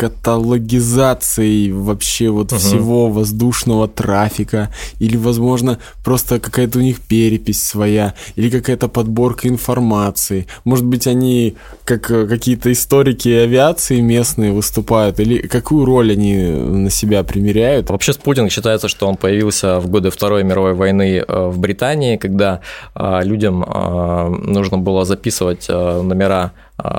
каталогизацией 0.00 1.72
вообще 1.72 2.30
вот 2.30 2.52
угу. 2.52 2.58
всего 2.58 3.08
воздушного 3.08 3.88
трафика, 3.88 4.70
или, 4.98 5.16
возможно, 5.16 5.78
просто 6.04 6.40
какая-то 6.40 6.78
у 6.78 6.82
них 6.82 7.00
перепись 7.00 7.62
своя, 7.62 8.14
или 8.36 8.50
какая-то 8.50 8.88
подборка 8.88 9.48
информации. 9.48 10.46
Может 10.64 10.84
быть, 10.84 11.06
они 11.06 11.56
как 11.84 12.10
э, 12.10 12.26
какие-то 12.26 12.72
историки 12.72 13.28
авиации 13.28 14.00
местные 14.00 14.52
выступают, 14.52 15.20
или 15.20 15.46
какую 15.46 15.84
роль 15.84 16.12
они 16.12 16.36
на 16.36 16.90
себя 16.90 17.22
примеряют? 17.22 17.90
Вообще 17.90 18.12
Спутник 18.12 18.50
считается, 18.52 18.88
что 18.88 19.06
он 19.06 19.16
появился 19.16 19.80
в 19.80 19.88
годы 19.88 20.10
Второй 20.10 20.44
мировой 20.44 20.74
войны 20.74 21.24
э, 21.26 21.48
в 21.48 21.58
Британии, 21.58 22.16
когда 22.16 22.60
э, 22.94 23.20
людям 23.24 23.60
нужно 23.60 24.78
было 24.78 25.04
записывать 25.04 25.68
номера 25.68 26.52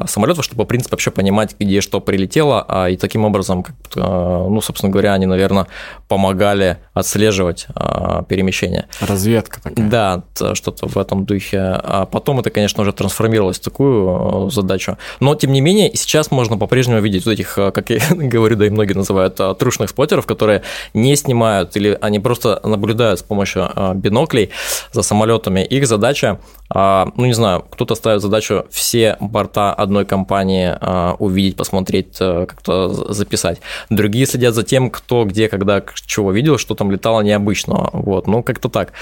самолетов, 0.08 0.46
чтобы, 0.46 0.64
в 0.64 0.68
принципе, 0.68 0.94
вообще 0.94 1.12
понимать, 1.12 1.56
где 1.60 1.82
что 1.82 2.00
прилетело, 2.00 2.66
а 2.68 2.90
и 2.90 2.98
таким 2.98 3.26
образом, 3.26 3.66
а, 3.96 4.48
ну, 4.48 4.62
собственно 4.62 4.92
говоря, 4.92 5.14
они, 5.14 5.26
наверное, 5.26 5.68
помогали 6.08 6.78
отслеживать 6.94 7.68
а, 7.76 8.24
перемещение. 8.24 8.88
Разведка 9.00 9.62
такая. 9.62 9.88
Да, 9.88 10.24
что-то 10.54 10.88
в 10.88 10.98
этом 10.98 11.26
духе. 11.26 11.60
А 11.60 12.06
потом 12.06 12.40
это, 12.40 12.50
конечно, 12.50 12.82
уже 12.82 12.94
трансформировалось 12.94 13.60
в 13.60 13.64
такую 13.64 14.50
задачу. 14.50 14.98
Но, 15.20 15.36
тем 15.36 15.52
не 15.52 15.62
менее, 15.62 15.92
сейчас 15.96 16.32
можно 16.32 16.58
по-прежнему 16.58 17.00
видеть 17.00 17.26
вот 17.26 17.32
этих, 17.32 17.56
как 17.56 17.90
я 17.90 18.00
говорю, 18.10 18.56
да 18.56 18.68
и 18.68 18.70
многие 18.70 18.94
называют, 18.94 19.40
трушных 19.60 19.90
споттеров, 19.90 20.26
которые 20.26 20.64
не 20.94 21.16
снимают 21.16 21.76
или 21.76 21.98
они 22.02 22.20
просто 22.20 22.60
наблюдают 22.64 23.20
с 23.20 23.24
помощью 23.24 23.70
биноклей 23.96 24.52
за 24.92 25.02
самолетами. 25.02 25.62
Их 25.62 25.88
задача 25.88 26.40
а, 26.74 27.10
ну, 27.16 27.26
не 27.26 27.34
знаю, 27.34 27.66
кто-то 27.70 27.96
ставит 27.96 28.22
задачу 28.22 28.66
все 28.70 29.18
борта 29.20 29.71
одной 29.74 30.06
компании 30.06 30.76
а, 30.80 31.16
увидеть, 31.20 31.56
посмотреть, 31.56 32.18
э, 32.20 32.46
как-то 32.48 32.90
записать. 33.14 33.62
Другие 33.90 34.26
следят 34.26 34.54
за 34.54 34.64
тем, 34.64 34.90
кто 34.90 35.26
где, 35.26 35.48
когда, 35.48 35.84
чего 36.06 36.32
видел, 36.32 36.58
что 36.58 36.76
там 36.76 36.92
летало 36.92 37.22
необычного. 37.22 37.90
Вот, 37.94 38.28
ну, 38.28 38.44
как-то 38.44 38.70
так. 38.70 38.94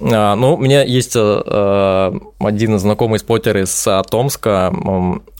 А, 0.00 0.34
ну, 0.34 0.54
у 0.54 0.58
меня 0.58 0.82
есть 0.82 1.12
э, 1.16 2.12
один 2.38 2.78
знакомый 2.78 3.18
споттер 3.18 3.58
из 3.58 3.86
Томска, 4.10 4.72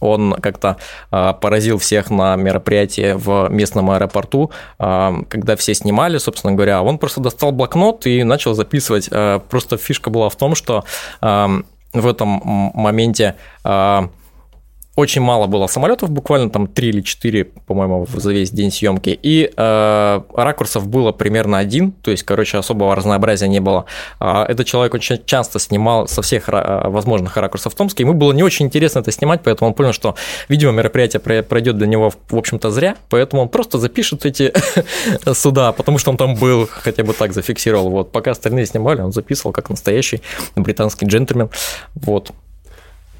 он 0.00 0.32
как-то 0.34 0.76
поразил 1.10 1.78
всех 1.78 2.10
на 2.10 2.36
мероприятии 2.36 3.14
в 3.16 3.48
местном 3.50 3.90
аэропорту, 3.90 4.50
когда 4.78 5.56
все 5.56 5.74
снимали, 5.74 6.18
собственно 6.18 6.52
говоря, 6.52 6.82
он 6.82 6.98
просто 6.98 7.20
достал 7.20 7.52
блокнот 7.52 8.06
и 8.06 8.22
начал 8.22 8.54
записывать. 8.54 9.10
Просто 9.48 9.76
фишка 9.76 10.10
была 10.10 10.28
в 10.28 10.36
том, 10.36 10.54
что 10.54 10.84
в 11.92 12.06
этом 12.06 12.72
моменте 12.74 13.36
а, 13.64 14.10
очень 14.98 15.22
мало 15.22 15.46
было 15.46 15.68
самолетов, 15.68 16.10
буквально 16.10 16.50
там 16.50 16.66
3 16.66 16.88
или 16.88 17.00
4, 17.02 17.44
по-моему, 17.44 18.04
за 18.12 18.32
весь 18.32 18.50
день 18.50 18.72
съемки. 18.72 19.16
И 19.22 19.48
э, 19.56 20.20
ракурсов 20.34 20.88
было 20.88 21.12
примерно 21.12 21.58
один, 21.58 21.92
то 21.92 22.10
есть, 22.10 22.24
короче, 22.24 22.58
особого 22.58 22.96
разнообразия 22.96 23.46
не 23.46 23.60
было. 23.60 23.84
Э, 24.18 24.44
этот 24.48 24.66
человек 24.66 24.94
очень 24.94 25.22
часто 25.24 25.60
снимал 25.60 26.08
со 26.08 26.20
всех 26.20 26.48
возможных 26.48 27.36
ракурсов 27.36 27.74
в 27.74 27.76
Томске. 27.76 28.02
Ему 28.02 28.14
было 28.14 28.32
не 28.32 28.42
очень 28.42 28.66
интересно 28.66 28.98
это 28.98 29.12
снимать, 29.12 29.42
поэтому 29.44 29.68
он 29.68 29.74
понял, 29.74 29.92
что, 29.92 30.16
видимо, 30.48 30.72
мероприятие 30.72 31.20
пройдет 31.20 31.78
для 31.78 31.86
него, 31.86 32.10
в 32.10 32.36
общем-то, 32.36 32.72
зря. 32.72 32.96
Поэтому 33.08 33.42
он 33.42 33.50
просто 33.50 33.78
запишет 33.78 34.26
эти 34.26 34.52
суда, 35.32 35.70
потому 35.70 35.98
что 35.98 36.10
он 36.10 36.16
там 36.16 36.34
был, 36.34 36.68
хотя 36.68 37.04
бы 37.04 37.12
так 37.12 37.32
зафиксировал. 37.34 37.90
Вот, 37.90 38.10
пока 38.10 38.32
остальные 38.32 38.66
снимали, 38.66 39.00
он 39.00 39.12
записывал 39.12 39.52
как 39.52 39.70
настоящий 39.70 40.22
британский 40.56 41.06
джентльмен. 41.06 41.50
Вот. 41.94 42.32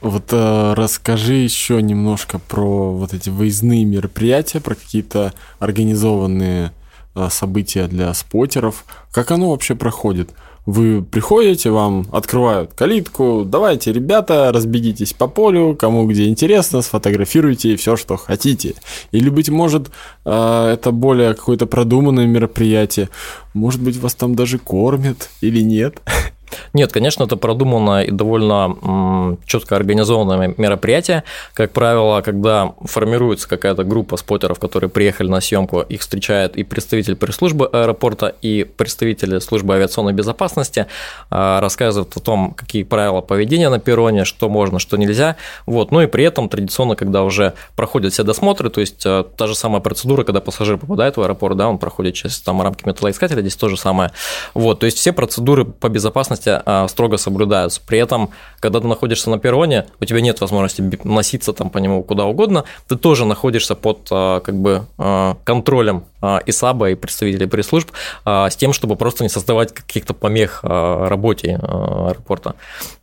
Вот 0.01 0.32
э, 0.32 0.74
расскажи 0.74 1.34
еще 1.34 1.82
немножко 1.82 2.38
про 2.38 2.92
вот 2.92 3.14
эти 3.14 3.30
выездные 3.30 3.84
мероприятия, 3.84 4.61
про 4.61 4.74
какие-то 4.74 5.32
организованные 5.59 6.72
э, 7.14 7.28
события 7.30 7.88
для 7.88 8.14
спотеров. 8.14 8.84
Как 9.11 9.32
оно 9.32 9.51
вообще 9.51 9.74
проходит? 9.74 10.30
Вы 10.66 11.03
приходите, 11.03 11.70
вам 11.70 12.07
открывают 12.12 12.74
калитку, 12.74 13.44
давайте, 13.46 13.90
ребята, 13.90 14.53
разбегитесь 14.53 15.14
по 15.14 15.26
полю, 15.26 15.74
кому 15.74 16.07
где 16.07 16.28
интересно, 16.28 16.82
сфотографируйте 16.82 17.74
все, 17.76 17.96
что 17.96 18.18
хотите. 18.18 18.74
Или, 19.11 19.30
быть 19.30 19.49
может, 19.49 19.90
э, 20.24 20.70
это 20.74 20.92
более 20.92 21.34
какое-то 21.34 21.66
продуманное 21.66 22.26
мероприятие. 22.26 23.09
Может 23.55 23.80
быть, 23.80 23.96
вас 23.96 24.14
там 24.14 24.34
даже 24.34 24.59
кормят 24.59 25.30
или 25.40 25.61
нет? 25.61 26.01
Нет, 26.72 26.92
конечно, 26.92 27.24
это 27.24 27.36
продуманное 27.36 28.02
и 28.02 28.11
довольно 28.11 29.36
четко 29.46 29.76
организованное 29.76 30.54
мероприятие. 30.56 31.24
Как 31.54 31.72
правило, 31.72 32.20
когда 32.22 32.72
формируется 32.84 33.48
какая-то 33.48 33.84
группа 33.84 34.16
спотеров, 34.16 34.59
которые 34.59 34.90
приехали 34.90 35.28
на 35.28 35.40
съемку, 35.40 35.80
их 35.80 36.00
встречает 36.00 36.56
и 36.56 36.64
представитель 36.64 37.16
пресс-службы 37.16 37.66
аэропорта, 37.72 38.34
и 38.42 38.64
представители 38.64 39.38
службы 39.38 39.74
авиационной 39.74 40.12
безопасности, 40.12 40.86
а, 41.30 41.61
рассказывают 41.61 42.16
о 42.16 42.20
том, 42.20 42.54
какие 42.54 42.82
правила 42.82 43.20
поведения 43.20 43.68
на 43.68 43.78
перроне, 43.78 44.24
что 44.24 44.48
можно, 44.48 44.78
что 44.78 44.96
нельзя. 44.96 45.36
Вот. 45.66 45.90
Ну 45.90 46.00
и 46.02 46.06
при 46.06 46.24
этом 46.24 46.48
традиционно, 46.48 46.96
когда 46.96 47.22
уже 47.22 47.54
проходят 47.76 48.12
все 48.12 48.22
досмотры, 48.22 48.70
то 48.70 48.80
есть 48.80 49.04
а, 49.06 49.24
та 49.24 49.46
же 49.46 49.54
самая 49.54 49.80
процедура, 49.80 50.24
когда 50.24 50.40
пассажир 50.40 50.78
попадает 50.78 51.16
в 51.16 51.22
аэропорт, 51.22 51.56
да, 51.56 51.68
он 51.68 51.78
проходит 51.78 52.14
через 52.14 52.40
там 52.40 52.62
рамки 52.62 52.86
металлоискателя, 52.86 53.40
здесь 53.40 53.56
то 53.56 53.68
же 53.68 53.76
самое. 53.76 54.11
Вот. 54.54 54.80
То 54.80 54.86
есть 54.86 54.98
все 54.98 55.12
процедуры 55.12 55.64
по 55.64 55.88
безопасности 55.88 56.47
безопасности 56.49 56.62
а, 56.66 56.88
строго 56.88 57.16
соблюдаются. 57.16 57.80
При 57.86 57.99
этом, 57.99 58.30
когда 58.61 58.80
ты 58.80 58.86
находишься 58.86 59.30
на 59.30 59.38
перроне, 59.38 59.86
у 60.01 60.05
тебя 60.05 60.20
нет 60.20 60.40
возможности 60.40 60.82
носиться 61.05 61.53
там 61.53 61.70
по 61.70 61.78
нему 61.78 62.03
куда 62.03 62.24
угодно, 62.24 62.64
ты 62.88 62.96
тоже 62.96 63.24
находишься 63.24 63.74
под 63.74 64.09
а, 64.11 64.40
как 64.40 64.57
бы 64.57 64.86
а, 64.99 65.36
контролем 65.44 66.05
ИСАБа 66.20 66.90
и 66.90 66.94
представителей 66.96 67.46
пресс-служб 67.46 67.92
с 68.24 68.57
тем, 68.57 68.72
чтобы 68.72 68.96
просто 68.96 69.22
не 69.22 69.28
создавать 69.28 69.72
каких-то 69.72 70.14
помех 70.14 70.64
работе 70.64 71.61
аэропорта. 71.62 72.57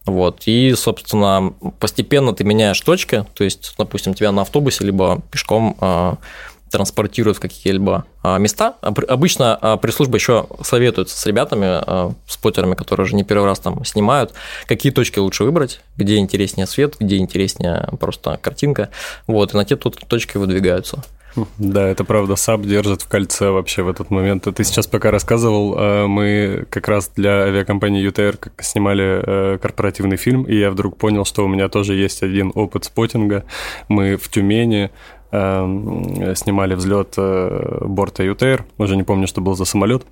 Вот. 0.05 0.43
И, 0.47 0.73
собственно, 0.75 1.53
постепенно 1.79 2.33
ты 2.33 2.43
меняешь 2.43 2.81
точки, 2.81 3.25
то 3.33 3.45
есть, 3.45 3.73
допустим, 3.77 4.15
тебя 4.15 4.33
на 4.33 4.41
автобусе 4.41 4.83
либо 4.83 5.21
пешком 5.31 5.77
транспортируют 6.75 7.37
в 7.37 7.39
какие-либо 7.39 8.03
а, 8.21 8.37
места. 8.37 8.75
Обычно 8.81 9.55
а, 9.55 9.77
пресс-служба 9.77 10.17
еще 10.17 10.45
советуется 10.61 11.17
с 11.17 11.25
ребятами, 11.25 11.67
а, 11.67 12.11
спотерами, 12.27 12.75
которые 12.75 13.05
уже 13.05 13.15
не 13.15 13.23
первый 13.23 13.45
раз 13.45 13.59
там 13.59 13.85
снимают, 13.85 14.33
какие 14.67 14.91
точки 14.91 15.19
лучше 15.19 15.45
выбрать, 15.45 15.79
где 15.95 16.17
интереснее 16.17 16.67
свет, 16.67 16.97
где 16.99 17.15
интереснее 17.15 17.87
просто 17.97 18.37
картинка. 18.41 18.89
Вот, 19.25 19.53
и 19.53 19.57
на 19.57 19.63
те 19.63 19.77
тут 19.77 20.01
точки 20.05 20.35
выдвигаются. 20.35 21.01
Да, 21.57 21.85
это 21.87 22.05
правда, 22.05 22.37
САБ 22.37 22.61
держит 22.61 23.01
в 23.01 23.09
кольце 23.09 23.49
вообще 23.49 23.83
в 23.83 23.89
этот 23.89 24.09
момент. 24.09 24.47
Ты 24.55 24.63
сейчас 24.63 24.87
пока 24.87 25.11
рассказывал, 25.11 26.07
мы 26.07 26.65
как 26.69 26.87
раз 26.87 27.11
для 27.13 27.43
авиакомпании 27.43 28.01
UTair 28.01 28.37
снимали 28.61 29.21
э, 29.21 29.57
корпоративный 29.57 30.15
фильм, 30.15 30.43
и 30.43 30.57
я 30.57 30.71
вдруг 30.71 30.95
понял, 30.95 31.25
что 31.25 31.43
у 31.43 31.49
меня 31.49 31.67
тоже 31.67 31.95
есть 31.95 32.23
один 32.23 32.53
опыт 32.55 32.85
спотинга. 32.85 33.43
Мы 33.89 34.15
в 34.15 34.29
Тюмени 34.29 34.91
снимали 36.35 36.75
взлет 36.75 37.15
э, 37.17 37.85
борта 37.85 38.23
ЮТР, 38.23 38.65
уже 38.77 38.95
не 38.95 39.03
помню, 39.03 39.27
что 39.27 39.41
был 39.41 39.55
за 39.55 39.65
самолет. 39.65 40.05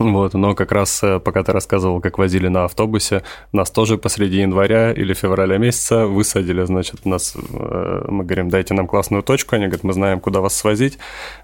Вот, 0.00 0.32
но 0.32 0.54
как 0.54 0.72
раз 0.72 1.02
э, 1.02 1.20
пока 1.20 1.42
ты 1.42 1.52
рассказывал, 1.52 2.00
как 2.00 2.16
возили 2.16 2.48
на 2.48 2.64
автобусе, 2.64 3.22
нас 3.52 3.70
тоже 3.70 3.98
посреди 3.98 4.38
января 4.38 4.92
или 4.92 5.12
февраля 5.12 5.58
месяца 5.58 6.06
высадили, 6.06 6.64
значит, 6.64 7.04
нас, 7.04 7.36
э, 7.36 8.04
мы 8.08 8.24
говорим, 8.24 8.48
дайте 8.48 8.72
нам 8.72 8.86
классную 8.86 9.22
точку, 9.22 9.56
они 9.56 9.66
говорят, 9.66 9.84
мы 9.84 9.92
знаем, 9.92 10.20
куда 10.20 10.40
вас 10.40 10.56
свозить. 10.56 10.96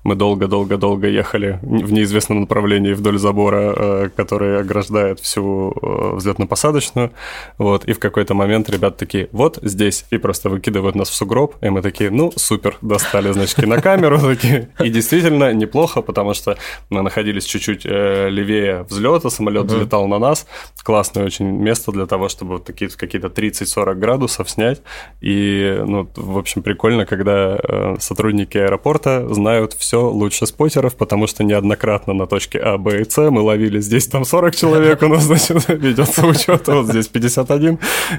Мы 0.04 0.14
долго-долго-долго 0.14 1.06
ехали 1.06 1.58
в 1.60 1.92
неизвестном 1.92 2.40
направлении 2.40 2.94
вдоль 2.94 3.18
забора, 3.18 3.74
э, 3.76 4.08
который 4.16 4.58
ограждает 4.58 5.20
всю 5.20 5.74
взлетно-посадочную, 5.76 7.10
вот, 7.58 7.84
и 7.84 7.92
в 7.92 7.98
какой-то 7.98 8.32
момент 8.32 8.70
ребята 8.70 8.96
такие, 8.96 9.28
вот 9.32 9.58
здесь, 9.60 10.06
и 10.10 10.16
просто 10.16 10.48
выкидывают 10.48 10.96
нас 10.96 11.10
в 11.10 11.14
сугроб, 11.14 11.56
и 11.60 11.68
мы 11.68 11.82
такие, 11.82 12.08
ну, 12.08 12.32
супер, 12.36 12.78
достали, 12.80 13.32
значит, 13.32 13.56
кинокамеру, 13.56 14.18
такие, 14.34 14.70
и 14.82 14.88
действительно 14.88 15.52
неплохо, 15.52 16.00
потому 16.00 16.32
что 16.32 16.56
мы 16.88 17.02
находились 17.02 17.44
чуть-чуть 17.44 17.84
левее 17.84 18.45
левее 18.46 18.84
взлета, 18.88 19.30
самолет 19.30 19.66
uh-huh. 19.66 19.76
взлетал 19.76 20.06
на 20.06 20.18
нас. 20.18 20.46
Классное 20.82 21.24
очень 21.24 21.46
место 21.46 21.92
для 21.92 22.06
того, 22.06 22.28
чтобы 22.28 22.54
вот 22.54 22.64
такие 22.64 22.90
какие-то 22.90 23.28
30-40 23.28 23.94
градусов 23.94 24.48
снять. 24.48 24.82
И, 25.20 25.82
ну, 25.84 26.08
в 26.14 26.38
общем, 26.38 26.62
прикольно, 26.62 27.06
когда 27.06 27.58
э, 27.62 27.96
сотрудники 27.98 28.56
аэропорта 28.56 29.26
знают 29.34 29.72
все 29.72 30.08
лучше 30.08 30.46
спотеров, 30.46 30.96
потому 30.96 31.26
что 31.26 31.44
неоднократно 31.44 32.14
на 32.14 32.26
точке 32.26 32.58
А, 32.58 32.78
Б 32.78 33.00
и 33.00 33.04
С 33.04 33.30
мы 33.30 33.40
ловили 33.40 33.80
здесь 33.80 34.06
там 34.06 34.24
40 34.24 34.54
человек, 34.54 35.02
у 35.02 35.08
нас, 35.08 35.24
значит, 35.24 35.68
ведется 35.68 36.24
учет, 36.26 36.68
вот 36.68 36.86
здесь 36.86 37.08
51, 37.08 37.78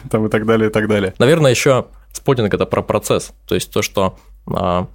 там 0.09 0.25
и 0.25 0.30
так 0.30 0.45
далее, 0.45 0.69
и 0.69 0.71
так 0.71 0.88
далее. 0.88 1.13
Наверное, 1.19 1.51
еще 1.51 1.86
спотинг 2.11 2.53
это 2.53 2.65
про 2.65 2.82
процесс. 2.82 3.32
То 3.47 3.55
есть 3.55 3.71
то, 3.71 3.82
что 3.82 4.17
а, 4.53 4.88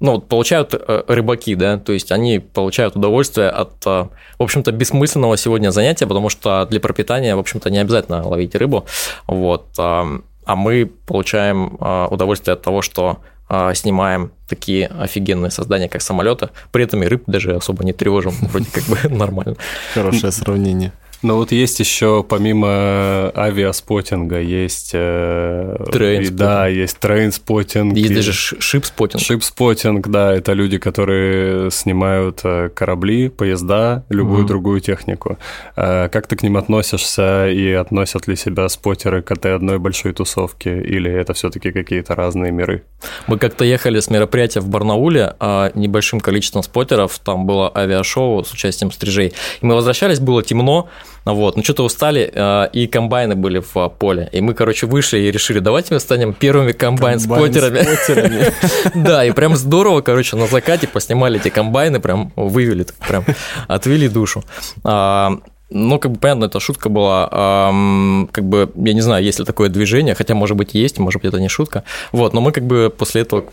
ну, 0.00 0.20
получают 0.20 0.74
э, 0.74 1.04
рыбаки, 1.06 1.54
да, 1.54 1.78
то 1.78 1.92
есть 1.92 2.12
они 2.12 2.38
получают 2.38 2.96
удовольствие 2.96 3.48
от, 3.48 3.74
э, 3.86 4.06
в 4.38 4.42
общем-то, 4.42 4.72
бессмысленного 4.72 5.36
сегодня 5.36 5.70
занятия, 5.70 6.06
потому 6.06 6.28
что 6.28 6.66
для 6.66 6.80
пропитания, 6.80 7.36
в 7.36 7.38
общем-то, 7.38 7.70
не 7.70 7.78
обязательно 7.78 8.26
ловить 8.26 8.54
рыбу, 8.54 8.86
вот, 9.26 9.66
а, 9.78 10.06
а 10.44 10.56
мы 10.56 10.90
получаем 11.06 11.76
э, 11.80 12.06
удовольствие 12.10 12.54
от 12.54 12.62
того, 12.62 12.82
что 12.82 13.18
снимаем 13.74 14.32
такие 14.48 14.86
офигенные 14.86 15.50
создания, 15.50 15.86
как 15.86 16.00
самолеты, 16.00 16.48
при 16.70 16.84
этом 16.84 17.02
и 17.02 17.06
рыб 17.06 17.24
даже 17.26 17.54
особо 17.54 17.84
не 17.84 17.92
тревожим, 17.92 18.32
вроде 18.40 18.64
как 18.72 18.84
бы 18.84 18.96
нормально. 19.14 19.56
Хорошее 19.92 20.32
сравнение. 20.32 20.92
Но 21.22 21.36
вот 21.36 21.52
есть 21.52 21.80
еще 21.80 22.24
помимо 22.28 23.32
авиаспотинга 23.36 24.40
есть 24.40 24.90
э, 24.92 25.76
да, 26.30 26.66
есть 26.66 26.98
trainspotting. 26.98 27.96
Есть 27.96 28.14
даже 28.14 28.32
shipspotting. 28.32 29.22
Shipspotting, 29.22 30.08
да, 30.08 30.32
это 30.32 30.52
люди, 30.52 30.78
которые 30.78 31.70
снимают 31.70 32.40
э, 32.44 32.70
корабли, 32.74 33.28
поезда, 33.28 34.04
любую 34.08 34.44
mm-hmm. 34.44 34.48
другую 34.48 34.80
технику. 34.80 35.38
Э, 35.76 36.08
как 36.08 36.26
ты 36.26 36.36
к 36.36 36.42
ним 36.42 36.56
относишься 36.56 37.48
и 37.48 37.70
относят 37.72 38.26
ли 38.26 38.36
себя 38.36 38.68
спотеры 38.68 39.22
к 39.22 39.30
этой 39.30 39.54
одной 39.54 39.78
большой 39.78 40.12
тусовке 40.12 40.80
или 40.80 41.10
это 41.10 41.34
все-таки 41.34 41.70
какие-то 41.70 42.14
разные 42.14 42.50
миры? 42.50 42.82
Мы 43.26 43.38
как-то 43.38 43.64
ехали 43.64 44.00
с 44.00 44.10
мероприятия 44.10 44.60
в 44.60 44.68
Барнауле 44.68 45.34
с 45.38 45.70
небольшим 45.74 46.20
количеством 46.20 46.62
спотеров, 46.62 47.18
там 47.18 47.46
было 47.46 47.70
авиашоу 47.74 48.44
с 48.44 48.52
участием 48.52 48.90
стрижей, 48.92 49.34
и 49.60 49.66
мы 49.66 49.74
возвращались, 49.74 50.20
было 50.20 50.42
темно, 50.42 50.88
вот, 51.24 51.56
ну 51.56 51.62
что-то 51.62 51.84
устали, 51.84 52.30
э, 52.32 52.68
и 52.72 52.86
комбайны 52.86 53.34
были 53.34 53.60
в 53.60 53.88
поле. 53.98 54.28
И 54.32 54.40
мы, 54.40 54.54
короче, 54.54 54.86
вышли 54.86 55.18
и 55.18 55.30
решили, 55.30 55.60
давайте 55.60 55.94
мы 55.94 56.00
станем 56.00 56.32
первыми 56.32 56.72
комбайн-спотерами. 56.72 58.52
Да, 58.94 59.24
и 59.24 59.30
прям 59.32 59.56
здорово, 59.56 60.00
короче, 60.00 60.36
на 60.36 60.46
закате 60.46 60.86
поснимали 60.86 61.40
эти 61.40 61.48
комбайны, 61.48 62.00
прям 62.00 62.32
вывели, 62.36 62.86
прям 63.06 63.24
отвели 63.68 64.08
душу. 64.08 64.42
А, 64.84 65.38
ну, 65.70 65.98
как 65.98 66.12
бы, 66.12 66.18
понятно, 66.18 66.44
эта 66.44 66.60
шутка 66.60 66.88
была, 66.88 67.28
эм, 67.32 68.28
как 68.32 68.44
бы, 68.44 68.70
я 68.76 68.92
не 68.92 69.00
знаю, 69.00 69.24
есть 69.24 69.38
ли 69.38 69.44
такое 69.44 69.68
движение, 69.68 70.14
хотя, 70.14 70.34
может 70.34 70.56
быть, 70.56 70.74
есть, 70.74 70.98
может 70.98 71.22
быть, 71.22 71.28
это 71.28 71.40
не 71.40 71.48
шутка, 71.48 71.84
вот, 72.12 72.34
но 72.34 72.40
мы, 72.40 72.52
как 72.52 72.64
бы, 72.64 72.92
после 72.96 73.22
этого 73.22 73.44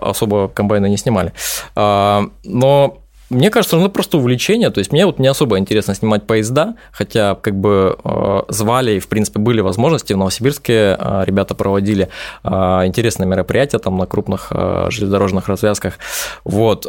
особо 0.00 0.48
комбайны 0.48 0.88
не 0.88 0.96
снимали. 0.96 1.32
Э, 1.76 2.22
но 2.44 3.01
мне 3.32 3.50
кажется, 3.50 3.76
ну 3.76 3.88
просто 3.88 4.18
увлечение. 4.18 4.70
То 4.70 4.78
есть 4.78 4.92
мне 4.92 5.06
вот 5.06 5.18
не 5.18 5.26
особо 5.26 5.58
интересно 5.58 5.94
снимать 5.94 6.26
поезда, 6.26 6.74
хотя 6.92 7.34
как 7.34 7.58
бы 7.58 7.96
э, 8.04 8.42
звали 8.48 8.92
и, 8.92 8.98
в 8.98 9.08
принципе, 9.08 9.38
были 9.38 9.60
возможности. 9.60 10.12
В 10.12 10.18
Новосибирске 10.18 10.96
э, 10.98 11.22
ребята 11.26 11.54
проводили 11.54 12.08
э, 12.44 12.48
интересные 12.84 13.26
мероприятия 13.26 13.78
там 13.78 13.96
на 13.96 14.06
крупных 14.06 14.52
железнодорожных 14.88 15.48
развязках. 15.48 15.98
Вот 16.44 16.86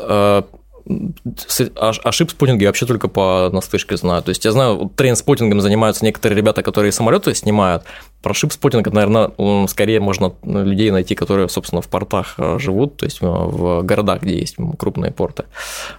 ошиб 1.75 2.31
спутинги 2.31 2.65
вообще 2.65 2.85
только 2.85 3.07
по 3.07 3.49
наслышке 3.53 3.95
знаю. 3.95 4.21
То 4.21 4.29
есть 4.29 4.43
я 4.43 4.51
знаю, 4.51 4.91
трейн-спутингом 4.95 5.61
занимаются 5.61 6.03
некоторые 6.03 6.37
ребята, 6.37 6.61
которые 6.61 6.91
самолеты 6.91 7.33
снимают. 7.33 7.83
Про 8.23 8.33
шип-спутинг, 8.33 8.87
наверное, 8.87 9.67
скорее 9.67 9.99
можно 9.99 10.33
людей 10.43 10.89
найти, 10.91 11.13
которые, 11.13 11.49
собственно, 11.49 11.81
в 11.81 11.87
портах 11.89 12.35
живут, 12.57 12.97
то 12.97 13.05
есть 13.05 13.19
в 13.21 13.83
городах, 13.83 14.23
где 14.23 14.39
есть 14.39 14.55
крупные 14.79 15.11
порты. 15.11 15.43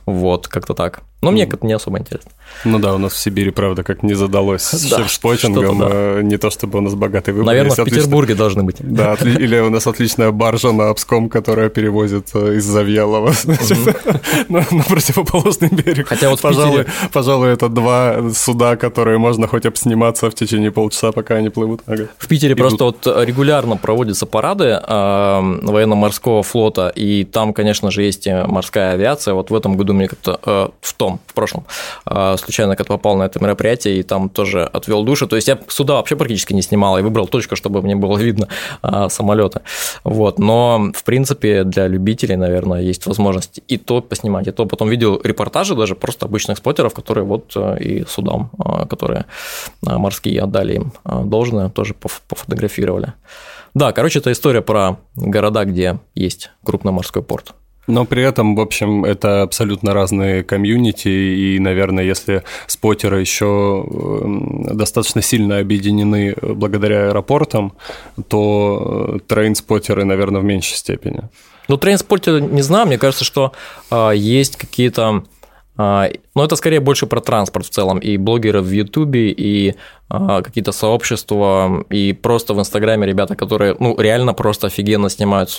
Вот, 0.07 0.49
как-то 0.49 0.75
так. 0.75 1.03
Но 1.23 1.31
мне 1.31 1.45
это 1.45 1.59
не 1.67 1.73
особо 1.73 1.99
интересно. 1.99 2.31
Ну 2.65 2.79
да, 2.79 2.95
у 2.95 2.99
нас 2.99 3.13
в 3.15 3.19
Сибири, 3.19 3.51
правда, 3.51 3.83
как 3.83 4.03
не 4.03 4.15
задалось 4.15 4.63
с 4.63 4.91
да, 4.91 4.99
шеф-спотингом. 4.99 5.79
Да. 5.79 5.89
Э, 5.91 6.21
не 6.23 6.37
то 6.37 6.51
чтобы 6.51 6.79
у 6.79 6.83
нас 6.83 6.95
богатый 6.95 7.31
выбор. 7.33 7.47
Наверное, 7.47 7.71
есть 7.71 7.81
в 7.81 7.85
Петербурге 7.85 8.35
должны 8.35 8.63
быть. 8.63 8.77
Да, 8.85 9.15
или 9.15 9.59
у 9.59 9.71
нас 9.71 9.87
отличная 9.87 10.31
баржа 10.31 10.73
на 10.73 10.91
Обском, 10.91 11.29
которая 11.29 11.69
перевозит 11.69 12.29
э, 12.35 12.57
из 12.57 12.65
Завьялова 12.65 13.33
на, 14.49 14.67
на 14.71 14.83
противоположный 14.83 15.69
берег. 15.69 16.09
Хотя 16.09 16.31
вот 16.31 16.41
пожалуй, 16.41 16.85
пожалуй, 17.13 17.49
это 17.49 17.69
два 17.69 18.31
суда, 18.33 18.77
которые 18.77 19.19
можно 19.19 19.49
хоть 19.49 19.67
обсниматься 19.67 20.31
в 20.31 20.35
течение 20.35 20.71
полчаса, 20.71 21.13
пока 21.13 21.37
они 21.37 21.49
плывут. 21.49 21.81
Ага. 21.87 22.09
В 22.19 22.29
Питере 22.29 22.53
Идут. 22.53 22.61
просто 22.61 22.85
вот 22.85 23.07
регулярно 23.25 23.77
проводятся 23.77 24.27
парады 24.27 24.65
э, 24.65 25.59
военно-морского 25.63 26.43
флота, 26.43 26.89
и 26.89 27.25
там, 27.25 27.53
конечно 27.53 27.91
же, 27.91 28.03
есть 28.03 28.29
морская 28.29 28.93
авиация. 28.93 29.35
Вот 29.35 29.51
в 29.51 29.55
этом 29.55 29.77
году 29.77 29.95
мне 29.95 30.09
как-то 30.09 30.39
э, 30.45 30.69
в 30.81 30.95
том 31.05 31.21
в 31.27 31.35
прошлом, 31.35 31.65
а, 32.07 32.37
случайно 32.37 32.77
как 32.77 32.87
попал 32.87 33.17
на 33.17 33.25
это 33.25 33.39
мероприятие 33.43 33.99
и 33.99 34.03
там 34.03 34.29
тоже 34.29 34.65
отвел 34.65 35.05
душу. 35.05 35.27
То 35.27 35.37
есть 35.37 35.49
я 35.49 35.59
сюда 35.69 35.95
вообще 35.95 36.17
практически 36.17 36.55
не 36.55 36.63
снимал, 36.63 36.99
и 36.99 37.03
выбрал 37.03 37.27
точку, 37.29 37.57
чтобы 37.57 37.83
мне 37.83 37.95
было 37.95 38.19
видно 38.19 38.49
а, 38.83 39.09
самолеты. 39.09 39.61
Вот. 40.05 40.39
Но, 40.39 40.93
в 40.95 41.05
принципе, 41.05 41.65
для 41.65 41.89
любителей, 41.89 42.37
наверное, 42.37 42.81
есть 42.81 43.07
возможность 43.07 43.61
и 43.69 43.77
то 43.77 44.01
поснимать, 44.01 44.49
и 44.49 44.53
то. 44.53 44.67
Потом 44.67 44.89
видел 44.89 45.21
репортажи 45.25 45.75
даже 45.75 45.95
просто 45.95 46.27
обычных 46.27 46.59
спотеров, 46.59 46.95
которые 46.95 47.25
вот 47.25 47.53
э, 47.57 47.77
и 47.81 48.05
судам, 48.09 48.51
а, 48.59 48.87
которые 48.87 49.25
морские 49.83 50.41
отдали 50.41 50.75
им 50.75 50.93
должное, 51.05 51.69
тоже 51.69 51.95
пофотографировали. 52.29 53.13
Да, 53.75 53.93
короче, 53.93 54.21
это 54.21 54.31
история 54.31 54.63
про 54.63 54.97
города, 55.17 55.65
где 55.65 55.99
есть 56.15 56.51
крупный 56.65 56.93
морской 56.93 57.23
порт. 57.23 57.55
Но 57.87 58.05
при 58.05 58.23
этом, 58.23 58.57
в 58.57 58.61
общем, 58.61 59.05
это 59.05 59.43
абсолютно 59.43 59.93
разные 59.93 60.43
комьюнити, 60.43 61.09
и, 61.09 61.59
наверное, 61.59 62.05
если 62.05 62.43
спотеры 62.67 63.21
еще 63.21 63.85
достаточно 64.73 65.23
сильно 65.23 65.59
объединены 65.59 66.35
благодаря 66.41 67.09
аэропортам, 67.09 67.75
то 68.29 69.17
э, 69.17 69.19
трейн-спотеры, 69.27 70.05
наверное, 70.05 70.41
в 70.41 70.45
меньшей 70.45 70.77
степени. 70.77 71.29
Ну, 71.69 71.77
трейн-спотеры 71.77 72.41
не 72.41 72.63
знаю, 72.63 72.87
мне 72.87 72.99
кажется, 72.99 73.25
что 73.25 73.53
а, 73.91 74.11
есть 74.11 74.57
какие-то 74.57 75.25
а, 75.77 76.09
но 76.35 76.45
это 76.45 76.57
скорее 76.57 76.81
больше 76.81 77.07
про 77.07 77.21
транспорт 77.21 77.67
в 77.67 77.71
целом. 77.71 77.99
И 77.99 78.17
блогеры 78.17 78.61
в 78.61 78.71
Ютубе, 78.71 79.31
и 79.31 79.75
а, 80.09 80.43
какие-то 80.43 80.73
сообщества, 80.73 81.85
и 81.91 82.13
просто 82.13 82.55
в 82.55 82.61
Инстаграме 82.61 83.07
ребята, 83.07 83.35
которые 83.35 83.77
ну, 83.79 83.99
реально 83.99 84.35
просто 84.35 84.69
офигенно 84.69 85.11
снимают 85.11 85.51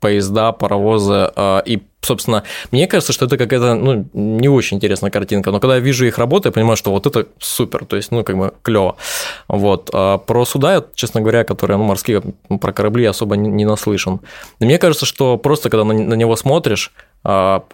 поезда, 0.00 0.52
паровозы. 0.52 1.30
А, 1.36 1.62
и, 1.64 1.80
собственно, 2.00 2.44
мне 2.70 2.86
кажется, 2.86 3.12
что 3.12 3.26
это 3.26 3.36
какая-то 3.36 3.74
ну, 3.74 4.08
не 4.12 4.48
очень 4.48 4.78
интересная 4.78 5.10
картинка. 5.10 5.50
Но 5.50 5.60
когда 5.60 5.76
я 5.76 5.80
вижу 5.80 6.06
их 6.06 6.18
работу, 6.18 6.48
я 6.48 6.52
понимаю, 6.52 6.76
что 6.76 6.90
вот 6.90 7.06
это 7.06 7.26
супер, 7.38 7.84
то 7.84 7.96
есть, 7.96 8.10
ну, 8.10 8.24
как 8.24 8.36
бы 8.36 8.52
клево. 8.62 8.96
Вот. 9.48 9.90
А 9.92 10.18
про 10.18 10.44
суда, 10.44 10.84
честно 10.94 11.20
говоря, 11.20 11.44
которые 11.44 11.76
ну, 11.76 11.84
морские, 11.84 12.22
про 12.60 12.72
корабли 12.72 13.04
особо 13.04 13.36
не 13.36 13.64
наслышан. 13.64 14.20
И 14.58 14.64
мне 14.64 14.78
кажется, 14.78 15.06
что 15.06 15.36
просто 15.36 15.70
когда 15.70 15.84
на 15.84 16.14
него 16.14 16.36
смотришь, 16.36 16.92
а, 17.22 17.64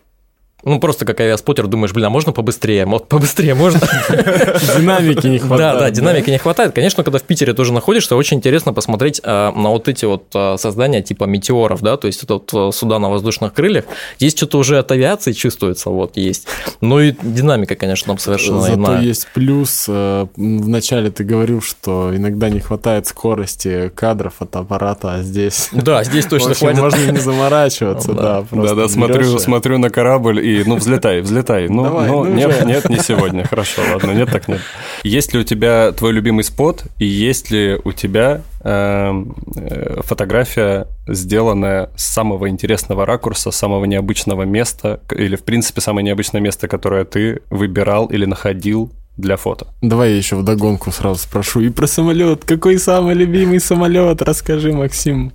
ну, 0.67 0.81
просто 0.81 1.05
как 1.05 1.21
авиаспотер 1.21 1.69
думаешь, 1.69 1.93
блин, 1.93 2.07
а 2.07 2.11
можно 2.11 2.33
побыстрее? 2.33 2.87
Вот 2.87 3.09
побыстрее 3.09 3.55
можно? 3.55 3.81
Динамики 4.77 5.27
не 5.29 5.39
хватает. 5.39 5.75
Да, 5.75 5.81
да, 5.81 5.91
динамики 5.91 6.29
не 6.29 6.39
хватает. 6.39 6.75
Конечно, 6.75 7.05
когда 7.05 7.19
в 7.19 7.23
Питере 7.23 7.55
тоже 7.55 7.73
находишься, 7.73 8.17
очень 8.17 8.39
интересно 8.39 8.73
посмотреть 8.73 9.21
а, 9.23 9.53
на 9.53 9.71
вот 9.71 9.89
эти 9.89 10.05
вот 10.05 10.25
а, 10.35 10.57
создания 10.57 11.03
типа 11.03 11.25
метеоров, 11.25 11.83
да, 11.83 11.97
то 11.97 12.09
есть 12.09 12.25
это 12.25 12.35
вот 12.35 12.75
суда 12.75 12.99
на 12.99 13.09
воздушных 13.09 13.55
крыльях. 13.55 13.85
Здесь 14.19 14.35
что-то 14.35 14.59
уже 14.59 14.79
от 14.79 14.91
авиации 14.91 15.33
чувствуется, 15.33 15.91
вот 15.91 16.17
есть. 16.17 16.49
Ну 16.81 17.01
и 17.01 17.15
динамика, 17.23 17.77
конечно, 17.77 18.09
там 18.09 18.19
совершенно 18.19 18.63
Зато 18.63 18.75
иная. 18.75 19.03
есть 19.03 19.29
плюс. 19.33 19.85
Э, 19.89 20.27
Вначале 20.37 21.11
ты 21.11 21.23
говорил, 21.23 21.63
что 21.63 22.11
иногда 22.15 22.49
не 22.49 22.61
хватает 22.61 23.07
скорости 23.07 23.91
кадров 23.95 24.35
от 24.41 24.57
аппарата, 24.57 25.15
а 25.15 25.23
здесь... 25.23 25.69
Да, 25.71 26.03
здесь 26.03 26.27
точно 26.27 26.55
хватит. 26.57 26.81
Можно 26.81 27.11
не 27.13 27.19
заморачиваться, 27.19 28.13
да. 28.15 28.45
Да, 28.51 28.75
да, 28.75 28.89
смотрю, 28.89 29.39
смотрю 29.39 29.79
на 29.79 29.91
корабль 29.91 30.45
и 30.45 30.56
ну, 30.65 30.77
взлетай, 30.77 31.21
взлетай. 31.21 31.69
Ну, 31.69 31.83
Давай, 31.85 32.09
ну, 32.09 32.25
ну 32.25 32.35
нет, 32.35 32.49
уже. 32.49 32.65
нет, 32.65 32.89
не 32.89 32.99
сегодня. 32.99 33.45
Хорошо, 33.51 33.83
ладно, 33.93 34.13
нет, 34.13 34.31
так 34.31 34.49
нет. 34.49 34.61
Есть 35.03 35.35
ли 35.35 35.41
у 35.41 35.43
тебя 35.43 35.93
твой 35.93 36.13
любимый 36.13 36.45
спот, 36.45 36.85
и 36.99 37.07
есть 37.07 37.51
ли 37.51 37.79
у 37.85 37.93
тебя 37.93 38.43
эм, 38.63 39.35
э, 39.57 40.01
фотография, 40.03 40.87
сделанная 41.07 41.91
с 41.97 42.13
самого 42.13 42.49
интересного 42.49 43.07
ракурса, 43.07 43.51
самого 43.51 43.85
необычного 43.85 44.43
места, 44.43 45.01
или, 45.11 45.37
в 45.37 45.45
принципе, 45.45 45.81
самое 45.81 46.05
необычное 46.05 46.41
место, 46.41 46.69
которое 46.69 47.05
ты 47.05 47.43
выбирал 47.51 48.07
или 48.07 48.25
находил 48.25 48.93
для 49.17 49.37
фото. 49.37 49.69
Давай 49.81 50.11
я 50.11 50.17
еще 50.17 50.37
вдогонку 50.37 50.91
сразу 50.93 51.21
спрошу. 51.21 51.61
И 51.61 51.71
про 51.71 51.87
самолет. 51.87 52.45
Какой 52.45 52.79
самый 52.79 53.15
любимый 53.15 53.61
самолет? 53.61 54.23
Расскажи, 54.23 54.73
Максим. 54.73 55.33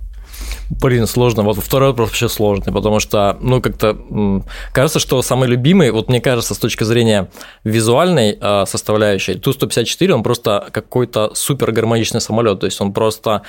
Блин, 0.70 1.06
сложно. 1.06 1.42
Вот 1.42 1.56
второй 1.58 1.90
вопрос 1.90 2.08
вообще 2.08 2.28
сложный, 2.28 2.72
потому 2.72 3.00
что, 3.00 3.36
ну, 3.40 3.60
как-то 3.60 3.96
кажется, 4.72 4.98
что 4.98 5.22
самый 5.22 5.48
любимый, 5.48 5.90
вот 5.90 6.08
мне 6.08 6.20
кажется, 6.20 6.54
с 6.54 6.58
точки 6.58 6.84
зрения 6.84 7.28
визуальной 7.64 8.38
э, 8.40 8.64
составляющей, 8.66 9.34
Ту-154, 9.34 10.10
он 10.10 10.22
просто 10.22 10.68
какой-то 10.72 11.34
супер 11.34 11.72
гармоничный 11.72 12.20
самолет, 12.20 12.60
то 12.60 12.66
есть 12.66 12.80
он 12.80 12.92
просто, 12.92 13.42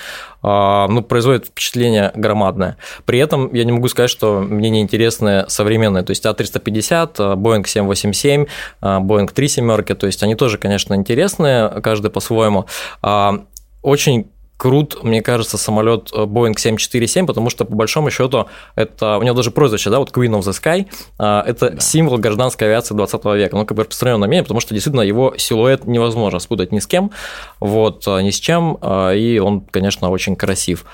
э, 0.43 0.86
ну, 0.89 1.01
производит 1.01 1.47
впечатление 1.47 2.12
громадное. 2.16 2.78
При 3.06 3.20
этом 3.20 3.54
я 3.54 3.64
не 3.64 3.72
могу 3.72 3.88
сказать, 3.88 4.10
что 4.10 4.39
мне 4.41 4.70
не 4.70 4.82
интересны 4.82 5.45
современные, 5.47 6.04
то 6.04 6.12
есть 6.12 6.26
А350, 6.26 7.36
Boeing 7.36 7.66
787, 7.66 8.45
Boeing 8.82 9.32
3 9.32 9.47
семерки, 9.47 9.95
то 9.95 10.06
есть 10.06 10.24
они 10.24 10.36
тоже, 10.36 10.58
конечно, 10.58 10.93
интересные, 10.93 11.70
каждый 11.82 12.12
по-своему. 12.12 12.66
А, 13.01 13.45
очень 13.82 14.30
крут, 14.64 15.03
мне 15.03 15.22
кажется, 15.22 15.57
самолет 15.57 16.09
э, 16.14 16.24
Boeing 16.24 16.57
747, 16.57 17.26
потому 17.26 17.49
что, 17.49 17.66
по 17.66 17.76
большому 17.76 18.09
счету, 18.09 18.47
это 18.76 19.18
у 19.18 19.22
него 19.22 19.36
даже 19.36 19.51
прозвище, 19.51 19.89
да, 19.89 19.99
вот 19.99 20.11
Queen 20.11 20.32
of 20.32 20.39
the 20.39 20.53
Sky, 20.53 20.88
а, 21.20 21.43
это 21.45 21.72
да. 21.72 21.82
символ 21.82 22.18
гражданской 22.18 22.68
авиации 22.68 22.95
20 22.95 23.26
века. 23.26 23.57
Ну, 23.57 23.66
как 23.66 23.76
бы 23.76 23.84
распространенное 23.84 24.30
мнение, 24.30 24.43
потому 24.43 24.61
что 24.61 24.74
действительно 24.74 25.01
его 25.01 25.34
силуэт 25.36 25.86
невозможно 25.86 26.39
спутать 26.39 26.72
ни 26.72 26.80
с 26.80 26.88
кем, 26.88 27.11
вот, 27.59 28.07
э, 28.07 28.22
ни 28.22 28.30
с 28.30 28.39
чем, 28.39 28.78
э, 28.82 29.18
и 29.18 29.38
он, 29.38 29.59
конечно, 29.59 30.09
очень 30.09 30.38
красив. 30.38 30.86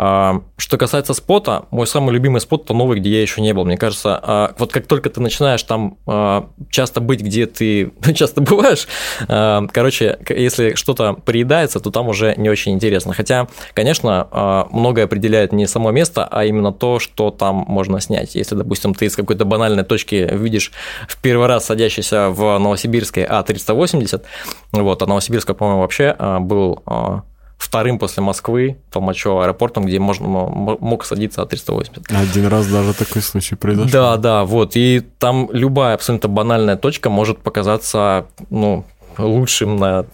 А, 0.00 0.42
что 0.56 0.78
касается 0.78 1.12
спота, 1.12 1.64
мой 1.72 1.84
самый 1.88 2.14
любимый 2.14 2.40
спот 2.40 2.62
это 2.62 2.72
новый, 2.72 3.00
где 3.00 3.10
я 3.10 3.20
еще 3.20 3.40
не 3.40 3.52
был. 3.52 3.64
Мне 3.64 3.76
кажется, 3.76 4.16
а, 4.22 4.54
вот 4.56 4.70
как 4.70 4.86
только 4.86 5.10
ты 5.10 5.20
начинаешь 5.20 5.60
там 5.64 5.98
а, 6.06 6.50
часто 6.70 7.00
быть, 7.00 7.20
где 7.20 7.46
ты 7.46 7.90
часто 8.14 8.40
бываешь, 8.40 8.86
короче, 9.26 10.20
если 10.28 10.74
что-то 10.74 11.14
приедается, 11.14 11.80
то 11.80 11.90
там 11.90 12.06
уже 12.06 12.34
не 12.36 12.48
очень 12.48 12.74
интересно. 12.74 13.12
Хотя, 13.12 13.48
конечно, 13.74 14.68
многое 14.70 15.06
определяет 15.06 15.52
не 15.52 15.66
само 15.66 15.90
место, 15.90 16.28
а 16.30 16.44
именно 16.44 16.72
то, 16.72 17.00
что 17.00 17.32
там 17.32 17.64
можно 17.66 18.00
снять. 18.00 18.36
Если, 18.36 18.54
допустим, 18.54 18.94
ты 18.94 19.06
из 19.06 19.16
какой-то 19.16 19.44
банальной 19.44 19.82
точки 19.82 20.28
видишь 20.32 20.70
в 21.08 21.20
первый 21.20 21.48
раз 21.48 21.64
садящийся 21.64 22.28
в 22.28 22.56
Новосибирской 22.58 23.24
А380, 23.24 24.22
вот, 24.72 25.02
а 25.02 25.06
Новосибирская, 25.06 25.56
по-моему, 25.56 25.80
вообще 25.80 26.14
был 26.40 26.84
вторым 27.58 27.98
после 27.98 28.22
Москвы, 28.22 28.78
Толмачева 28.90 29.44
аэропортом, 29.44 29.84
где 29.84 29.98
можно, 29.98 30.26
мог 30.26 31.04
садиться 31.04 31.42
А380. 31.42 32.04
Один 32.08 32.46
раз 32.46 32.66
даже 32.68 32.94
такой 32.94 33.20
случай 33.20 33.56
произошел. 33.56 33.90
Да, 33.90 34.16
да, 34.16 34.44
вот. 34.44 34.76
И 34.76 35.00
там 35.18 35.50
любая 35.52 35.94
абсолютно 35.94 36.28
банальная 36.28 36.76
точка 36.76 37.10
может 37.10 37.40
показаться 37.40 38.26
ну, 38.48 38.84
лучшим 39.18 39.76
на 39.76 40.06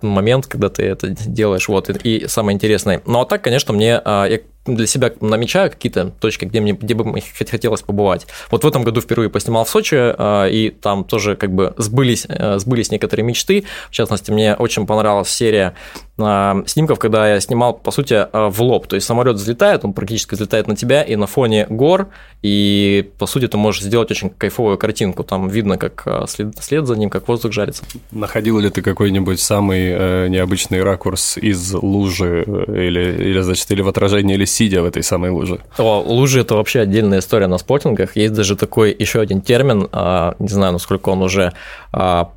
момент, 0.00 0.46
когда 0.46 0.68
ты 0.68 0.84
это 0.84 1.08
делаешь. 1.08 1.68
Вот, 1.68 1.90
и 1.90 2.28
самое 2.28 2.54
интересное. 2.54 3.02
Ну, 3.04 3.20
а 3.20 3.26
так, 3.26 3.42
конечно, 3.42 3.74
мне 3.74 4.00
а, 4.02 4.26
я 4.26 4.40
для 4.66 4.86
себя 4.86 5.12
намечаю 5.20 5.70
какие-то 5.70 6.10
точки, 6.20 6.44
где 6.44 6.60
мне 6.60 6.72
где 6.72 6.94
бы 6.94 7.04
мне 7.04 7.22
хотелось 7.50 7.82
побывать. 7.82 8.26
Вот 8.50 8.64
в 8.64 8.66
этом 8.66 8.82
году 8.82 9.00
впервые 9.00 9.30
поснимал 9.30 9.64
в 9.64 9.68
Сочи, 9.68 9.96
а, 9.96 10.46
и 10.46 10.70
там 10.70 11.04
тоже 11.04 11.36
как 11.36 11.52
бы 11.52 11.74
сбылись, 11.76 12.26
э, 12.28 12.58
сбылись 12.58 12.90
некоторые 12.90 13.24
мечты. 13.24 13.64
В 13.90 13.92
частности, 13.92 14.30
мне 14.30 14.54
очень 14.54 14.86
понравилась 14.86 15.28
серия 15.28 15.74
а, 16.18 16.62
снимков, 16.66 16.98
когда 16.98 17.34
я 17.34 17.40
снимал, 17.40 17.74
по 17.74 17.90
сути, 17.90 18.26
в 18.32 18.62
лоб. 18.62 18.86
То 18.86 18.96
есть 18.96 19.06
самолет 19.06 19.36
взлетает, 19.36 19.84
он 19.84 19.92
практически 19.92 20.34
взлетает 20.34 20.66
на 20.66 20.76
тебя, 20.76 21.02
и 21.02 21.16
на 21.16 21.26
фоне 21.26 21.66
гор, 21.68 22.08
и, 22.42 23.10
по 23.18 23.26
сути, 23.26 23.48
ты 23.48 23.56
можешь 23.56 23.82
сделать 23.82 24.10
очень 24.10 24.30
кайфовую 24.30 24.78
картинку. 24.78 25.24
Там 25.24 25.48
видно, 25.48 25.78
как 25.78 26.06
след, 26.28 26.56
след 26.60 26.86
за 26.86 26.96
ним, 26.96 27.10
как 27.10 27.28
воздух 27.28 27.52
жарится. 27.52 27.84
Находил 28.10 28.58
ли 28.58 28.70
ты 28.70 28.82
какой-нибудь 28.82 29.40
самый 29.40 29.90
э, 29.90 30.28
необычный 30.28 30.82
ракурс 30.82 31.36
из 31.36 31.72
лужи 31.74 32.44
э, 32.46 32.86
или, 32.86 33.28
или, 33.30 33.40
значит, 33.40 33.70
или 33.70 33.82
в 33.82 33.88
отражении, 33.88 34.34
или 34.34 34.44
сидя 34.56 34.82
в 34.82 34.86
этой 34.86 35.02
самой 35.02 35.30
луже. 35.30 35.60
О, 35.78 36.00
лужи– 36.00 36.40
это 36.42 36.54
вообще 36.54 36.80
отдельная 36.80 37.18
история 37.18 37.46
на 37.46 37.58
спотингах. 37.58 38.16
Есть 38.16 38.32
даже 38.34 38.56
такой 38.56 38.96
еще 38.98 39.20
один 39.20 39.40
термин, 39.40 39.88
а, 39.92 40.34
не 40.38 40.48
знаю, 40.48 40.72
насколько 40.72 41.10
он 41.10 41.22
уже 41.22 41.52
а, 41.92 42.30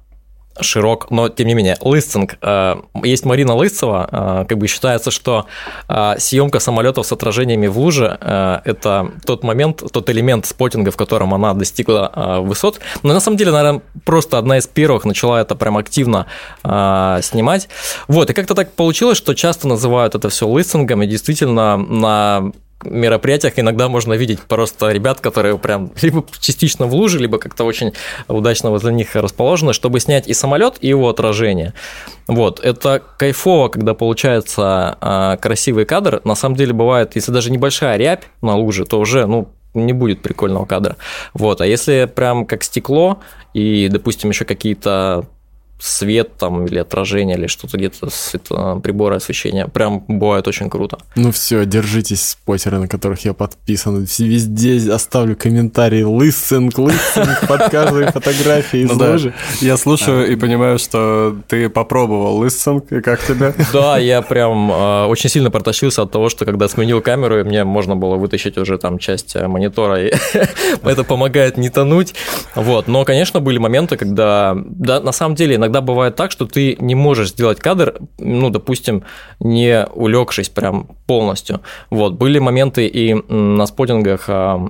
широк, 0.61 1.11
но 1.11 1.29
тем 1.29 1.47
не 1.47 1.53
менее, 1.53 1.77
лыстинг. 1.81 2.37
А, 2.41 2.81
есть 3.03 3.25
Марина 3.25 3.55
Лысцева, 3.55 4.45
как 4.47 4.57
бы 4.57 4.67
считается, 4.67 5.11
что 5.11 5.45
съемка 6.17 6.59
самолетов 6.59 7.05
с 7.05 7.11
отражениями 7.11 7.67
в 7.67 7.77
луже– 7.79 8.17
это 8.65 9.11
тот 9.25 9.43
момент, 9.43 9.83
тот 9.91 10.09
элемент 10.09 10.45
спотинга, 10.45 10.91
в 10.91 10.97
котором 10.97 11.33
она 11.33 11.53
достигла 11.53 12.39
высот. 12.41 12.79
Но 13.03 13.13
на 13.13 13.19
самом 13.19 13.37
деле, 13.37 13.51
наверное, 13.51 13.81
просто 14.05 14.37
одна 14.37 14.57
из 14.57 14.67
первых 14.67 15.05
начала 15.05 15.41
это 15.41 15.55
прям 15.55 15.77
активно 15.77 16.25
снимать. 16.63 17.69
Вот, 18.07 18.29
и 18.29 18.33
как-то 18.33 18.55
так 18.55 18.71
получилось, 18.73 19.17
что 19.17 19.33
часто 19.33 19.67
называют 19.67 20.15
это 20.15 20.29
все 20.29 20.47
лыстингом, 20.47 21.03
и 21.03 21.07
действительно 21.07 21.77
на 21.77 22.51
мероприятиях 22.83 23.57
иногда 23.57 23.89
можно 23.89 24.13
видеть 24.13 24.39
просто 24.41 24.91
ребят, 24.91 25.19
которые 25.19 25.57
прям 25.57 25.91
либо 26.01 26.25
частично 26.39 26.87
в 26.87 26.93
луже, 26.93 27.19
либо 27.19 27.37
как-то 27.37 27.63
очень 27.63 27.93
удачно 28.27 28.69
возле 28.69 28.93
них 28.93 29.15
расположены, 29.15 29.73
чтобы 29.73 29.99
снять 29.99 30.27
и 30.27 30.33
самолет, 30.33 30.75
и 30.81 30.87
его 30.87 31.09
отражение. 31.09 31.73
Вот, 32.27 32.59
это 32.59 33.01
кайфово, 33.17 33.69
когда 33.69 33.93
получается 33.93 34.97
а, 35.01 35.37
красивый 35.37 35.85
кадр. 35.85 36.21
На 36.23 36.35
самом 36.35 36.55
деле 36.55 36.73
бывает, 36.73 37.15
если 37.15 37.31
даже 37.31 37.51
небольшая 37.51 37.97
рябь 37.97 38.23
на 38.41 38.55
луже, 38.55 38.85
то 38.85 38.99
уже, 38.99 39.25
ну, 39.25 39.49
не 39.73 39.93
будет 39.93 40.21
прикольного 40.21 40.65
кадра. 40.65 40.97
Вот, 41.33 41.61
а 41.61 41.67
если 41.67 42.09
прям 42.13 42.45
как 42.45 42.63
стекло 42.63 43.19
и, 43.53 43.87
допустим, 43.89 44.29
еще 44.29 44.45
какие-то 44.45 45.25
свет 45.79 46.35
там 46.37 46.65
или 46.65 46.79
отражение 46.79 47.37
или 47.37 47.47
что-то 47.47 47.77
где-то 47.77 48.09
свет, 48.09 48.49
приборы 48.83 49.15
освещения. 49.15 49.67
Прям 49.67 50.03
бывает 50.07 50.47
очень 50.47 50.69
круто. 50.69 50.99
Ну 51.15 51.31
все, 51.31 51.65
держитесь 51.65 52.29
спотеры, 52.29 52.79
на 52.79 52.87
которых 52.87 53.25
я 53.25 53.33
подписан. 53.33 54.05
Везде 54.19 54.91
оставлю 54.91 55.35
комментарий 55.35 56.03
лысинг, 56.03 56.77
лысинг 56.77 57.47
под 57.47 57.69
каждой 57.69 58.11
фотографией 58.11 58.85
из 58.85 58.91
ну 58.91 59.11
лужи. 59.11 59.33
Я 59.61 59.77
слушаю 59.77 60.31
и 60.31 60.35
понимаю, 60.35 60.79
что 60.79 61.37
ты 61.47 61.69
попробовал 61.69 62.37
лысинг, 62.37 62.91
и 62.91 63.01
как 63.01 63.25
тебе? 63.25 63.53
Да, 63.73 63.97
я 63.97 64.21
прям 64.21 64.71
а, 64.71 65.07
очень 65.07 65.29
сильно 65.29 65.51
протащился 65.51 66.01
от 66.01 66.11
того, 66.11 66.29
что 66.29 66.45
когда 66.45 66.67
сменил 66.67 67.01
камеру, 67.01 67.43
мне 67.45 67.63
можно 67.63 67.95
было 67.95 68.15
вытащить 68.15 68.57
уже 68.57 68.77
там 68.77 68.99
часть 68.99 69.35
э, 69.35 69.47
монитора, 69.47 70.03
и 70.03 70.13
это 70.83 71.03
помогает 71.03 71.57
не 71.57 71.69
тонуть. 71.69 72.13
Вот, 72.55 72.87
но, 72.87 73.05
конечно, 73.05 73.39
были 73.39 73.57
моменты, 73.57 73.97
когда, 73.97 74.55
да, 74.55 74.99
на 74.99 75.11
самом 75.11 75.35
деле, 75.35 75.55
иногда 75.55 75.68
иногда 75.69 75.81
бывает 75.81 76.15
так, 76.15 76.31
что 76.31 76.45
ты 76.45 76.75
не 76.79 76.95
можешь 76.95 77.29
сделать 77.29 77.59
кадр, 77.59 77.99
ну, 78.17 78.49
допустим, 78.49 79.03
не 79.39 79.85
улегшись 79.93 80.49
прям 80.49 80.87
полностью. 81.05 81.61
Вот, 81.91 82.13
были 82.13 82.39
моменты 82.39 82.87
и 82.87 83.13
на 83.31 83.67
спотингах 83.67 84.25
а, 84.27 84.67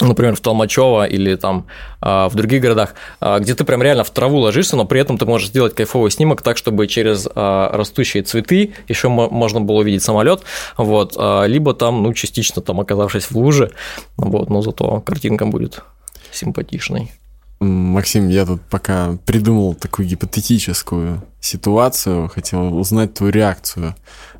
например, 0.00 0.34
в 0.34 0.40
Толмачево 0.40 1.06
или 1.06 1.36
там 1.36 1.66
а, 2.00 2.28
в 2.28 2.34
других 2.34 2.60
городах, 2.60 2.94
а, 3.20 3.38
где 3.38 3.54
ты 3.54 3.64
прям 3.64 3.82
реально 3.82 4.02
в 4.02 4.10
траву 4.10 4.38
ложишься, 4.38 4.76
но 4.76 4.84
при 4.84 5.00
этом 5.00 5.16
ты 5.16 5.26
можешь 5.26 5.48
сделать 5.48 5.74
кайфовый 5.74 6.10
снимок 6.10 6.42
так, 6.42 6.56
чтобы 6.56 6.88
через 6.88 7.28
растущие 7.34 8.24
цветы 8.24 8.72
еще 8.88 9.08
можно 9.08 9.60
было 9.60 9.80
увидеть 9.80 10.02
самолет, 10.02 10.42
вот, 10.76 11.16
либо 11.46 11.74
там, 11.74 12.02
ну, 12.02 12.12
частично 12.14 12.62
там 12.62 12.80
оказавшись 12.80 13.30
в 13.30 13.36
луже, 13.36 13.70
вот, 14.16 14.50
но 14.50 14.62
зато 14.62 15.00
картинка 15.00 15.46
будет 15.46 15.84
симпатичной. 16.32 17.12
Максим, 17.60 18.28
я 18.28 18.46
тут 18.46 18.62
пока 18.62 19.18
придумал 19.26 19.74
такую 19.74 20.08
гипотетическую 20.08 21.22
ситуацию, 21.40 22.28
хотел 22.28 22.74
узнать 22.74 23.12
твою 23.12 23.32
реакцию 23.32 23.94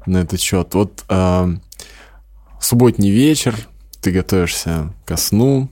на 0.07 0.18
этот 0.18 0.41
счет. 0.41 0.73
Вот 0.73 1.05
э, 1.11 1.49
субботний 2.61 3.11
вечер, 3.11 3.57
ты 4.01 4.11
готовишься 4.11 4.95
ко 5.05 5.18
сну, 5.18 5.68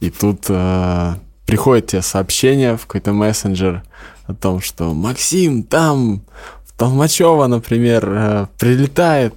и 0.00 0.10
тут 0.10 0.46
э, 0.48 1.14
приходит 1.46 1.86
тебе 1.86 2.02
сообщение 2.02 2.76
в 2.76 2.86
какой-то 2.86 3.12
мессенджер 3.12 3.84
о 4.26 4.34
том, 4.34 4.60
что 4.60 4.92
Максим, 4.92 5.62
там 5.62 6.22
в 6.66 6.72
Толмачево, 6.76 7.46
например, 7.46 8.04
э, 8.08 8.46
прилетает 8.58 9.34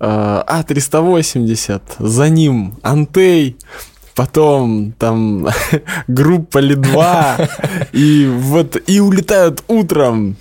э, 0.00 0.04
А380, 0.04 1.80
за 2.00 2.28
ним 2.28 2.74
Антей, 2.82 3.56
потом 4.16 4.92
там 4.98 5.46
группа 6.08 6.58
Ли-2, 6.58 7.48
и 7.92 8.26
вот, 8.26 8.76
и 8.88 8.98
улетают 8.98 9.62
утром. 9.68 10.36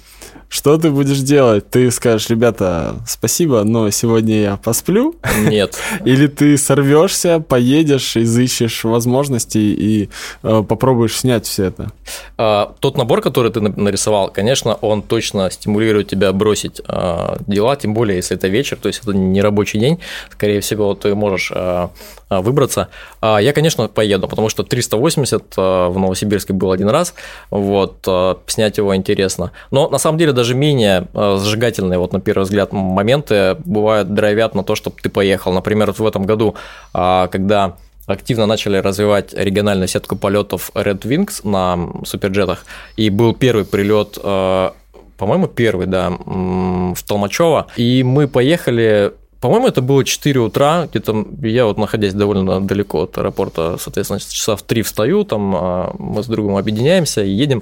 Что 0.48 0.78
ты 0.78 0.92
будешь 0.92 1.20
делать? 1.20 1.70
Ты 1.70 1.92
скажешь, 1.92 2.30
ребята, 2.30 2.96
спасибо, 3.08 3.64
но 3.64 3.90
сегодня 3.90 4.42
я 4.42 4.58
посплю? 4.58 5.16
Нет. 5.42 5.78
Или 6.06 6.28
ты 6.28 6.58
сорвешься, 6.58 7.40
поедешь, 7.40 8.16
изыщешь 8.16 8.84
возможности 8.84 9.58
и 9.58 10.10
э, 10.44 10.64
попробуешь 10.68 11.18
снять 11.18 11.46
все 11.46 11.66
это? 11.66 11.92
А, 12.38 12.76
тот 12.80 12.98
набор, 12.98 13.22
который 13.22 13.52
ты 13.52 13.60
нарисовал, 13.62 14.30
конечно, 14.30 14.76
он 14.76 15.02
точно 15.02 15.50
стимулирует 15.50 16.10
тебя 16.10 16.32
бросить 16.32 16.82
а, 16.88 17.38
дела, 17.48 17.76
тем 17.76 17.94
более, 17.94 18.18
если 18.18 18.38
это 18.38 18.48
вечер, 18.48 18.78
то 18.78 18.88
есть 18.88 19.02
это 19.02 19.14
не 19.14 19.42
рабочий 19.42 19.80
день, 19.80 20.00
скорее 20.32 20.62
всего, 20.62 20.94
ты 20.94 21.16
можешь 21.16 21.52
а, 21.54 21.92
а 22.30 22.42
выбраться. 22.42 22.90
А, 23.22 23.40
я, 23.40 23.54
конечно, 23.54 23.88
поеду, 23.88 24.28
потому 24.28 24.50
что 24.50 24.64
380 24.64 25.54
а, 25.58 25.90
в 25.90 25.98
Новосибирске 26.00 26.54
был 26.54 26.72
один 26.72 26.90
раз, 26.90 27.14
вот, 27.50 28.08
снять 28.48 28.78
его 28.78 28.96
интересно. 28.96 29.52
Но 29.72 29.90
на 29.90 29.98
самом 29.98 30.18
деле 30.18 30.34
даже 30.36 30.56
менее 30.56 31.08
э, 31.14 31.38
зажигательные, 31.40 31.98
вот 31.98 32.14
на 32.14 32.20
первый 32.20 32.44
взгляд, 32.44 32.72
моменты 32.72 33.58
бывают 33.66 34.14
драйвят 34.14 34.56
на 34.56 34.64
то, 34.64 34.76
чтобы 34.76 34.98
ты 35.02 35.10
поехал. 35.10 35.52
Например, 35.54 35.88
вот 35.88 36.00
в 36.00 36.06
этом 36.06 36.26
году, 36.26 36.56
а, 36.94 37.28
когда 37.28 37.78
активно 38.06 38.46
начали 38.46 38.78
развивать 38.78 39.34
региональную 39.34 39.88
сетку 39.88 40.16
полетов 40.16 40.70
Red 40.76 41.02
Wings 41.02 41.48
на 41.48 42.06
суперджетах, 42.06 42.66
и 42.98 43.10
был 43.10 43.34
первый 43.34 43.66
прилет 43.66 44.20
э, 44.22 44.70
по-моему, 45.18 45.48
первый, 45.48 45.88
да, 45.88 46.10
в 46.10 47.02
Толмачево. 47.08 47.68
И 47.78 48.04
мы 48.04 48.28
поехали 48.28 49.14
по-моему, 49.46 49.68
это 49.68 49.84
было 49.84 50.04
4 50.04 50.40
утра, 50.40 50.88
где-то 50.90 51.24
я 51.44 51.66
вот 51.66 51.78
находясь 51.78 52.16
довольно 52.16 52.62
далеко 52.62 53.04
от 53.04 53.16
аэропорта, 53.20 53.78
соответственно, 53.80 54.20
часа 54.20 54.56
в 54.56 54.64
3 54.64 54.82
встаю, 54.82 55.24
там 55.24 55.56
а, 55.56 55.96
мы 56.00 56.24
с 56.24 56.26
другом 56.26 56.56
объединяемся 56.56 57.24
и 57.24 57.30
едем. 57.30 57.62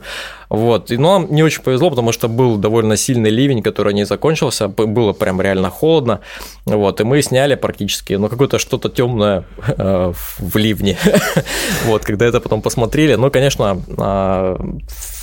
Вот. 0.54 0.92
И, 0.92 0.98
но 0.98 1.26
не 1.30 1.42
очень 1.42 1.64
повезло, 1.64 1.90
потому 1.90 2.12
что 2.12 2.28
был 2.28 2.58
довольно 2.58 2.96
сильный 2.96 3.32
ливень, 3.32 3.64
который 3.64 3.94
не 3.94 4.06
закончился, 4.06 4.68
было 4.68 5.14
прям 5.14 5.42
реально 5.42 5.72
холодно. 5.72 6.20
Вот. 6.66 7.02
И 7.02 7.04
мы 7.04 7.24
сняли 7.24 7.56
практически, 7.56 8.14
ну, 8.14 8.30
какое-то 8.30 8.60
что-то 8.60 8.90
темное 8.90 9.46
э, 9.68 10.14
в 10.40 10.58
ливне. 10.58 10.98
вот, 11.86 12.06
когда 12.06 12.28
это 12.28 12.40
потом 12.40 12.62
посмотрели. 12.62 13.16
Ну, 13.16 13.32
конечно, 13.32 13.82
э, 13.98 14.58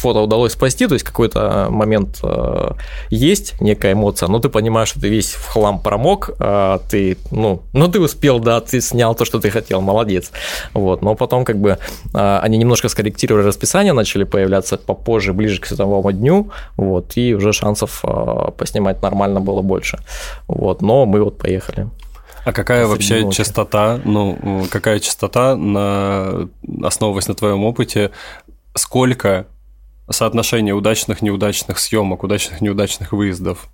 фото 0.00 0.20
удалось 0.20 0.52
спасти, 0.52 0.86
то 0.86 0.94
есть 0.94 1.04
какой-то 1.04 1.68
момент 1.70 2.18
э, 2.24 2.70
есть, 3.10 3.60
некая 3.60 3.92
эмоция, 3.92 4.28
но 4.28 4.38
ты 4.38 4.48
понимаешь, 4.48 4.88
что 4.88 5.00
ты 5.00 5.08
весь 5.08 5.32
в 5.32 5.46
хлам 5.46 5.80
промок, 5.80 6.30
э, 6.40 6.78
ты, 6.90 7.16
ну, 7.30 7.62
ну 7.72 7.88
ты 7.88 8.00
успел, 8.00 8.40
да, 8.40 8.60
ты 8.60 8.80
снял 8.80 9.14
то, 9.14 9.24
что 9.24 9.38
ты 9.38 9.50
хотел, 9.50 9.80
молодец. 9.80 10.32
Вот, 10.74 11.02
но 11.02 11.14
потом 11.14 11.44
как 11.44 11.58
бы 11.58 11.78
э, 12.14 12.38
они 12.42 12.58
немножко 12.58 12.88
скорректировали 12.88 13.46
расписание, 13.46 13.92
начали 13.92 14.24
появляться 14.24 14.76
попозже, 14.76 15.19
ближе 15.32 15.60
к 15.60 15.66
световому 15.66 16.12
дню, 16.12 16.50
вот, 16.76 17.16
и 17.16 17.34
уже 17.34 17.52
шансов 17.52 18.04
поснимать 18.56 19.02
нормально 19.02 19.40
было 19.40 19.62
больше. 19.62 19.98
Вот, 20.48 20.82
но 20.82 21.06
мы 21.06 21.22
вот 21.22 21.38
поехали. 21.38 21.88
А 22.44 22.52
какая 22.52 22.86
вообще 22.86 23.30
частота, 23.30 24.00
ну, 24.04 24.66
какая 24.70 24.98
частота, 24.98 25.56
на, 25.56 26.48
основываясь 26.82 27.28
на 27.28 27.34
твоем 27.34 27.64
опыте, 27.64 28.10
сколько 28.74 29.46
соотношение 30.10 30.74
удачных, 30.74 31.22
неудачных 31.22 31.78
съемок, 31.78 32.22
удачных, 32.22 32.60
неудачных 32.60 33.12
выездов? 33.12 33.68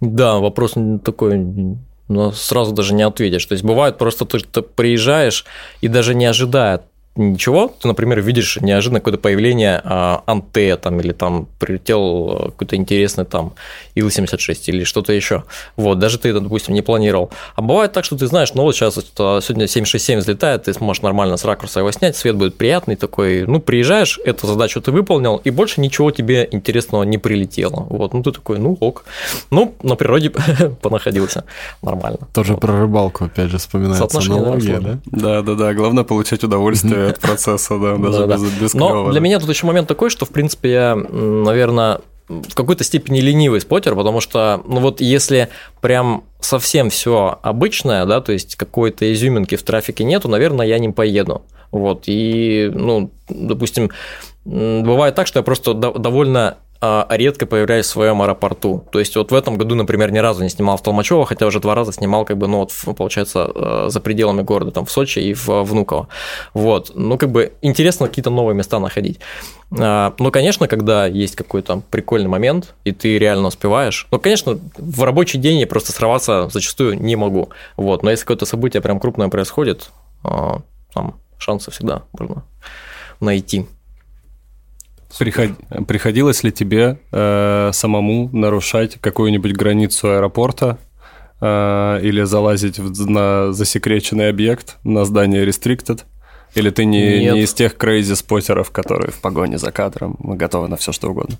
Да, 0.00 0.36
вопрос 0.38 0.74
такой, 1.04 1.38
но 1.38 1.76
ну, 2.08 2.32
сразу 2.32 2.72
даже 2.72 2.94
не 2.94 3.02
ответишь. 3.02 3.46
То 3.46 3.52
есть 3.52 3.64
бывает 3.64 3.96
просто 3.96 4.24
ты, 4.24 4.40
ты 4.40 4.62
приезжаешь 4.62 5.46
и 5.80 5.88
даже 5.88 6.14
не 6.14 6.26
ожидая 6.26 6.82
ничего, 7.16 7.74
ты, 7.80 7.88
например, 7.88 8.20
видишь 8.20 8.58
неожиданно 8.60 9.00
какое-то 9.00 9.18
появление 9.18 9.80
а, 9.84 10.22
анте 10.26 10.76
там, 10.76 11.00
или 11.00 11.12
там 11.12 11.48
прилетел 11.58 12.30
а, 12.30 12.44
какой-то 12.50 12.76
интересный 12.76 13.24
там 13.24 13.54
Ил-76 13.94 14.56
или 14.66 14.84
что-то 14.84 15.12
еще. 15.12 15.44
Вот, 15.76 15.98
даже 15.98 16.18
ты 16.18 16.30
это, 16.30 16.40
допустим, 16.40 16.74
не 16.74 16.82
планировал. 16.82 17.30
А 17.54 17.62
бывает 17.62 17.92
так, 17.92 18.04
что 18.04 18.16
ты 18.16 18.26
знаешь, 18.26 18.52
ну 18.54 18.62
вот 18.62 18.74
сейчас 18.74 18.98
а, 19.18 19.40
сегодня 19.40 19.66
767 19.66 20.20
взлетает, 20.20 20.64
ты 20.64 20.72
сможешь 20.74 21.02
нормально 21.02 21.36
с 21.36 21.44
ракурса 21.44 21.80
его 21.80 21.90
снять, 21.92 22.16
свет 22.16 22.36
будет 22.36 22.56
приятный 22.56 22.96
такой. 22.96 23.46
Ну, 23.46 23.60
приезжаешь, 23.60 24.18
эту 24.24 24.46
задачу 24.46 24.80
ты 24.80 24.90
выполнил, 24.90 25.36
и 25.36 25.50
больше 25.50 25.80
ничего 25.80 26.10
тебе 26.10 26.48
интересного 26.50 27.02
не 27.04 27.18
прилетело. 27.18 27.86
Вот, 27.88 28.12
ну 28.14 28.22
ты 28.22 28.32
такой, 28.32 28.58
ну 28.58 28.76
ок. 28.80 29.04
Ну, 29.50 29.74
на 29.82 29.96
природе 29.96 30.30
понаходился 30.82 31.44
нормально. 31.82 32.18
Тоже 32.32 32.52
вот. 32.52 32.60
про 32.60 32.80
рыбалку, 32.80 33.24
опять 33.24 33.50
же, 33.50 33.58
вспоминается 33.58 34.18
аналогия, 34.18 34.80
да? 34.80 34.98
Да, 35.06 35.42
да, 35.42 35.54
да. 35.54 35.74
Главное 35.74 36.04
получать 36.04 36.44
удовольствие 36.44 37.05
от 37.10 37.20
процесса, 37.20 37.78
да, 37.78 37.96
даже 37.96 38.26
без, 38.26 38.52
без 38.60 38.74
Но 38.74 39.10
для 39.10 39.20
меня 39.20 39.38
тут 39.38 39.48
еще 39.48 39.66
момент 39.66 39.88
такой, 39.88 40.10
что, 40.10 40.24
в 40.26 40.30
принципе, 40.30 40.72
я, 40.72 40.94
наверное, 40.94 42.00
в 42.28 42.54
какой-то 42.54 42.84
степени 42.84 43.20
ленивый 43.20 43.60
спотер, 43.60 43.94
потому 43.94 44.20
что, 44.20 44.62
ну 44.66 44.80
вот 44.80 45.00
если 45.00 45.48
прям 45.80 46.24
совсем 46.40 46.90
все 46.90 47.38
обычное, 47.42 48.04
да, 48.04 48.20
то 48.20 48.32
есть 48.32 48.56
какой-то 48.56 49.12
изюминки 49.12 49.54
в 49.56 49.62
трафике 49.62 50.04
нету, 50.04 50.28
наверное, 50.28 50.66
я 50.66 50.78
не 50.78 50.88
поеду. 50.88 51.42
Вот, 51.70 52.04
и, 52.06 52.70
ну, 52.72 53.10
допустим, 53.28 53.90
бывает 54.44 55.14
так, 55.14 55.26
что 55.26 55.40
я 55.40 55.42
просто 55.42 55.74
довольно 55.74 56.58
а, 56.80 57.06
редко 57.10 57.46
появляюсь 57.46 57.86
в 57.86 57.90
своем 57.90 58.22
аэропорту. 58.22 58.84
То 58.90 58.98
есть 58.98 59.16
вот 59.16 59.30
в 59.30 59.34
этом 59.34 59.56
году, 59.56 59.74
например, 59.74 60.12
ни 60.12 60.18
разу 60.18 60.42
не 60.42 60.48
снимал 60.48 60.76
в 60.76 60.82
Толмачево, 60.82 61.26
хотя 61.26 61.46
уже 61.46 61.60
два 61.60 61.74
раза 61.74 61.92
снимал, 61.92 62.24
как 62.24 62.38
бы, 62.38 62.46
ну 62.46 62.58
вот, 62.58 62.72
получается, 62.96 63.50
э, 63.54 63.86
за 63.88 64.00
пределами 64.00 64.42
города, 64.42 64.70
там 64.70 64.86
в 64.86 64.90
Сочи 64.90 65.18
и 65.18 65.34
в 65.34 65.62
Внуково. 65.62 66.08
Вот, 66.54 66.92
ну 66.94 67.18
как 67.18 67.30
бы 67.30 67.52
интересно 67.62 68.08
какие-то 68.08 68.30
новые 68.30 68.56
места 68.56 68.78
находить. 68.78 69.20
А, 69.78 70.14
ну, 70.18 70.30
конечно, 70.30 70.68
когда 70.68 71.06
есть 71.06 71.36
какой-то 71.36 71.82
прикольный 71.90 72.28
момент, 72.28 72.74
и 72.84 72.92
ты 72.92 73.18
реально 73.18 73.48
успеваешь. 73.48 74.06
Ну, 74.10 74.18
конечно, 74.18 74.58
в 74.76 75.02
рабочий 75.02 75.38
день 75.38 75.58
я 75.58 75.66
просто 75.66 75.92
срываться 75.92 76.48
зачастую 76.52 77.00
не 77.00 77.16
могу. 77.16 77.50
Вот, 77.76 78.02
но 78.02 78.10
если 78.10 78.24
какое-то 78.24 78.46
событие 78.46 78.80
прям 78.80 79.00
крупное 79.00 79.28
происходит, 79.28 79.90
а, 80.22 80.60
там 80.92 81.20
шансы 81.38 81.70
всегда 81.70 82.02
можно 82.18 82.44
найти. 83.20 83.66
Приход... 85.18 85.50
Приходилось 85.86 86.42
ли 86.42 86.52
тебе 86.52 86.98
э, 87.12 87.70
самому 87.72 88.28
нарушать 88.32 88.98
какую-нибудь 89.00 89.52
границу 89.52 90.10
аэропорта 90.10 90.78
э, 91.40 92.00
или 92.02 92.22
залазить 92.22 92.78
в, 92.78 93.10
на 93.10 93.52
засекреченный 93.52 94.28
объект, 94.28 94.76
на 94.84 95.04
здание 95.04 95.44
Restricted? 95.46 96.02
Или 96.54 96.70
ты 96.70 96.84
не, 96.84 97.30
не 97.30 97.42
из 97.42 97.52
тех 97.52 97.76
крейзи 97.76 98.14
спотеров, 98.14 98.70
которые 98.70 99.10
в 99.10 99.20
погоне 99.20 99.58
за 99.58 99.72
кадром 99.72 100.16
готовы 100.18 100.68
на 100.68 100.76
все 100.76 100.92
что 100.92 101.10
угодно? 101.10 101.36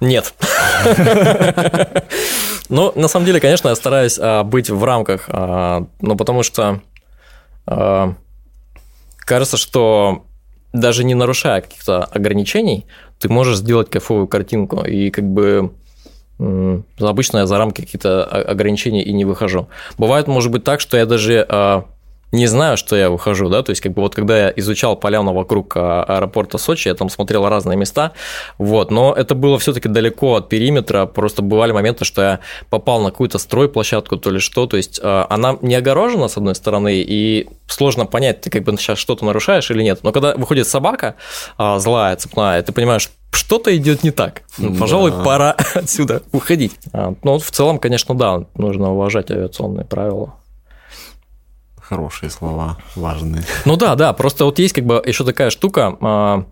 Нет. 0.00 0.34
Ну, 2.68 2.92
на 2.96 3.06
самом 3.06 3.26
деле, 3.26 3.38
конечно, 3.38 3.68
я 3.68 3.76
стараюсь 3.76 4.18
а, 4.20 4.42
быть 4.42 4.70
в 4.70 4.82
рамках, 4.82 5.26
а, 5.28 5.86
ну, 6.00 6.16
потому 6.16 6.42
что 6.42 6.80
а, 7.64 8.14
кажется, 9.18 9.56
что 9.56 10.25
даже 10.80 11.04
не 11.04 11.14
нарушая 11.14 11.60
каких-то 11.60 12.04
ограничений, 12.04 12.86
ты 13.18 13.28
можешь 13.28 13.58
сделать 13.58 13.90
кайфовую 13.90 14.26
картинку. 14.26 14.84
И 14.84 15.10
как 15.10 15.24
бы 15.24 15.72
обычно 17.00 17.38
я 17.38 17.46
за 17.46 17.58
рамки 17.58 17.80
каких-то 17.80 18.24
ограничений 18.24 19.02
и 19.02 19.12
не 19.12 19.24
выхожу. 19.24 19.68
Бывает, 19.98 20.26
может 20.26 20.52
быть, 20.52 20.64
так, 20.64 20.80
что 20.80 20.96
я 20.96 21.06
даже 21.06 21.46
а, 21.48 21.84
не 22.36 22.46
знаю, 22.46 22.76
что 22.76 22.96
я 22.96 23.10
выхожу, 23.10 23.48
да, 23.48 23.62
то 23.62 23.70
есть 23.70 23.82
как 23.82 23.92
бы 23.92 24.02
вот 24.02 24.14
когда 24.14 24.46
я 24.46 24.52
изучал 24.56 24.96
поляну 24.96 25.32
вокруг 25.32 25.76
а, 25.76 26.04
аэропорта 26.04 26.58
Сочи, 26.58 26.88
я 26.88 26.94
там 26.94 27.08
смотрел 27.08 27.48
разные 27.48 27.76
места, 27.76 28.12
вот, 28.58 28.90
но 28.90 29.12
это 29.12 29.34
было 29.34 29.58
все-таки 29.58 29.88
далеко 29.88 30.36
от 30.36 30.48
периметра, 30.48 31.06
просто 31.06 31.42
бывали 31.42 31.72
моменты, 31.72 32.04
что 32.04 32.22
я 32.22 32.40
попал 32.70 33.00
на 33.00 33.10
какую-то 33.10 33.38
стройплощадку, 33.38 34.16
то 34.16 34.30
ли 34.30 34.38
что, 34.38 34.66
то 34.66 34.76
есть 34.76 35.00
а, 35.02 35.26
она 35.30 35.56
не 35.62 35.74
огорожена 35.74 36.28
с 36.28 36.36
одной 36.36 36.54
стороны, 36.54 36.96
и 36.96 37.48
сложно 37.66 38.06
понять, 38.06 38.42
ты 38.42 38.50
как 38.50 38.62
бы 38.62 38.76
сейчас 38.76 38.98
что-то 38.98 39.24
нарушаешь 39.24 39.70
или 39.70 39.82
нет, 39.82 40.00
но 40.02 40.12
когда 40.12 40.34
выходит 40.36 40.68
собака 40.68 41.16
а, 41.56 41.78
злая, 41.78 42.16
цепная, 42.16 42.62
ты 42.62 42.72
понимаешь, 42.72 43.10
что-то 43.32 43.76
идет 43.76 44.02
не 44.02 44.10
так. 44.10 44.42
Ну, 44.58 44.74
пожалуй, 44.74 45.10
да. 45.10 45.22
пора 45.22 45.56
отсюда 45.74 46.22
уходить. 46.32 46.72
Ну, 47.22 47.38
в 47.38 47.50
целом, 47.50 47.78
конечно, 47.78 48.14
да, 48.14 48.44
нужно 48.54 48.92
уважать 48.92 49.30
авиационные 49.30 49.84
правила 49.84 50.34
хорошие 51.88 52.30
слова, 52.30 52.76
важные. 52.94 53.44
Ну 53.64 53.76
да, 53.76 53.94
да, 53.94 54.12
просто 54.12 54.44
вот 54.44 54.58
есть 54.58 54.74
как 54.74 54.84
бы 54.84 55.02
еще 55.04 55.24
такая 55.24 55.50
штука. 55.50 55.96
А, 56.00 56.44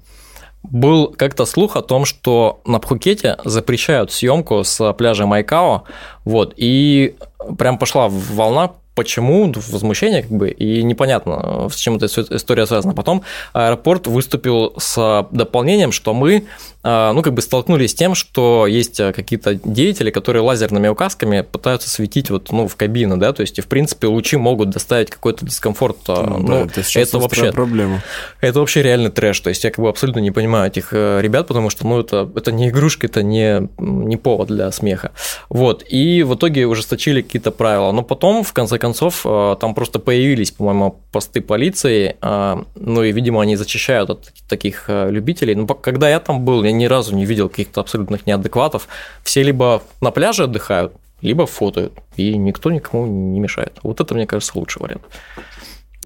был 0.62 1.09
как-то 1.09 1.45
слух 1.45 1.76
о 1.76 1.82
том, 1.82 2.05
что 2.05 2.61
на 2.64 2.78
Пхукете 2.78 3.37
запрещают 3.45 4.12
съемку 4.12 4.64
с 4.64 4.93
пляжа 4.95 5.26
Майкао, 5.26 5.85
вот, 6.24 6.55
и 6.57 7.16
прям 7.59 7.78
пошла 7.78 8.09
волна 8.09 8.72
почему 8.95 9.53
возмущение, 9.70 10.22
как 10.22 10.30
бы, 10.30 10.51
и 10.51 10.82
непонятно, 10.82 11.68
с 11.68 11.76
чем 11.76 11.97
эта 11.97 12.07
история 12.07 12.66
связана. 12.66 12.95
Потом 12.95 13.22
аэропорт 13.53 14.07
выступил 14.07 14.74
с 14.78 15.26
дополнением, 15.30 15.92
что 15.92 16.14
мы, 16.14 16.45
а, 16.82 17.12
ну, 17.12 17.22
как 17.22 17.34
бы 17.34 17.42
столкнулись 17.42 17.90
с 17.90 17.95
тем, 17.95 18.14
что 18.14 18.66
есть 18.66 18.97
какие-то 18.97 19.55
деятели, 19.55 20.11
которые 20.11 20.42
лазерными 20.42 20.88
указками 20.88 21.40
пытаются 21.40 21.90
светить 21.90 22.30
вот, 22.30 22.53
ну, 22.53 22.68
в 22.68 22.76
кабину, 22.76 23.16
да, 23.16 23.32
то 23.32 23.40
есть, 23.40 23.59
и, 23.59 23.62
в 23.62 23.66
принципе, 23.66 24.07
лучи 24.07 24.36
могут 24.36 24.70
доставить 24.70 25.11
какой-то 25.11 25.45
дискомфорт. 25.45 25.97
А, 26.09 26.22
ну, 26.22 26.38
ну 26.38 26.47
да, 26.47 26.61
это, 26.61 26.82
это 26.95 27.18
вообще 27.18 27.53
проблема. 27.53 28.03
Это 28.40 28.61
вообще 28.61 28.82
реальный 28.82 29.11
трэш, 29.11 29.40
то 29.40 29.49
есть, 29.49 29.64
я 29.64 29.70
как 29.70 29.82
бы 29.82 29.88
абсолютно 29.88 30.20
не 30.20 30.30
понимаю 30.30 30.68
этих 30.68 30.88
э, 30.92 31.20
ребят, 31.20 31.49
потому 31.49 31.70
что, 31.70 31.86
ну, 31.86 32.01
это, 32.01 32.30
это 32.36 32.53
не 32.53 32.68
игрушка, 32.68 33.07
это 33.07 33.22
не, 33.22 33.68
не 33.78 34.16
повод 34.16 34.49
для 34.49 34.70
смеха. 34.70 35.12
Вот, 35.49 35.84
и 35.88 36.22
в 36.22 36.34
итоге 36.34 36.66
ужесточили 36.66 37.22
какие-то 37.22 37.51
правила, 37.51 37.90
но 37.92 38.03
потом, 38.03 38.45
в 38.45 38.53
конце 38.53 38.78
концов, 38.85 39.22
э, 39.24 39.57
там 39.61 39.74
просто 39.74 39.99
появились, 39.99 40.51
по-моему, 40.51 40.97
посты 41.12 41.41
полиции, 41.41 42.16
э, 42.20 42.57
ну 42.74 43.03
и, 43.03 43.12
видимо, 43.12 43.41
они 43.41 43.57
зачищают 43.57 44.11
от 44.11 44.32
таких 44.49 44.85
э, 44.89 45.11
любителей. 45.11 45.55
Но 45.55 45.66
когда 45.66 46.11
я 46.11 46.20
там 46.20 46.45
был, 46.45 46.64
я 46.64 46.72
ни 46.72 46.85
разу 46.87 47.16
не 47.16 47.24
видел 47.26 47.49
каких-то 47.49 47.80
абсолютных 47.80 48.26
неадекватов. 48.26 48.89
Все 49.22 49.43
либо 49.43 49.80
на 50.01 50.11
пляже 50.11 50.45
отдыхают, 50.45 50.93
либо 51.22 51.47
фотают, 51.47 51.93
и 52.16 52.37
никто 52.37 52.70
никому 52.70 53.07
не 53.07 53.41
мешает. 53.41 53.72
Вот 53.82 54.01
это, 54.01 54.14
мне 54.14 54.26
кажется, 54.26 54.59
лучший 54.59 54.82
вариант. 54.82 55.03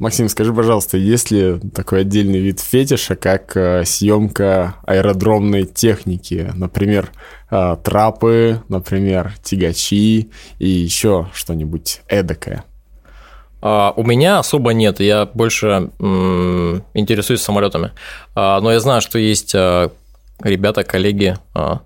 Максим, 0.01 0.29
скажи, 0.29 0.55
пожалуйста, 0.55 0.97
есть 0.97 1.31
ли 1.31 1.59
такой 1.75 2.03
отдельный 2.03 2.39
вид 2.39 2.61
фетиша, 2.61 3.17
как 3.17 3.57
э, 3.57 3.85
съемка 3.85 4.77
аэродромной 4.87 5.65
техники, 5.65 6.51
например, 6.55 7.11
э, 7.51 7.77
трапы, 7.83 8.63
например, 8.69 9.35
тягачи 9.43 10.31
и 10.59 10.69
еще 10.69 11.29
что-нибудь 11.33 12.03
эдакое? 12.09 12.65
Uh, 13.61 13.93
у 13.97 14.05
меня 14.05 14.39
особо 14.39 14.73
нет, 14.73 15.01
я 15.01 15.27
больше 15.27 15.91
интересуюсь 15.99 17.43
самолетами. 17.43 17.91
Uh, 18.37 18.61
но 18.61 18.71
я 18.71 18.79
знаю, 18.79 19.01
что 19.01 19.19
есть 19.19 19.53
uh, 19.53 19.91
ребята, 20.41 20.85
коллеги, 20.85 21.37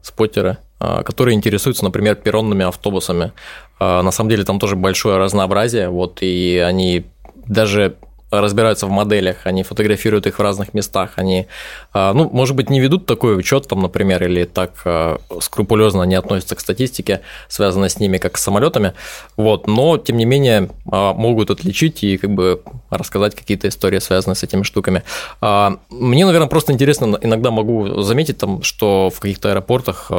споттеры, 0.03 0.59
которые 0.79 1.35
интересуются, 1.35 1.85
например, 1.85 2.17
перронными 2.17 2.67
автобусами. 2.67 3.33
На 3.81 4.11
самом 4.11 4.29
деле 4.29 4.45
там 4.45 4.59
тоже 4.59 4.77
большое 4.77 5.17
разнообразие, 5.17 5.89
вот, 5.89 6.19
и 6.21 6.59
они 6.59 7.07
даже 7.47 7.97
разбираются 8.41 8.87
в 8.87 8.91
моделях, 8.91 9.37
они 9.45 9.62
фотографируют 9.62 10.26
их 10.26 10.39
в 10.39 10.43
разных 10.43 10.74
местах, 10.74 11.12
они, 11.16 11.47
а, 11.93 12.14
ну, 12.14 12.28
может 12.30 12.57
быть, 12.57 12.70
не 12.70 12.80
ведут 12.80 13.07
такой 13.07 13.37
учет, 13.37 13.68
там, 13.68 13.83
например, 13.83 14.24
или 14.24 14.45
так 14.45 14.72
а, 14.85 15.18
скрупулезно 15.41 16.03
не 16.05 16.14
относятся 16.14 16.57
к 16.57 16.61
статистике, 16.61 17.20
связанной 17.49 17.91
с 17.91 18.01
ними, 18.01 18.16
как 18.16 18.39
с 18.39 18.43
самолетами, 18.43 18.95
вот, 19.37 19.66
но, 19.66 19.99
тем 19.99 20.16
не 20.16 20.24
менее, 20.24 20.70
а, 20.91 21.12
могут 21.12 21.51
отличить 21.51 22.03
и 22.03 22.16
как 22.16 22.30
бы 22.30 22.62
рассказать 22.91 23.35
какие-то 23.35 23.68
истории, 23.68 23.99
связанные 23.99 24.37
с 24.37 24.43
этими 24.43 24.62
штуками. 24.62 25.03
Мне, 25.41 26.26
наверное, 26.26 26.49
просто 26.49 26.72
интересно, 26.72 27.18
иногда 27.20 27.51
могу 27.51 28.03
заметить, 28.03 28.39
там, 28.39 28.62
что 28.62 29.11
в 29.11 29.20
каких-то 29.20 29.51
аэропортах, 29.51 30.11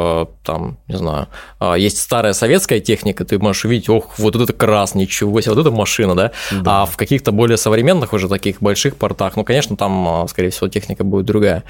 там, 0.44 0.78
не 0.88 0.98
знаю, 0.98 1.28
есть 1.78 2.00
старая 2.00 2.34
советская 2.34 2.80
техника, 2.80 3.26
ты 3.26 3.40
можешь 3.40 3.66
увидеть, 3.66 3.90
ох, 3.90 4.18
вот 4.18 4.36
это 4.36 4.54
крас, 4.54 4.96
ничего 4.96 5.40
себе, 5.42 5.54
вот 5.54 5.62
эта 5.62 5.72
машина, 5.72 6.16
да, 6.16 6.32
да. 6.52 6.82
а 6.82 6.86
в 6.86 6.98
каких-то 6.98 7.32
более 7.32 7.58
современных 7.58 8.03
современных 8.04 8.14
уже 8.14 8.28
таких 8.28 8.62
больших 8.62 8.96
портах, 8.96 9.36
ну, 9.36 9.44
конечно, 9.44 9.76
там, 9.76 10.08
а, 10.08 10.28
скорее 10.28 10.50
всего, 10.50 10.70
техника 10.70 11.04
будет 11.04 11.26
другая. 11.26 11.64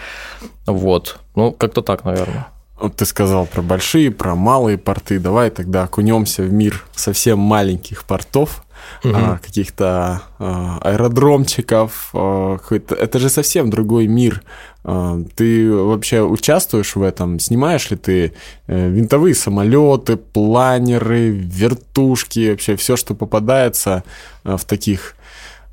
Вот. 0.65 1.19
Ну, 1.35 1.51
как-то 1.51 1.81
так, 1.81 2.05
наверное. 2.05 2.47
Вот 2.79 2.95
ты 2.95 3.05
сказал 3.05 3.45
про 3.45 3.61
большие, 3.61 4.11
про 4.11 4.35
малые 4.35 4.77
порты. 4.77 5.19
Давай 5.19 5.49
тогда 5.49 5.83
окунемся 5.83 6.43
в 6.43 6.51
мир 6.51 6.83
совсем 6.95 7.39
маленьких 7.39 8.03
портов, 8.03 8.63
угу. 9.03 9.13
а, 9.15 9.37
каких-то 9.37 10.21
а, 10.39 10.79
аэродромчиков. 10.81 12.09
А, 12.13 12.57
это 12.71 13.19
же 13.19 13.29
совсем 13.29 13.69
другой 13.69 14.07
мир. 14.07 14.41
А, 14.83 15.17
ты 15.35 15.71
вообще 15.71 16.21
участвуешь 16.21 16.95
в 16.95 17.01
этом? 17.03 17.39
Снимаешь 17.39 17.91
ли 17.91 17.97
ты 17.97 18.33
э, 18.67 18.89
винтовые 18.89 19.35
самолеты, 19.35 20.17
планеры, 20.17 21.29
вертушки, 21.29 22.51
вообще 22.51 22.75
все, 22.75 22.97
что 22.97 23.13
попадается 23.15 24.03
в 24.43 24.65
таких 24.65 25.15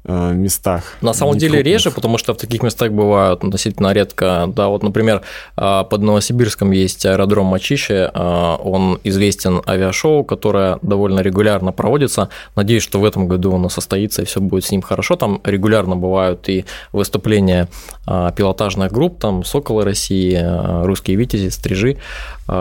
местах. 0.05 0.97
На 1.03 1.13
самом 1.13 1.37
деле 1.37 1.55
крупных. 1.55 1.73
реже, 1.73 1.91
потому 1.91 2.19
что 2.19 2.33
в 2.33 2.37
таких 2.37 2.63
местах 2.63 2.91
бывают 2.91 3.45
относительно 3.45 3.93
редко. 3.93 4.47
Да, 4.49 4.69
вот, 4.69 4.83
например, 4.83 5.23
э, 5.57 5.85
под 5.91 6.03
Новосибирском 6.03 6.71
есть 6.71 7.05
аэродром 7.05 7.47
Мачище, 7.47 8.11
э, 8.13 8.57
он 8.63 8.99
известен 9.05 9.61
авиашоу, 9.67 10.25
которое 10.25 10.79
довольно 10.83 11.21
регулярно 11.21 11.73
проводится. 11.73 12.29
Надеюсь, 12.57 12.83
что 12.83 12.99
в 13.01 13.05
этом 13.05 13.29
году 13.29 13.55
оно 13.55 13.69
состоится 13.69 14.23
и 14.23 14.25
все 14.25 14.41
будет 14.41 14.65
с 14.65 14.71
ним 14.71 14.83
хорошо. 14.83 15.17
Там 15.17 15.41
регулярно 15.45 15.97
бывают 15.97 16.49
и 16.49 16.65
выступления 16.93 17.69
пилотажных 18.07 18.91
групп, 18.91 19.21
там 19.21 19.45
Соколы 19.45 19.85
России, 19.85 20.39
Русские 20.85 21.17
Витязи, 21.17 21.49
Стрижи. 21.49 21.99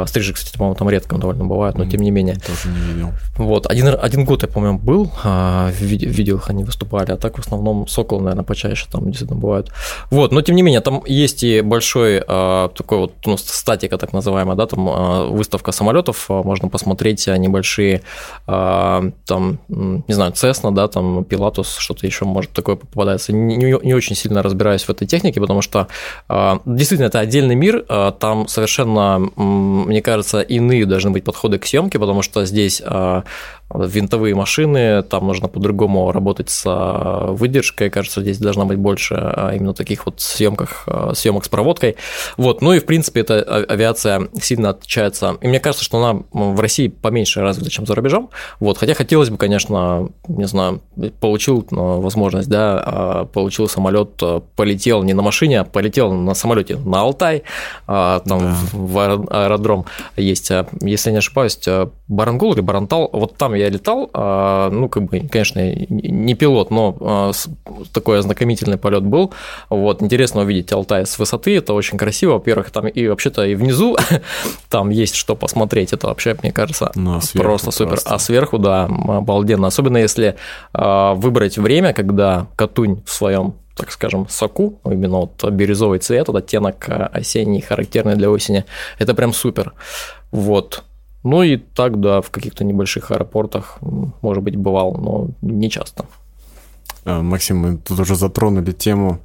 Стрижи, 0.08 0.34
кстати, 0.34 0.58
по-моему, 0.58 0.76
там 0.76 0.90
редко 0.90 1.18
довольно 1.18 1.46
бывают, 1.46 1.78
но 1.78 1.86
тем 1.86 2.02
не 2.02 2.12
менее. 2.12 2.36
Тоже 2.36 2.70
не 2.70 2.94
видел. 2.94 3.10
Вот, 3.38 3.66
один, 3.66 3.96
один 4.00 4.26
год, 4.26 4.44
я 4.44 4.48
помню, 4.48 4.74
был, 4.74 5.12
видел 5.80 6.38
их, 6.38 6.50
они 6.50 6.64
выступали, 6.64 7.12
а 7.12 7.18
так 7.18 7.38
в 7.38 7.42
основном 7.42 7.88
сокол, 7.88 8.20
наверное, 8.20 8.44
почаще 8.44 8.88
там 8.92 9.06
действительно 9.06 9.40
бывают. 9.40 9.72
Вот, 10.10 10.32
но 10.32 10.42
тем 10.42 10.56
не 10.56 10.62
менее, 10.62 10.82
там 10.82 11.02
есть 11.06 11.44
и 11.44 11.62
большой 11.62 12.24
э, 12.26 12.70
такой 12.76 12.98
вот 12.98 13.14
ну, 13.26 13.38
статика, 13.38 13.98
так 13.98 14.14
называемая, 14.14 14.56
да, 14.56 14.66
там 14.68 15.34
выставка 15.34 15.72
самолетов, 15.72 16.30
можно 16.30 16.70
посмотреть 16.70 17.28
небольшие, 17.28 18.02
там, 18.46 19.60
не 19.68 20.14
знаю, 20.14 20.32
Cessna, 20.34 20.72
да, 20.72 20.88
там 20.88 21.20
Pilatus, 21.20 21.76
что-то 21.78 22.06
еще 22.06 22.26
может 22.26 22.52
такое 22.52 22.76
попадается. 22.76 23.34
Не, 23.34 23.56
не 23.56 23.94
очень 23.94 24.16
сильно 24.16 24.42
разбираюсь 24.44 24.84
в 24.84 24.90
этой 24.90 25.08
технике, 25.08 25.40
потому 25.40 25.62
что 25.62 25.88
действительно 26.66 27.08
это 27.08 27.20
отдельный 27.20 27.56
мир, 27.56 27.86
там 28.20 28.48
совершенно, 28.48 29.20
мне 29.86 30.02
кажется, 30.02 30.42
иные 30.42 30.86
должны 30.86 31.12
быть 31.12 31.24
подходы 31.24 31.60
к 31.60 31.66
съемке, 31.66 32.00
потому 32.00 32.22
что 32.22 32.46
здесь 32.46 32.82
э, 32.86 33.22
винтовые 33.74 34.34
машины, 34.34 35.04
там 35.04 35.28
нужно 35.28 35.48
по-другому 35.48 36.12
работать 36.12 36.50
с 36.50 36.64
а, 36.66 37.32
выдержкой, 37.32 37.90
кажется, 37.90 38.22
здесь 38.22 38.40
должна 38.40 38.66
быть 38.66 38.78
больше 38.78 39.16
а, 39.16 39.52
именно 39.54 39.74
таких 39.74 40.06
вот 40.06 40.22
съемках, 40.22 40.84
а, 40.88 41.14
съемок 41.14 41.46
с 41.46 41.50
проводкой. 41.50 41.96
Вот, 42.38 42.62
ну 42.62 42.74
и 42.74 42.80
в 42.80 42.86
принципе 42.86 43.22
эта 43.22 43.40
авиация 43.42 44.28
сильно 44.42 44.70
отличается, 44.70 45.38
и 45.42 45.48
мне 45.48 45.60
кажется, 45.60 45.86
что 45.86 46.04
она 46.04 46.24
в 46.32 46.60
России 46.60 46.88
поменьше 46.88 47.42
развита, 47.42 47.70
чем 47.70 47.86
за 47.86 47.94
рубежом, 47.94 48.32
вот, 48.60 48.80
хотя 48.80 48.96
хотелось 48.96 49.30
бы, 49.30 49.38
конечно, 49.38 50.10
не 50.28 50.46
знаю, 50.46 50.82
получил 51.20 51.66
возможность, 51.70 52.50
да, 52.50 53.28
получил 53.34 53.68
самолет, 53.68 54.22
полетел 54.56 55.04
не 55.04 55.14
на 55.14 55.22
машине, 55.22 55.62
а 55.62 55.64
полетел 55.64 56.12
на 56.12 56.34
самолете 56.34 56.78
на 56.78 57.02
Алтай, 57.02 57.44
там 57.86 58.24
да. 58.26 58.56
в 58.74 59.00
аэродром 59.00 59.86
есть, 60.16 60.52
если 60.82 61.12
не 61.12 61.18
ошибаюсь, 61.18 61.60
Барангул 62.08 62.54
или 62.54 62.62
Барантал, 62.62 63.10
вот 63.14 63.38
там 63.38 63.54
я 63.60 63.70
летал, 63.70 64.10
а, 64.14 64.70
ну, 64.70 64.90
как 64.90 65.04
бы, 65.04 65.20
конечно, 65.22 65.60
не 65.90 66.34
пилот, 66.36 66.72
но 66.72 66.98
а, 67.00 67.32
такой 67.94 68.20
ознакомительный 68.20 68.78
полет 68.78 69.04
был. 69.04 69.34
Вот, 69.70 70.02
интересно 70.02 70.42
увидеть 70.42 70.72
Алтай 70.72 71.06
с 71.06 71.20
высоты, 71.20 71.58
это 71.58 71.74
очень 71.74 71.98
красиво. 71.98 72.34
Во-первых, 72.34 72.72
там 72.72 72.88
и 72.88 73.08
вообще-то 73.08 73.46
и 73.46 73.56
внизу 73.56 73.98
там 74.70 74.90
есть 74.90 75.16
что 75.16 75.36
посмотреть, 75.36 75.94
это 75.94 76.08
вообще, 76.08 76.36
мне 76.42 76.52
кажется, 76.52 76.92
ну, 76.96 77.18
а 77.18 77.38
просто 77.38 77.72
супер. 77.72 77.90
Просто. 77.90 78.10
А 78.10 78.20
сверху, 78.20 78.58
да, 78.58 78.86
обалденно. 78.86 79.68
Особенно 79.68 79.98
если 79.98 80.36
выбрать 80.74 81.58
время, 81.58 81.94
когда 81.94 82.48
Катунь 82.56 83.04
в 83.06 83.12
своем 83.12 83.56
так 83.80 83.92
скажем, 83.92 84.28
соку, 84.28 84.82
именно 84.84 85.20
вот 85.20 85.42
бирюзовый 85.52 86.00
цвет, 86.00 86.28
вот 86.28 86.36
оттенок 86.36 86.86
осенний, 87.14 87.62
характерный 87.62 88.16
для 88.18 88.30
осени, 88.30 88.66
это 88.98 89.14
прям 89.14 89.32
супер. 89.32 89.74
Вот. 90.32 90.84
Ну 91.30 91.44
и 91.44 91.58
так, 91.58 92.00
да, 92.00 92.22
в 92.22 92.32
каких-то 92.32 92.64
небольших 92.64 93.12
аэропортах, 93.12 93.78
может 94.22 94.42
быть, 94.42 94.56
бывал, 94.56 94.96
но 94.96 95.28
не 95.44 95.70
часто. 95.70 96.06
А, 97.06 97.22
Максим, 97.22 97.58
мы 97.58 97.78
тут 97.78 98.00
уже 98.00 98.16
затронули 98.16 98.72
тему 98.72 99.20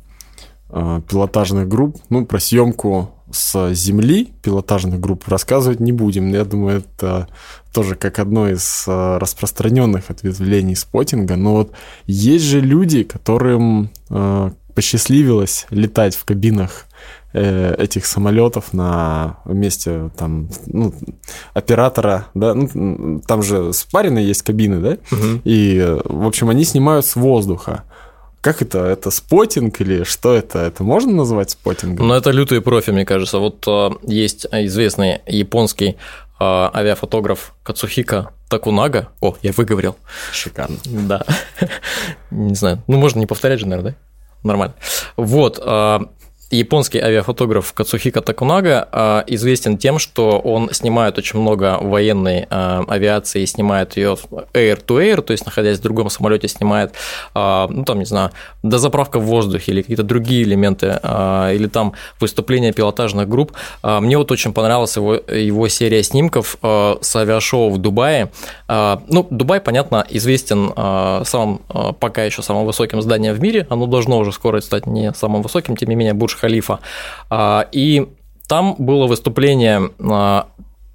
а, 0.69 1.01
пилотажных 1.01 1.67
групп. 1.67 1.97
Ну, 2.11 2.27
про 2.27 2.39
съемку 2.39 3.09
с 3.33 3.73
земли 3.73 4.35
пилотажных 4.43 5.01
групп 5.01 5.27
рассказывать 5.29 5.81
не 5.81 5.93
будем. 5.93 6.31
Я 6.31 6.45
думаю, 6.45 6.81
это 6.81 7.27
тоже 7.73 7.95
как 7.95 8.19
одно 8.19 8.51
из 8.51 8.85
а, 8.87 9.19
распространенных 9.19 10.11
ответвлений 10.11 10.77
спотинга. 10.77 11.37
Но 11.37 11.55
вот 11.55 11.73
есть 12.05 12.45
же 12.45 12.61
люди, 12.61 13.05
которым 13.05 13.89
посчастливилось 14.75 15.67
летать 15.71 16.17
в 16.17 16.25
кабинах 16.25 16.87
Э, 17.37 17.75
этих 17.79 18.07
самолетов 18.07 18.73
на 18.73 19.39
месте 19.45 20.11
там 20.17 20.49
ну, 20.67 20.95
оператора, 21.53 22.27
да, 22.33 22.55
ну, 22.55 23.21
там 23.27 23.43
же 23.43 23.73
спаренные 23.73 24.25
есть 24.25 24.43
кабины, 24.43 24.79
да, 24.79 24.91
угу. 25.11 25.41
и 25.43 25.99
в 26.05 26.29
общем 26.29 26.49
они 26.49 26.63
снимают 26.63 27.05
с 27.05 27.17
воздуха. 27.17 27.83
Как 28.41 28.63
это? 28.63 28.85
Это 28.85 29.11
спотинг 29.11 29.81
или 29.81 30.05
что 30.05 30.33
это? 30.33 30.61
Это 30.61 30.85
можно 30.85 31.11
назвать 31.11 31.51
спотингом? 31.51 32.07
Ну, 32.07 32.15
это 32.15 32.31
лютые 32.31 32.61
профи, 32.61 32.91
мне 32.91 33.05
кажется. 33.05 33.41
Вот 33.41 33.67
э, 33.67 33.91
есть 34.05 34.47
известный 34.53 35.21
японский 35.27 35.89
э, 35.89 35.95
авиафотограф 36.39 37.55
Кацухика 37.65 38.31
Такунага. 38.49 39.09
О, 39.21 39.35
я 39.43 39.51
выговорил. 39.51 39.97
Шикарно. 40.31 40.77
Да. 40.85 41.25
Не 42.31 42.55
знаю. 42.55 42.81
Ну, 42.87 42.97
можно 42.99 43.19
не 43.19 43.27
повторять 43.27 43.59
же, 43.59 43.67
наверное, 43.67 43.91
да? 43.91 43.99
Нормально. 44.45 44.75
Вот 45.17 45.59
японский 46.51 46.99
авиафотограф 46.99 47.73
Кацухика 47.73 48.21
Такунага 48.21 48.89
а, 48.93 49.25
известен 49.27 49.79
тем, 49.79 49.99
что 49.99 50.39
он 50.39 50.73
снимает 50.73 51.19
очень 51.19 51.41
много 51.41 51.79
военной 51.81 52.47
а, 52.51 52.85
авиации, 52.89 53.45
снимает 53.45 53.97
ее 53.97 54.17
air-to-air, 54.53 55.23
то 55.23 55.33
есть 55.33 55.45
находясь 55.45 55.79
в 55.79 55.83
другом 55.83 56.11
самолете, 56.11 56.49
снимает, 56.49 56.95
а, 57.35 57.67
ну 57.69 57.85
там, 57.85 57.99
не 57.99 58.05
знаю, 58.05 58.31
дозаправка 58.63 59.19
в 59.19 59.25
воздухе 59.25 59.73
или 59.73 59.83
какие-то 59.83 60.03
другие 60.03 60.43
элементы, 60.43 60.87
или 60.87 61.69
там 61.69 61.93
выступления 62.21 62.73
пилотажных 62.73 63.29
групп. 63.29 63.53
Мне 63.83 64.19
вот 64.19 64.31
очень 64.31 64.53
понравилась 64.53 64.97
его, 64.97 65.15
его 65.15 65.69
серия 65.69 66.03
снимков 66.03 66.57
с 66.63 67.17
авиашоу 67.17 67.71
в 67.71 67.79
Дубае. 67.79 68.31
Ну, 68.69 69.27
Дубай, 69.31 69.61
понятно, 69.61 70.07
известен 70.09 70.73
самым, 71.25 71.61
пока 72.01 72.25
еще 72.25 72.43
самым 72.43 72.67
высоким 72.67 73.03
зданием 73.03 73.35
в 73.35 73.41
мире, 73.41 73.67
оно 73.71 73.87
должно 73.87 74.19
уже 74.19 74.33
скоро 74.33 74.61
стать 74.61 74.87
не 74.87 75.13
самым 75.15 75.43
высоким, 75.43 75.77
тем 75.77 75.89
не 75.89 75.95
менее, 75.95 76.15
Бурж 76.15 76.34
Халифа. 76.37 76.81
А, 77.31 77.67
и 77.73 78.09
там 78.49 78.77
было 78.79 79.07
выступление 79.07 79.91
а, 80.01 80.49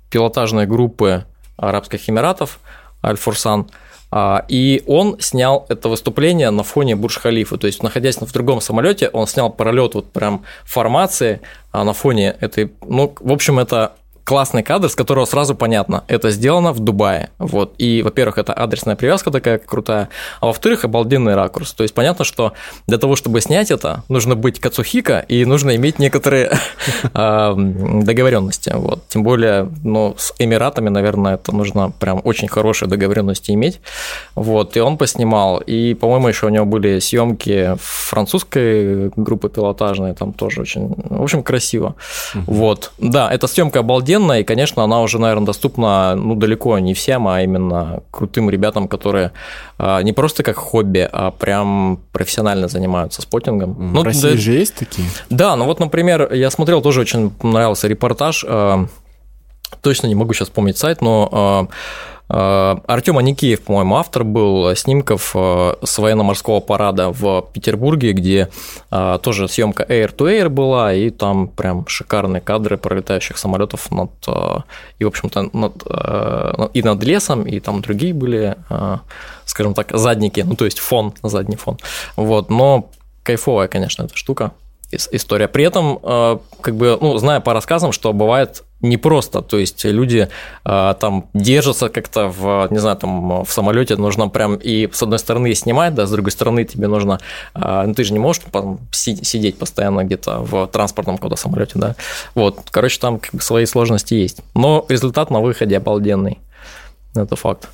пилотажной 0.10 0.66
группы 0.66 1.26
Арабских 1.58 2.10
Эмиратов, 2.10 2.60
Аль-Фурсан, 3.04 3.68
А, 4.12 4.44
и 4.48 4.84
он 4.88 5.18
снял 5.20 5.66
это 5.70 5.88
выступление 5.88 6.50
на 6.50 6.64
фоне 6.64 6.96
Бурж-Халифа. 6.96 7.58
То 7.58 7.68
есть, 7.68 7.84
находясь 7.84 8.18
в 8.18 8.32
другом 8.32 8.60
самолете, 8.60 9.10
он 9.10 9.28
снял 9.28 9.52
пролет 9.52 9.94
вот 9.94 10.12
прям 10.12 10.44
формации 10.66 11.42
на 11.74 11.94
фоне 11.94 12.36
этой. 12.40 12.72
Ну, 12.82 13.14
в 13.20 13.32
общем, 13.32 13.60
это 13.60 13.94
классный 14.24 14.64
кадр, 14.64 14.90
с 14.90 14.96
которого 14.96 15.26
сразу 15.26 15.56
понятно, 15.56 16.04
это 16.08 16.30
сделано 16.32 16.72
в 16.72 16.80
Дубае. 16.80 17.30
Вот. 17.40 17.74
И, 17.78 18.04
во-первых, 18.04 18.38
это 18.38 18.54
адресная 18.54 18.96
привязка 18.96 19.32
такая 19.32 19.58
крутая, 19.58 20.10
а 20.40 20.48
во-вторых, 20.48 20.86
обалденный 20.86 21.36
ракурс. 21.36 21.74
То 21.74 21.84
есть 21.84 21.96
понятно, 21.96 22.26
что 22.26 22.54
для 22.88 22.98
того, 22.98 23.16
чтобы 23.16 23.42
снять 23.42 23.72
это, 23.72 24.04
нужно 24.08 24.36
быть 24.36 24.60
Кацухика 24.60 25.20
и 25.28 25.46
нужно 25.46 25.76
иметь 25.76 26.00
некоторые 26.00 26.52
а, 27.14 27.56
договоренности. 27.56 28.72
Вот. 28.76 29.08
Тем 29.08 29.24
более, 29.24 29.70
ну, 29.84 30.16
с 30.18 30.34
Эмиратами, 30.38 30.90
наверное, 30.90 31.36
это 31.36 31.52
нужно 31.52 31.92
прям 31.92 32.22
очень 32.24 32.48
хорошие 32.48 32.88
договоренности 32.88 33.52
иметь. 33.52 33.80
Вот. 34.36 34.78
И 34.78 34.80
он 34.80 34.98
поснимал. 34.98 35.58
И, 35.58 35.96
по-моему, 35.96 36.28
еще 36.28 36.46
у 36.46 36.50
него 36.50 36.66
были 36.66 37.00
съемки 37.00 37.76
французской 37.80 39.10
группы 39.16 39.50
пилотажной, 39.50 40.14
там 40.14 40.34
тоже 40.34 40.62
очень, 40.62 40.94
в 40.96 41.24
общем, 41.24 41.42
красиво. 41.44 41.96
Вот. 42.34 42.92
Да, 43.00 43.32
эта 43.32 43.48
съемка 43.48 43.80
обалденная 43.80 44.19
офигенная, 44.20 44.42
и, 44.42 44.44
конечно, 44.44 44.84
она 44.84 45.02
уже, 45.02 45.20
наверное, 45.20 45.46
доступна, 45.46 46.16
ну, 46.16 46.36
далеко 46.36 46.80
не 46.80 46.94
всем, 46.94 47.28
а 47.28 47.42
именно 47.42 48.02
крутым 48.12 48.50
ребятам, 48.50 48.88
которые 48.88 49.32
а, 49.78 50.02
не 50.02 50.14
просто 50.14 50.44
как 50.44 50.58
хобби, 50.58 51.08
а 51.12 51.32
прям 51.32 52.00
профессионально 52.12 52.68
занимаются 52.68 53.22
спотингом. 53.22 53.76
Ну, 53.94 54.02
в 54.02 54.04
России 54.04 54.32
да, 54.32 54.38
же 54.38 54.52
есть 54.52 54.76
такие? 54.76 55.08
Да, 55.30 55.56
ну 55.56 55.66
вот, 55.66 55.80
например, 55.80 56.34
я 56.34 56.50
смотрел, 56.50 56.82
тоже 56.82 57.02
очень 57.02 57.30
понравился 57.30 57.88
репортаж, 57.88 58.46
а, 58.48 58.86
точно 59.82 60.08
не 60.08 60.16
могу 60.16 60.34
сейчас 60.34 60.50
помнить 60.50 60.78
сайт, 60.78 61.02
но 61.02 61.30
а, 61.32 61.68
Артем 62.30 63.18
Аникеев, 63.18 63.62
по-моему, 63.62 63.96
автор 63.98 64.24
был 64.24 64.76
снимков 64.76 65.32
э, 65.36 65.74
с 65.84 65.98
военно-морского 65.98 66.60
парада 66.60 67.10
в 67.10 67.48
Петербурге, 67.54 68.14
где 68.14 68.50
э, 68.92 69.20
тоже 69.22 69.48
съемка 69.48 69.84
Air 69.84 70.16
to 70.16 70.28
Air 70.28 70.50
была, 70.50 70.94
и 70.94 71.10
там 71.10 71.48
прям 71.48 71.88
шикарные 71.88 72.42
кадры 72.42 72.78
пролетающих 72.78 73.38
самолетов 73.38 73.90
над 73.92 74.12
и, 75.00 75.04
в 75.04 75.08
общем-то, 75.08 75.50
над, 75.54 75.84
и 76.74 76.84
над 76.84 77.04
лесом, 77.04 77.44
и 77.44 77.60
там 77.60 77.82
другие 77.82 78.14
были, 78.14 78.56
скажем 79.46 79.74
так, 79.74 79.92
задники, 79.98 80.42
ну, 80.42 80.56
то 80.56 80.66
есть 80.66 80.80
фон, 80.80 81.14
задний 81.24 81.56
фон. 81.56 81.78
Вот, 82.16 82.50
но 82.50 82.90
кайфовая, 83.24 83.68
конечно, 83.68 84.04
эта 84.04 84.16
штука 84.16 84.52
история. 84.92 85.48
При 85.48 85.64
этом, 85.64 86.00
э, 86.02 86.38
как 86.62 86.76
бы, 86.76 86.98
ну, 87.00 87.18
зная 87.18 87.40
по 87.40 87.54
рассказам, 87.54 87.92
что 87.92 88.14
бывает 88.14 88.64
непросто, 88.82 89.42
то 89.42 89.58
есть 89.58 89.84
люди 89.86 90.30
э, 90.66 90.96
там 91.00 91.30
держатся 91.34 91.90
как-то 91.90 92.28
в, 92.28 92.68
не 92.72 92.78
знаю, 92.80 92.98
там 92.98 93.44
в 93.44 93.52
самолете 93.52 93.96
нужно 93.98 94.30
прям 94.30 94.56
и 94.56 94.90
с 94.92 95.04
одной 95.04 95.20
стороны 95.20 95.54
снимать, 95.54 95.94
да, 95.96 96.06
с 96.06 96.12
другой 96.12 96.32
стороны 96.32 96.64
тебе 96.64 96.88
нужно, 96.88 97.20
э, 97.56 97.84
ну 97.88 97.94
ты 97.94 98.04
же 98.04 98.14
не 98.14 98.20
можешь 98.20 98.42
там, 98.52 98.80
сидеть 98.92 99.58
постоянно 99.58 100.04
где-то 100.04 100.40
в 100.40 100.68
транспортном 100.68 101.18
куда 101.18 101.36
самолете, 101.36 101.74
да, 101.76 101.96
вот, 102.36 102.60
короче, 102.72 103.00
там 103.00 103.20
как 103.20 103.34
бы 103.34 103.42
свои 103.42 103.66
сложности 103.66 104.14
есть, 104.14 104.42
но 104.56 104.86
результат 104.88 105.30
на 105.32 105.42
выходе 105.42 105.78
обалденный, 105.78 106.40
это 107.16 107.36
факт. 107.36 107.70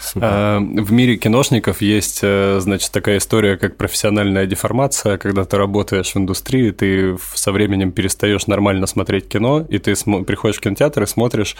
Супер. 0.00 0.60
В 0.60 0.92
мире 0.92 1.16
киношников 1.16 1.80
есть, 1.80 2.20
э, 2.22 2.58
значит, 2.60 2.92
такая 2.92 3.18
история, 3.18 3.56
как 3.56 3.76
профессиональная 3.76 4.46
деформация, 4.46 5.18
когда 5.18 5.44
ты 5.44 5.56
работаешь 5.56 6.14
в 6.14 6.16
индустрии, 6.16 6.70
ты 6.70 7.16
со 7.34 7.52
временем 7.52 7.92
перестаешь 7.92 8.46
нормально 8.46 8.86
смотреть 8.86 9.28
кино, 9.28 9.66
и 9.68 9.78
ты 9.78 9.94
приходишь 10.24 10.58
в 10.58 10.60
кинотеатр 10.60 11.02
и 11.02 11.06
смотришь, 11.06 11.56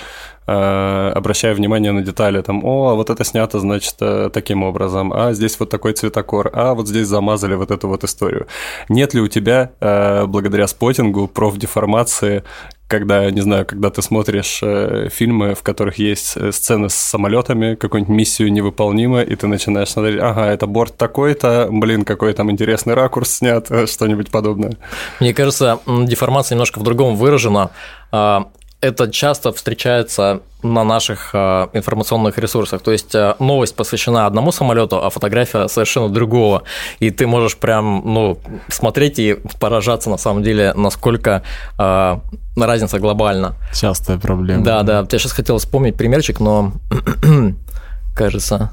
э, 0.47 1.12
обращая 1.14 1.55
внимание 1.55 1.93
на 1.93 2.03
детали, 2.03 2.43
там, 2.43 2.64
о, 2.64 2.95
вот 2.95 3.11
это 3.11 3.24
снято, 3.24 3.59
значит, 3.59 3.97
э, 4.01 4.30
таким 4.32 4.62
образом, 4.62 5.12
а 5.12 5.32
здесь 5.32 5.59
вот 5.59 5.70
такой 5.70 5.93
цветокор, 5.93 6.51
а 6.53 6.74
вот 6.74 6.89
здесь 6.89 7.07
замазали 7.07 7.55
вот 7.55 7.70
эту 7.70 7.89
вот 7.89 8.05
историю. 8.05 8.47
Нет 8.89 9.14
ли 9.14 9.20
у 9.20 9.28
тебя, 9.28 9.72
благодаря 10.26 10.66
спотингу, 10.66 11.28
профдеформации 11.28 12.45
когда, 12.89 13.30
не 13.30 13.43
знаю, 13.43 13.66
когда 13.66 13.91
ты 13.91 14.01
смотришь 14.01 14.61
э, 14.62 15.09
фильмы, 15.12 15.55
в 15.55 15.62
которых 15.62 15.99
есть 15.99 16.36
э, 16.36 16.51
сцены 16.53 16.89
с 16.89 16.95
самолетами, 16.95 17.74
какую-нибудь 17.74 18.14
миссию 18.14 18.51
невыполнима, 18.51 19.20
и 19.20 19.36
ты 19.36 19.47
начинаешь 19.47 19.91
смотреть, 19.91 20.18
ага, 20.20 20.47
это 20.47 20.66
борт 20.66 20.97
такой-то, 20.97 21.68
блин, 21.70 22.05
какой 22.05 22.32
там 22.32 22.51
интересный 22.51 22.95
ракурс 22.95 23.30
снят, 23.30 23.70
э, 23.70 23.86
что-нибудь 23.86 24.30
подобное. 24.30 24.72
Мне 25.20 25.34
кажется, 25.34 25.80
деформация 25.86 26.57
немножко 26.57 26.80
в 26.80 26.82
другом 26.82 27.14
выражена. 27.16 27.70
А, 28.11 28.49
это 28.81 29.11
часто 29.11 29.53
встречается 29.53 30.41
на 30.62 30.85
наших 30.85 31.31
э, 31.33 31.68
информационных 31.72 32.39
ресурсах. 32.39 32.81
То 32.83 32.93
есть 32.93 33.14
э, 33.14 33.35
новость 33.39 33.74
посвящена 33.74 34.26
одному 34.26 34.53
самолету, 34.53 35.05
а 35.05 35.11
фотография 35.11 35.68
совершенно 35.68 36.09
другого. 36.09 36.62
И 37.01 37.11
ты 37.11 37.26
можешь 37.26 37.57
прям 37.57 38.03
ну, 38.05 38.39
смотреть 38.68 39.18
и 39.18 39.37
поражаться 39.61 40.11
на 40.11 40.18
самом 40.18 40.43
деле, 40.43 40.72
насколько 40.74 41.43
э, 41.79 42.18
разница 42.57 42.99
глобальна. 42.99 43.55
Частая 43.74 44.18
проблема. 44.18 44.64
Да, 44.64 44.83
да. 44.83 45.07
Я 45.11 45.18
сейчас 45.18 45.33
хотел 45.33 45.59
вспомнить 45.59 45.97
примерчик, 45.97 46.41
но 46.41 46.72
кажется, 48.14 48.72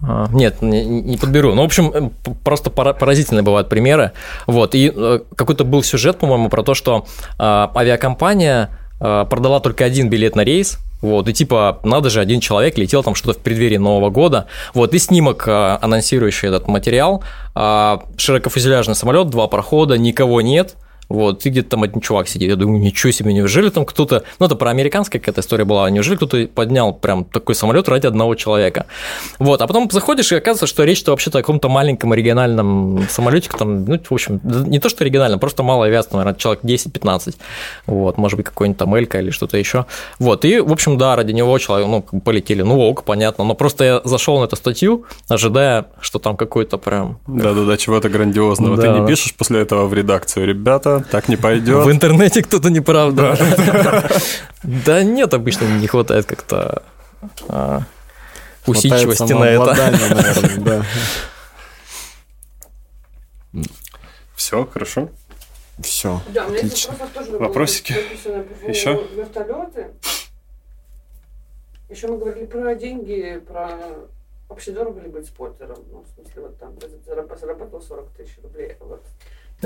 нет, 0.00 0.62
не, 0.62 0.84
не 0.84 1.16
подберу. 1.16 1.54
Ну, 1.54 1.62
в 1.62 1.64
общем, 1.64 1.90
э, 1.92 2.32
просто 2.44 2.70
поразительные 2.70 3.42
бывают 3.42 3.68
примеры. 3.68 4.12
Вот. 4.46 4.74
И 4.74 4.92
э, 4.94 5.20
какой-то 5.34 5.64
был 5.64 5.82
сюжет, 5.82 6.18
по-моему, 6.18 6.48
про 6.48 6.62
то, 6.62 6.74
что 6.74 7.06
а, 7.38 7.70
авиакомпания 7.74 8.70
а, 9.00 9.24
продала 9.24 9.60
только 9.60 9.84
один 9.84 10.08
билет 10.08 10.36
на 10.36 10.42
рейс, 10.42 10.78
вот, 11.00 11.28
и 11.28 11.32
типа, 11.32 11.78
надо 11.84 12.10
же, 12.10 12.20
один 12.20 12.40
человек 12.40 12.76
летел 12.76 13.04
там 13.04 13.14
что-то 13.14 13.38
в 13.38 13.42
преддверии 13.42 13.76
Нового 13.76 14.10
года. 14.10 14.46
Вот, 14.74 14.94
и 14.94 14.98
снимок, 14.98 15.46
анонсирующий 15.46 16.48
этот 16.48 16.66
материал. 16.66 17.22
Широкофюзеляжный 17.54 18.96
самолет, 18.96 19.30
два 19.30 19.46
прохода, 19.46 19.96
никого 19.96 20.40
нет– 20.40 20.74
вот, 21.08 21.44
и 21.46 21.50
где-то 21.50 21.70
там 21.70 21.82
один 21.82 22.00
чувак 22.00 22.28
сидит. 22.28 22.50
Я 22.50 22.56
думаю, 22.56 22.80
ничего 22.80 23.10
себе, 23.12 23.32
неужели 23.32 23.70
там 23.70 23.84
кто-то... 23.84 24.24
Ну, 24.38 24.46
это 24.46 24.56
про 24.56 24.70
американская 24.70 25.20
какая-то 25.20 25.40
история 25.40 25.64
была. 25.64 25.88
Неужели 25.90 26.16
кто-то 26.16 26.46
поднял 26.54 26.92
прям 26.92 27.24
такой 27.24 27.54
самолет 27.54 27.88
ради 27.88 28.06
одного 28.06 28.34
человека? 28.34 28.86
Вот, 29.38 29.62
а 29.62 29.66
потом 29.66 29.88
заходишь, 29.90 30.32
и 30.32 30.36
оказывается, 30.36 30.66
что 30.66 30.84
речь-то 30.84 31.12
вообще-то 31.12 31.38
о 31.38 31.42
каком-то 31.42 31.68
маленьком 31.68 32.12
региональном 32.12 33.06
самолете, 33.08 33.50
там, 33.56 33.84
ну, 33.84 33.98
в 33.98 34.12
общем, 34.12 34.40
не 34.44 34.78
то, 34.78 34.88
что 34.88 35.04
региональном, 35.04 35.40
просто 35.40 35.62
малая 35.62 35.88
авиация, 35.88 36.16
наверное, 36.16 36.38
человек 36.38 36.64
10-15. 36.64 37.36
Вот, 37.86 38.18
может 38.18 38.36
быть, 38.36 38.46
какой-нибудь 38.46 38.78
там 38.78 38.94
Элька 38.94 39.20
или 39.20 39.30
что-то 39.30 39.56
еще. 39.56 39.86
Вот, 40.18 40.44
и, 40.44 40.60
в 40.60 40.72
общем, 40.72 40.98
да, 40.98 41.16
ради 41.16 41.32
него 41.32 41.58
человек, 41.58 41.88
ну, 41.88 42.20
полетели. 42.20 42.62
Ну, 42.62 42.80
ок, 42.80 43.04
понятно. 43.04 43.44
Но 43.44 43.54
просто 43.54 43.84
я 43.84 44.00
зашел 44.04 44.40
на 44.40 44.44
эту 44.44 44.56
статью, 44.56 45.04
ожидая, 45.28 45.86
что 46.00 46.18
там 46.18 46.36
какой-то 46.36 46.78
прям... 46.78 47.18
Да-да-да, 47.26 47.76
чего-то 47.76 48.08
грандиозного. 48.08 48.76
Да. 48.76 48.82
Ты 48.82 49.00
не 49.00 49.06
пишешь 49.06 49.34
после 49.34 49.60
этого 49.60 49.86
в 49.86 49.94
редакцию, 49.94 50.46
ребята, 50.46 50.97
так 51.00 51.28
не 51.28 51.36
пойдет. 51.36 51.84
В 51.84 51.90
интернете 51.90 52.42
кто-то 52.42 52.70
неправда. 52.70 53.36
Да 54.62 55.02
нет, 55.02 55.34
обычно 55.34 55.64
не 55.64 55.86
хватает 55.86 56.26
как-то 56.26 56.82
а, 57.48 57.82
усидчивости 58.66 59.32
на 59.32 59.44
это. 59.44 60.84
Все, 64.34 64.66
хорошо. 64.66 65.10
Все. 65.80 66.20
Да, 66.28 66.46
у 66.46 66.50
меня 66.50 66.58
Отлично. 66.58 66.94
тоже 67.14 67.38
Вопросики? 67.38 67.94
Еще? 68.66 69.06
Вертолеты. 69.14 69.88
Еще 71.88 72.08
мы 72.08 72.18
говорили 72.18 72.46
про 72.46 72.74
деньги, 72.74 73.40
про 73.46 73.70
вообще 74.48 74.72
дорого 74.72 75.00
ли 75.00 75.08
быть 75.08 75.26
спотером. 75.26 75.78
Ну, 75.90 76.04
в 76.04 76.14
смысле, 76.14 76.42
вот 76.42 76.58
там 76.58 76.74
заработал 77.38 77.80
40 77.80 78.10
тысяч 78.10 78.38
рублей. 78.42 78.76
Вот 78.80 79.04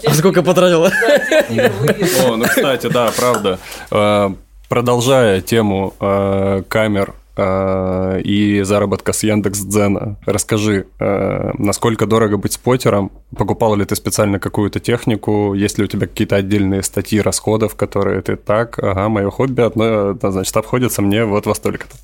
а 0.06 0.14
сколько 0.14 0.42
потратила? 0.42 0.88
О, 2.26 2.36
ну, 2.36 2.44
кстати, 2.44 2.86
да, 2.88 3.10
правда. 3.16 3.58
Э, 3.90 4.30
продолжая 4.68 5.40
тему 5.40 5.94
э, 6.00 6.62
камер 6.68 7.14
э, 7.36 8.20
и 8.22 8.62
заработка 8.62 9.12
с 9.12 9.22
Яндекс 9.22 9.60
Дзена. 9.60 10.16
Расскажи, 10.26 10.86
насколько 10.98 12.06
дорого 12.06 12.36
быть 12.36 12.52
спотером? 12.52 13.10
Покупал 13.36 13.74
ли 13.76 13.84
ты 13.84 13.96
специально 13.96 14.38
какую-то 14.38 14.80
технику? 14.80 15.54
Есть 15.54 15.78
ли 15.78 15.84
у 15.84 15.86
тебя 15.86 16.06
какие-то 16.06 16.36
отдельные 16.36 16.82
статьи 16.82 17.20
расходов, 17.20 17.74
которые 17.74 18.20
ты 18.22 18.36
так, 18.36 18.78
ага, 18.78 19.08
мое 19.08 19.30
хобби 19.30 19.62
одно, 19.62 20.16
значит, 20.22 20.56
обходится 20.56 21.02
мне 21.02 21.24
вот 21.24 21.46
во 21.46 21.54
столько-то? 21.54 21.96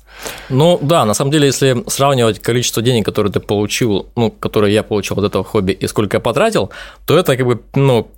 Ну 0.49 0.79
да, 0.81 1.05
на 1.05 1.13
самом 1.13 1.31
деле, 1.31 1.47
если 1.47 1.83
сравнивать 1.87 2.39
количество 2.39 2.81
денег, 2.81 3.05
которые 3.05 3.31
ты 3.31 3.39
получил, 3.39 4.07
ну, 4.15 4.31
которые 4.31 4.73
я 4.73 4.83
получил 4.83 5.17
от 5.19 5.25
этого 5.25 5.43
хобби 5.43 5.71
и 5.71 5.87
сколько 5.87 6.17
я 6.17 6.21
потратил, 6.21 6.71
то 7.05 7.17
это 7.17 7.37
как 7.37 7.45
бы, 7.45 7.61
ну, 7.75 8.09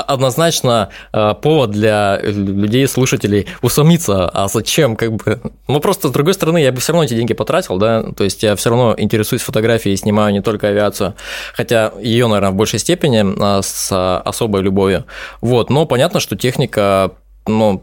однозначно 0.00 0.90
э, 1.12 1.34
повод 1.40 1.70
для 1.70 2.20
людей, 2.22 2.86
слушателей 2.86 3.46
усомниться, 3.62 4.28
а 4.28 4.48
зачем, 4.48 4.96
как 4.96 5.12
бы, 5.12 5.40
ну 5.68 5.80
просто 5.80 6.08
с 6.08 6.10
другой 6.10 6.34
стороны, 6.34 6.58
я 6.58 6.72
бы 6.72 6.80
все 6.80 6.92
равно 6.92 7.04
эти 7.04 7.14
деньги 7.14 7.34
потратил, 7.34 7.78
да, 7.78 8.02
то 8.16 8.24
есть 8.24 8.42
я 8.42 8.56
все 8.56 8.70
равно 8.70 8.94
интересуюсь 8.96 9.42
фотографией 9.42 9.94
и 9.94 9.96
снимаю 9.96 10.32
не 10.32 10.42
только 10.42 10.68
авиацию, 10.68 11.14
хотя 11.54 11.92
ее, 12.00 12.26
наверное, 12.26 12.50
в 12.50 12.54
большей 12.54 12.78
степени 12.78 13.24
а, 13.40 13.62
с 13.62 14.20
особой 14.20 14.62
любовью, 14.62 15.04
вот, 15.40 15.70
но 15.70 15.86
понятно, 15.86 16.20
что 16.20 16.36
техника 16.36 17.12
ну, 17.46 17.82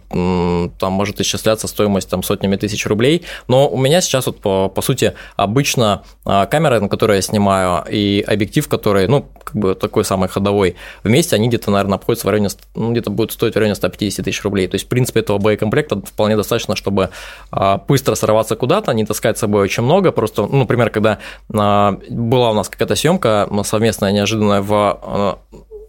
там 0.80 0.94
может 0.94 1.20
исчисляться 1.22 1.68
стоимость 1.68 2.10
там 2.10 2.24
сотнями 2.24 2.56
тысяч 2.56 2.86
рублей, 2.86 3.24
но 3.48 3.68
у 3.70 3.78
меня 3.78 4.02
сейчас 4.02 4.28
вот 4.28 4.40
по, 4.40 4.70
по 4.70 4.82
сути 4.82 5.14
обычно 5.36 6.04
а, 6.26 6.46
камера, 6.46 6.80
на 6.80 6.90
которой 6.90 7.18
я 7.18 7.22
снимаю, 7.22 7.84
и 7.90 8.24
объектив, 8.26 8.68
который, 8.68 9.08
ну, 9.08 9.26
как 9.44 9.56
бы 9.56 9.76
такой 9.76 10.06
самый 10.06 10.30
ходовой, 10.30 10.76
вместе 11.04 11.36
они 11.36 11.48
где-то, 11.48 11.72
наверное, 11.72 11.96
обходятся 11.96 12.28
в 12.28 12.30
районе, 12.30 12.50
ну, 12.76 12.92
где-то 12.92 13.10
будут 13.10 13.32
стоить 13.32 13.54
в 13.56 13.58
районе 13.58 13.76
150 13.76 14.26
тысяч 14.26 14.44
рублей. 14.44 14.68
То 14.68 14.76
есть, 14.76 14.86
в 14.86 14.90
принципе, 14.90 15.22
этого 15.22 15.38
боекомплекта 15.38 16.02
вполне 16.02 16.36
достаточно, 16.36 16.76
чтобы 16.76 17.10
а, 17.52 17.78
быстро 17.78 18.16
сорваться 18.16 18.56
куда-то, 18.56 18.92
не 18.94 19.06
таскать 19.06 19.38
с 19.38 19.42
собой 19.42 19.64
очень 19.64 19.84
много. 19.84 20.12
Просто, 20.12 20.44
ну, 20.44 20.60
например, 20.60 20.90
когда 20.90 21.20
а, 21.54 21.98
была 22.10 22.52
у 22.52 22.54
нас 22.54 22.70
какая-то 22.70 22.96
съемка 22.96 23.50
совместная, 23.64 24.12
неожиданная 24.12 24.62
в 24.62 25.40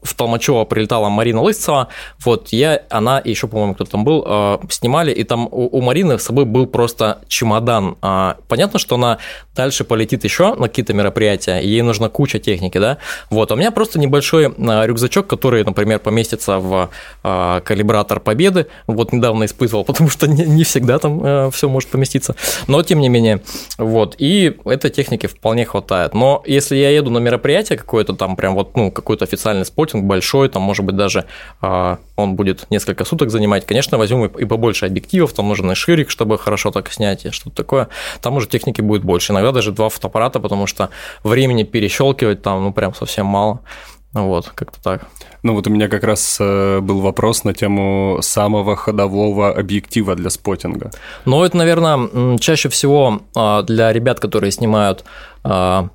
в 0.04 0.14
Толмачево 0.14 0.64
прилетала 0.64 1.08
Марина 1.08 1.40
Лысцева, 1.40 1.88
вот 2.24 2.48
я, 2.50 2.82
она 2.90 3.18
и 3.18 3.30
еще, 3.30 3.48
по-моему, 3.48 3.74
кто 3.74 3.84
там 3.84 4.04
был, 4.04 4.22
э, 4.26 4.58
снимали, 4.68 5.12
и 5.12 5.24
там 5.24 5.48
у, 5.50 5.78
у 5.78 5.80
Марины 5.80 6.18
с 6.18 6.22
собой 6.22 6.44
был 6.44 6.66
просто 6.66 7.22
чемодан. 7.26 7.96
А, 8.02 8.36
понятно, 8.48 8.78
что 8.78 8.96
она 8.96 9.18
дальше 9.56 9.84
полетит 9.84 10.24
еще 10.24 10.54
на 10.54 10.68
какие-то 10.68 10.92
мероприятия, 10.92 11.58
ей 11.58 11.80
нужна 11.82 12.08
куча 12.08 12.38
техники, 12.38 12.78
да, 12.78 12.98
вот, 13.30 13.50
а 13.50 13.54
у 13.54 13.56
меня 13.56 13.70
просто 13.70 13.98
небольшой 13.98 14.46
э, 14.46 14.86
рюкзачок, 14.86 15.26
который, 15.26 15.64
например, 15.64 15.98
поместится 16.00 16.58
в 16.58 16.90
э, 17.22 17.60
калибратор 17.64 18.20
Победы, 18.20 18.66
вот 18.86 19.12
недавно 19.12 19.44
испытывал, 19.44 19.84
потому 19.86 20.10
что 20.10 20.28
не, 20.28 20.44
не 20.44 20.64
всегда 20.64 20.98
там 20.98 21.50
все 21.50 21.68
может 21.68 21.88
поместиться, 21.88 22.36
но 22.66 22.82
тем 22.82 23.00
не 23.00 23.08
менее, 23.08 23.40
вот, 23.78 24.16
и 24.18 24.56
этой 24.66 24.90
техники 24.90 25.26
вполне 25.26 25.64
хватает, 25.64 26.12
но 26.12 26.42
если 26.46 26.76
я 26.76 26.90
еду 26.90 27.10
на 27.10 27.18
мероприятие 27.18 27.78
какое-то 27.78 28.12
там, 28.12 28.36
прям 28.36 28.54
вот, 28.54 28.76
ну, 28.76 28.90
какой-то 28.90 29.24
официальный 29.24 29.64
спот, 29.64 29.93
сеттинг 29.94 30.04
большой, 30.04 30.48
там, 30.48 30.62
может 30.62 30.84
быть, 30.84 30.96
даже 30.96 31.24
а, 31.60 31.98
он 32.16 32.34
будет 32.34 32.66
несколько 32.70 33.04
суток 33.04 33.30
занимать. 33.30 33.66
Конечно, 33.66 33.98
возьмем 33.98 34.26
и 34.26 34.44
побольше 34.44 34.86
объективов, 34.86 35.32
там 35.32 35.48
нужен 35.48 35.70
и 35.70 35.74
ширик, 35.74 36.10
чтобы 36.10 36.38
хорошо 36.38 36.70
так 36.70 36.92
снять, 36.92 37.24
и 37.24 37.30
что-то 37.30 37.56
такое. 37.56 37.88
Там 38.20 38.36
уже 38.36 38.48
техники 38.48 38.82
будет 38.82 39.04
больше. 39.04 39.32
Иногда 39.32 39.52
даже 39.52 39.72
два 39.72 39.88
фотоаппарата, 39.88 40.40
потому 40.40 40.66
что 40.66 40.90
времени 41.24 41.64
перещелкивать 41.64 42.42
там, 42.42 42.62
ну, 42.62 42.72
прям 42.72 42.94
совсем 42.94 43.26
мало. 43.26 43.60
Вот, 44.12 44.48
как-то 44.54 44.80
так. 44.80 45.06
Ну 45.42 45.54
вот 45.54 45.66
у 45.66 45.70
меня 45.70 45.88
как 45.88 46.04
раз 46.04 46.38
э, 46.40 46.78
был 46.80 47.00
вопрос 47.00 47.42
на 47.42 47.52
тему 47.52 48.18
самого 48.22 48.76
ходового 48.76 49.50
объектива 49.50 50.14
для 50.14 50.30
спотинга. 50.30 50.92
Ну 51.24 51.42
это, 51.42 51.56
наверное, 51.56 52.38
чаще 52.38 52.68
всего 52.68 53.22
а, 53.34 53.62
для 53.62 53.92
ребят, 53.92 54.20
которые 54.20 54.52
снимают 54.52 55.04
а, 55.42 55.88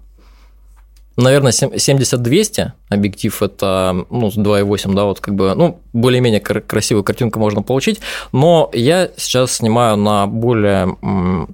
наверное, 1.21 1.51
70-200 1.51 2.71
объектив 2.89 3.41
это 3.41 4.05
ну, 4.09 4.27
2.8, 4.27 4.93
да, 4.93 5.05
вот 5.05 5.19
как 5.19 5.35
бы, 5.35 5.53
ну, 5.55 5.79
более-менее 5.93 6.39
красивую 6.39 7.03
картинку 7.03 7.39
можно 7.39 7.61
получить, 7.61 7.99
но 8.31 8.69
я 8.73 9.09
сейчас 9.17 9.53
снимаю 9.53 9.97
на 9.97 10.27
более 10.27 10.97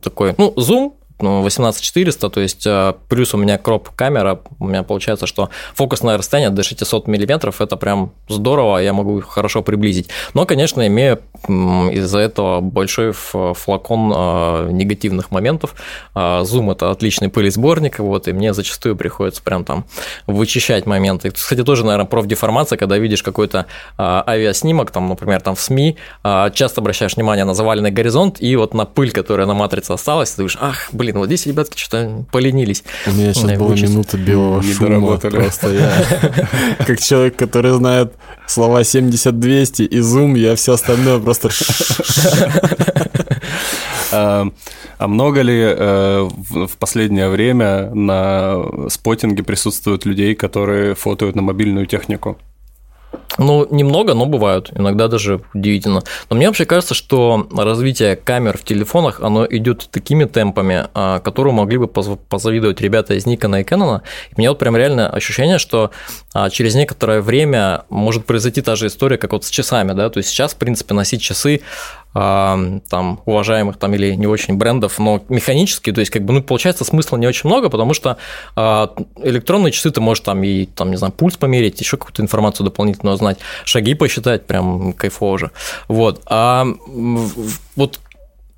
такой, 0.01 0.35
ну, 0.37 0.53
зум, 0.55 0.95
18400, 1.19 2.29
то 2.29 2.41
есть 2.41 2.65
э, 2.67 2.93
плюс 3.07 3.33
у 3.33 3.37
меня 3.37 3.57
кроп 3.57 3.89
камера, 3.95 4.41
у 4.59 4.67
меня 4.67 4.83
получается, 4.83 5.27
что 5.27 5.49
фокусное 5.73 6.17
расстояние 6.17 6.49
до 6.49 6.63
600 6.63 7.07
мм, 7.07 7.53
это 7.57 7.77
прям 7.77 8.11
здорово, 8.27 8.79
я 8.79 8.93
могу 8.93 9.21
хорошо 9.21 9.61
приблизить. 9.61 10.09
Но, 10.33 10.45
конечно, 10.45 10.85
имею 10.85 11.19
из-за 11.47 12.19
этого 12.19 12.59
большой 12.59 13.13
флакон 13.13 14.13
э, 14.15 14.69
негативных 14.71 15.31
моментов. 15.31 15.75
Э, 16.15 16.41
зум– 16.43 16.69
это 16.71 16.91
отличный 16.91 17.29
пылесборник, 17.29 17.99
вот, 17.99 18.27
и 18.27 18.33
мне 18.33 18.53
зачастую 18.53 18.95
приходится 18.95 19.41
прям 19.41 19.63
там 19.63 19.85
вычищать 20.27 20.85
моменты. 20.85 21.31
Кстати, 21.31 21.63
тоже, 21.63 21.85
наверное, 21.85 22.07
профдеформация, 22.07 22.77
когда 22.77 22.97
видишь 22.97 23.23
какой-то 23.23 23.65
авиаснимок, 23.97 24.91
там, 24.91 25.07
например, 25.09 25.41
там 25.41 25.55
в 25.55 25.61
СМИ, 25.61 25.97
часто 26.23 26.81
обращаешь 26.81 27.15
внимание 27.15 27.45
на 27.45 27.53
заваленный 27.53 27.91
горизонт 27.91 28.41
и 28.41 28.55
вот 28.55 28.73
на 28.73 28.85
пыль, 28.85 29.11
которая 29.11 29.47
на 29.47 29.53
матрице 29.53 29.91
осталась, 29.91 30.31
ты 30.31 30.37
думаешь, 30.37 30.57
ах, 30.59 30.89
блин, 30.91 31.04
блин, 31.05 31.17
вот 31.17 31.27
здесь 31.27 31.45
ребятки 31.45 31.77
что-то 31.77 32.25
поленились. 32.31 32.83
У 33.05 33.11
меня 33.11 33.33
сейчас 33.33 33.57
была 33.57 33.75
минута 33.75 34.17
белого 34.17 34.61
не 34.61 34.73
шума. 34.73 35.17
Просто 35.17 35.73
я, 35.73 36.85
как 36.85 36.99
человек, 36.99 37.35
который 37.35 37.71
знает 37.73 38.13
слова 38.47 38.81
70-200 38.81 39.85
и 39.85 39.99
зум, 39.99 40.35
я 40.35 40.55
все 40.55 40.73
остальное 40.73 41.19
просто... 41.19 41.49
А, 44.11 44.47
а 44.97 45.07
много 45.07 45.41
ли 45.41 45.59
э, 45.59 46.29
в 46.29 46.77
последнее 46.77 47.27
время 47.27 47.89
на 47.93 48.87
спотинге 48.87 49.43
присутствуют 49.43 50.05
людей, 50.05 50.35
которые 50.35 50.95
фотоют 50.95 51.35
на 51.35 51.41
мобильную 51.41 51.85
технику? 51.85 52.37
Ну, 53.37 53.67
немного, 53.69 54.13
но 54.13 54.25
бывают. 54.25 54.71
Иногда 54.75 55.07
даже 55.07 55.41
удивительно. 55.53 56.01
Но 56.29 56.35
мне 56.35 56.47
вообще 56.47 56.65
кажется, 56.65 56.93
что 56.93 57.47
развитие 57.55 58.15
камер 58.15 58.57
в 58.57 58.63
телефонах, 58.63 59.19
оно 59.21 59.45
идет 59.45 59.89
такими 59.91 60.25
темпами, 60.25 60.87
а, 60.93 61.19
которые 61.19 61.53
могли 61.53 61.77
бы 61.77 61.87
позавидовать 61.87 62.81
ребята 62.81 63.13
из 63.13 63.25
Nikon 63.25 63.61
и 63.61 63.63
Canon. 63.63 64.01
И 64.31 64.33
у 64.37 64.39
меня 64.39 64.49
вот 64.49 64.59
прям 64.59 64.77
реально 64.77 65.09
ощущение, 65.09 65.59
что 65.59 65.91
а, 66.33 66.49
через 66.49 66.75
некоторое 66.75 67.21
время 67.21 67.83
может 67.89 68.25
произойти 68.25 68.61
та 68.61 68.75
же 68.75 68.87
история, 68.87 69.17
как 69.17 69.33
вот 69.33 69.43
с 69.43 69.49
часами, 69.49 69.93
да, 69.93 70.09
то 70.09 70.19
есть 70.19 70.29
сейчас, 70.29 70.53
в 70.53 70.57
принципе, 70.57 70.93
носить 70.93 71.21
часы 71.21 71.61
там 72.15 73.19
уважаемых 73.25 73.75
там 73.75 73.93
или 73.93 74.15
не 74.15 74.25
очень 74.25 74.55
брендов, 74.55 74.99
но 74.99 75.21
механически, 75.27 75.91
то 75.91 75.99
есть 75.99 76.11
как 76.11 76.23
бы 76.23 76.31
ну 76.31 76.41
получается 76.41 76.85
смысла 76.85 77.17
не 77.17 77.27
очень 77.27 77.49
много, 77.49 77.69
потому 77.69 77.93
что 77.93 78.17
а, 78.55 78.93
электронные 79.21 79.73
часы 79.73 79.91
ты 79.91 79.99
можешь 79.99 80.23
там 80.23 80.41
и 80.43 80.65
там 80.65 80.91
не 80.91 80.97
знаю 80.97 81.11
пульс 81.11 81.35
померить, 81.35 81.81
еще 81.81 81.97
какую-то 81.97 82.21
информацию 82.21 82.65
дополнительную 82.65 83.17
знать, 83.17 83.39
шаги 83.65 83.95
посчитать, 83.95 84.47
прям 84.47 84.93
кайфово 84.93 85.37
же, 85.37 85.51
вот. 85.89 86.21
А 86.27 86.65
вот 87.75 87.99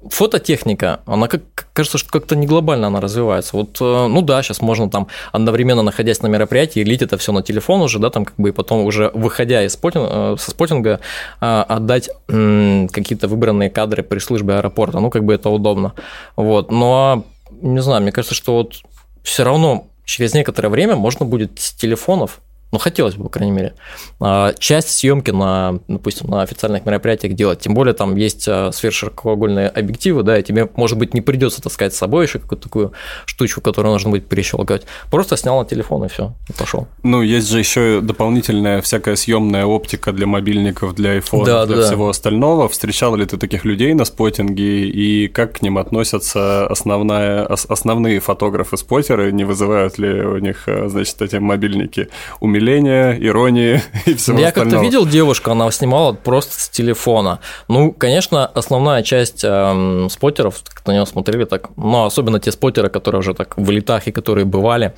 фототехника, 0.10 1.02
она 1.06 1.28
как 1.28 1.42
кажется, 1.74 1.98
что 1.98 2.10
как-то 2.10 2.36
не 2.36 2.48
глобально 2.48 2.88
она 2.88 3.02
развивается. 3.02 3.56
Вот, 3.56 3.78
э, 3.80 4.08
ну 4.08 4.22
да, 4.22 4.42
сейчас 4.42 4.62
можно 4.62 4.90
там 4.90 5.08
одновременно 5.32 5.84
находясь 5.84 6.22
на 6.22 6.28
мероприятии, 6.28 6.80
лить 6.80 7.02
это 7.02 7.18
все 7.18 7.32
на 7.32 7.42
телефон 7.42 7.82
уже, 7.82 8.00
да, 8.00 8.10
там 8.10 8.26
как 8.26 8.36
бы 8.38 8.50
и 8.50 8.52
потом 8.52 8.86
уже 8.86 9.12
выходя 9.14 9.64
из 9.64 9.74
спотинга, 9.74 10.10
э, 10.12 10.36
со 10.40 10.52
спотинга 10.52 11.00
э, 11.42 11.66
отдать 11.68 12.10
какие-то 12.28 13.28
выбранные 13.28 13.70
кадры 13.70 14.04
при 14.04 14.20
службе 14.20 14.56
аэропорта, 14.56 15.00
ну 15.00 15.10
как 15.10 15.24
бы 15.24 15.34
это 15.34 15.50
удобно. 15.50 15.94
Вот, 16.36 16.72
но 16.72 17.26
не 17.62 17.82
знаю, 17.82 18.02
мне 18.02 18.12
кажется, 18.12 18.36
что 18.36 18.54
вот 18.54 18.82
все 19.24 19.44
равно 19.44 19.88
через 20.06 20.34
некоторое 20.34 20.70
время 20.70 20.96
можно 20.96 21.26
будет 21.26 21.60
с 21.60 21.74
телефонов 21.74 22.40
ну, 22.72 22.80
хотелось 22.80 23.16
бы, 23.16 23.24
по 23.24 23.30
крайней 23.30 23.54
мере, 23.54 23.74
а, 24.20 24.54
часть 24.60 24.90
съемки 24.90 25.32
на, 25.32 25.80
допустим, 25.88 26.28
на 26.28 26.42
официальных 26.42 26.86
мероприятиях 26.86 27.34
делать. 27.34 27.60
Тем 27.60 27.74
более 27.74 27.94
там 27.94 28.16
есть 28.18 28.46
а, 28.48 28.72
сверхширокоугольные 28.74 29.70
объективы, 29.70 30.24
да, 30.24 30.38
и 30.38 30.44
тебе, 30.44 30.70
может 30.76 30.98
быть, 30.98 31.14
не 31.14 31.22
придется 31.22 31.62
таскать 31.62 31.94
с 31.94 31.98
собой 31.98 32.26
еще 32.26 32.40
какую-то 32.40 32.64
такую 32.64 32.92
штучку, 33.26 33.62
которую 33.62 33.94
нужно 33.94 34.10
будет 34.10 34.28
перещелкивать. 34.28 34.86
Просто 35.10 35.38
снял 35.38 35.60
на 35.60 35.66
телефон 35.66 36.04
и 36.06 36.08
все, 36.10 36.34
и 36.50 36.54
пошел. 36.54 36.88
Ну, 37.04 37.22
есть 37.22 37.50
же 37.50 37.58
еще 37.58 38.02
дополнительная 38.02 38.82
всякая 38.82 39.16
съемная 39.16 39.66
оптика 39.66 40.12
для 40.12 40.28
мобильников, 40.28 40.94
для 40.94 41.18
iPhone, 41.18 41.46
да, 41.46 41.66
для 41.66 41.78
да. 41.78 41.84
всего 41.84 42.10
остального. 42.10 42.68
Встречал 42.68 43.16
ли 43.16 43.26
ты 43.26 43.38
таких 43.38 43.64
людей 43.64 43.94
на 43.94 44.04
спотинге 44.04 44.90
и 44.90 45.30
как 45.30 45.60
к 45.60 45.62
ним 45.62 45.78
относятся 45.78 46.68
основная, 46.68 47.46
основные 47.46 48.20
фотографы-спотеры? 48.20 49.32
Не 49.32 49.46
вызывают 49.46 49.98
ли 49.98 50.22
у 50.22 50.38
них, 50.40 50.64
а, 50.68 50.90
значит, 50.90 51.22
эти 51.22 51.38
мобильники 51.38 52.10
умения 52.42 52.57
умиления, 52.58 53.18
иронии 53.20 53.82
и 54.06 54.14
всего 54.16 54.40
Я 54.40 54.48
остального. 54.48 54.72
как-то 54.72 54.86
видел 54.86 55.06
девушку, 55.06 55.52
она 55.52 55.70
снимала 55.72 56.14
просто 56.14 56.60
с 56.60 56.70
телефона. 56.70 57.40
Ну, 57.68 57.92
конечно, 57.92 58.46
основная 58.46 59.04
часть 59.04 59.44
эм, 59.44 60.10
спотеров, 60.10 60.62
на 60.86 60.94
него 60.94 61.06
смотрели 61.06 61.46
так, 61.46 61.70
ну, 61.76 62.06
особенно 62.06 62.40
те 62.40 62.52
спотеры, 62.52 62.90
которые 62.90 63.20
уже 63.20 63.34
так 63.34 63.58
в 63.58 63.70
летах 63.70 64.08
и 64.08 64.12
которые 64.12 64.46
бывали, 64.46 64.94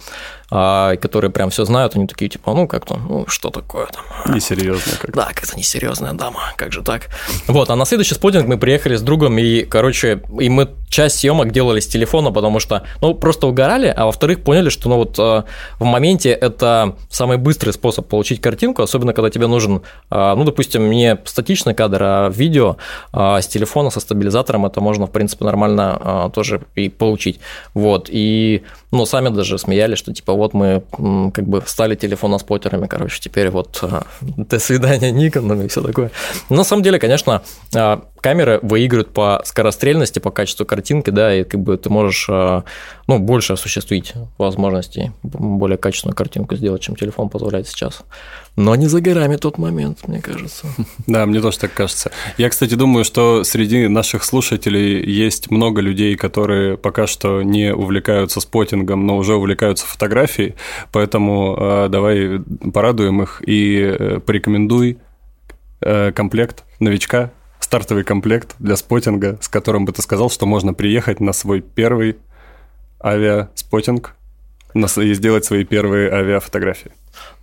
а, 0.52 0.96
которые 0.96 1.32
прям 1.32 1.50
все 1.50 1.66
знают, 1.66 1.96
они 1.96 2.08
такие, 2.08 2.30
типа, 2.30 2.54
ну, 2.54 2.68
как-то, 2.68 2.98
ну, 2.98 3.26
что 3.28 3.50
такое 3.50 3.88
там? 3.88 4.34
Несерьезно 4.34 4.94
как 5.00 5.16
Да, 5.16 5.28
как-то 5.34 5.58
несерьезная 5.58 6.14
дама, 6.14 6.54
как 6.56 6.72
же 6.72 6.82
так? 6.82 7.08
Вот, 7.48 7.70
а 7.70 7.76
на 7.76 7.86
следующий 7.86 8.16
спотинг 8.16 8.48
мы 8.48 8.58
приехали 8.58 8.96
с 8.96 9.02
другом, 9.02 9.38
и, 9.38 9.64
короче, 9.64 10.22
и 10.40 10.50
мы 10.50 10.70
часть 10.90 11.20
съемок 11.20 11.52
делали 11.52 11.80
с 11.80 11.88
телефона, 11.88 12.32
потому 12.32 12.60
что, 12.60 12.84
ну, 13.02 13.14
просто 13.14 13.48
угорали, 13.48 13.94
а 13.96 14.06
во-вторых, 14.06 14.44
поняли, 14.44 14.70
что, 14.70 14.90
ну, 14.90 14.96
вот 14.96 15.20
э, 15.20 15.44
в 15.80 15.84
моменте 15.84 16.30
это 16.32 16.96
самый 17.10 17.38
быстрый 17.38 17.49
способ 17.54 18.08
получить 18.08 18.42
картинку, 18.42 18.82
особенно 18.82 19.14
когда 19.14 19.30
тебе 19.30 19.48
нужен, 19.48 19.82
э, 20.12 20.34
ну, 20.36 20.44
допустим, 20.44 20.90
не 20.90 21.18
статичный 21.26 21.74
кадр, 21.74 22.04
а 22.04 22.30
видео 22.30 22.78
э, 23.14 23.42
с 23.42 23.48
телефона, 23.48 23.90
со 23.90 24.00
стабилизатором, 24.00 24.66
это 24.66 24.82
можно, 24.82 25.06
в 25.06 25.12
принципе, 25.12 25.46
нормально 25.46 26.32
тоже 26.34 26.62
и 26.76 26.90
получить. 26.90 27.40
Вот, 27.74 28.10
и, 28.12 28.64
ну, 28.92 29.06
сами 29.06 29.30
даже 29.30 29.58
смеялись, 29.58 29.98
что, 29.98 30.14
типа, 30.14 30.34
вот 30.34 30.54
мы 30.54 30.84
как 31.34 31.46
бы 31.46 31.64
стали 31.66 31.96
телефоноспотерами, 31.96 32.88
короче, 32.88 33.20
теперь 33.22 33.50
вот 33.50 33.80
а, 33.82 34.04
до 34.22 34.60
свидания 34.60 35.12
Никон 35.12 35.62
и 35.62 35.68
все 35.68 35.82
такое. 35.82 36.12
На 36.50 36.64
самом 36.64 36.84
деле, 36.84 37.00
конечно, 37.00 37.42
а, 37.76 38.04
камеры 38.22 38.60
выигрывают 38.62 39.14
по 39.14 39.42
скорострельности, 39.46 40.20
по 40.20 40.32
качеству 40.32 40.66
картинки, 40.66 41.10
да, 41.10 41.34
и 41.36 41.44
как 41.44 41.62
бы 41.62 41.78
ты 41.78 41.90
можешь 41.90 42.30
ну, 43.10 43.18
больше 43.18 43.54
осуществить 43.54 44.14
возможностей, 44.38 45.12
более 45.24 45.80
качественную 45.80 46.16
картинку 46.16 46.56
сделать, 46.56 46.84
чем 46.84 46.96
телефон 46.96 47.30
позволяет 47.30 47.68
сейчас. 47.68 48.04
Но 48.56 48.76
не 48.76 48.86
за 48.86 49.02
горами 49.02 49.36
тот 49.36 49.58
момент, 49.58 50.08
мне 50.08 50.22
кажется. 50.22 50.68
Да, 51.08 51.26
мне 51.26 51.42
тоже 51.42 51.58
так 51.58 51.74
кажется. 51.74 52.12
Я, 52.38 52.50
кстати, 52.50 52.76
думаю, 52.76 53.04
что 53.04 53.44
среди 53.44 53.88
наших 53.88 54.24
слушателей 54.24 55.04
есть 55.04 55.50
много 55.50 55.82
людей, 55.82 56.16
которые 56.18 56.78
пока 56.78 57.08
что 57.08 57.42
не 57.42 57.74
увлекаются 57.74 58.42
спотингом, 58.42 59.08
но 59.08 59.18
уже 59.18 59.34
увлекаются 59.34 59.88
фотографией, 59.88 60.54
поэтому 60.92 61.58
э, 61.60 61.90
давай 61.90 62.42
порадуем 62.72 63.24
их 63.24 63.42
и 63.44 63.96
э, 64.00 64.20
порекомендуй 64.20 65.00
э, 65.82 66.12
комплект 66.12 66.64
новичка, 66.80 67.32
стартовый 67.60 68.04
комплект 68.04 68.54
для 68.60 68.76
спотинга, 68.76 69.40
с 69.42 69.48
которым 69.48 69.86
бы 69.86 69.94
ты 69.94 70.04
сказал, 70.04 70.30
что 70.30 70.46
можно 70.46 70.76
приехать 70.76 71.20
на 71.20 71.34
свой 71.34 71.62
первый 71.62 72.18
авиаспотинг 73.04 74.16
и 74.74 75.14
сделать 75.14 75.46
свои 75.46 75.64
первые 75.64 76.12
авиафотографии. 76.12 76.92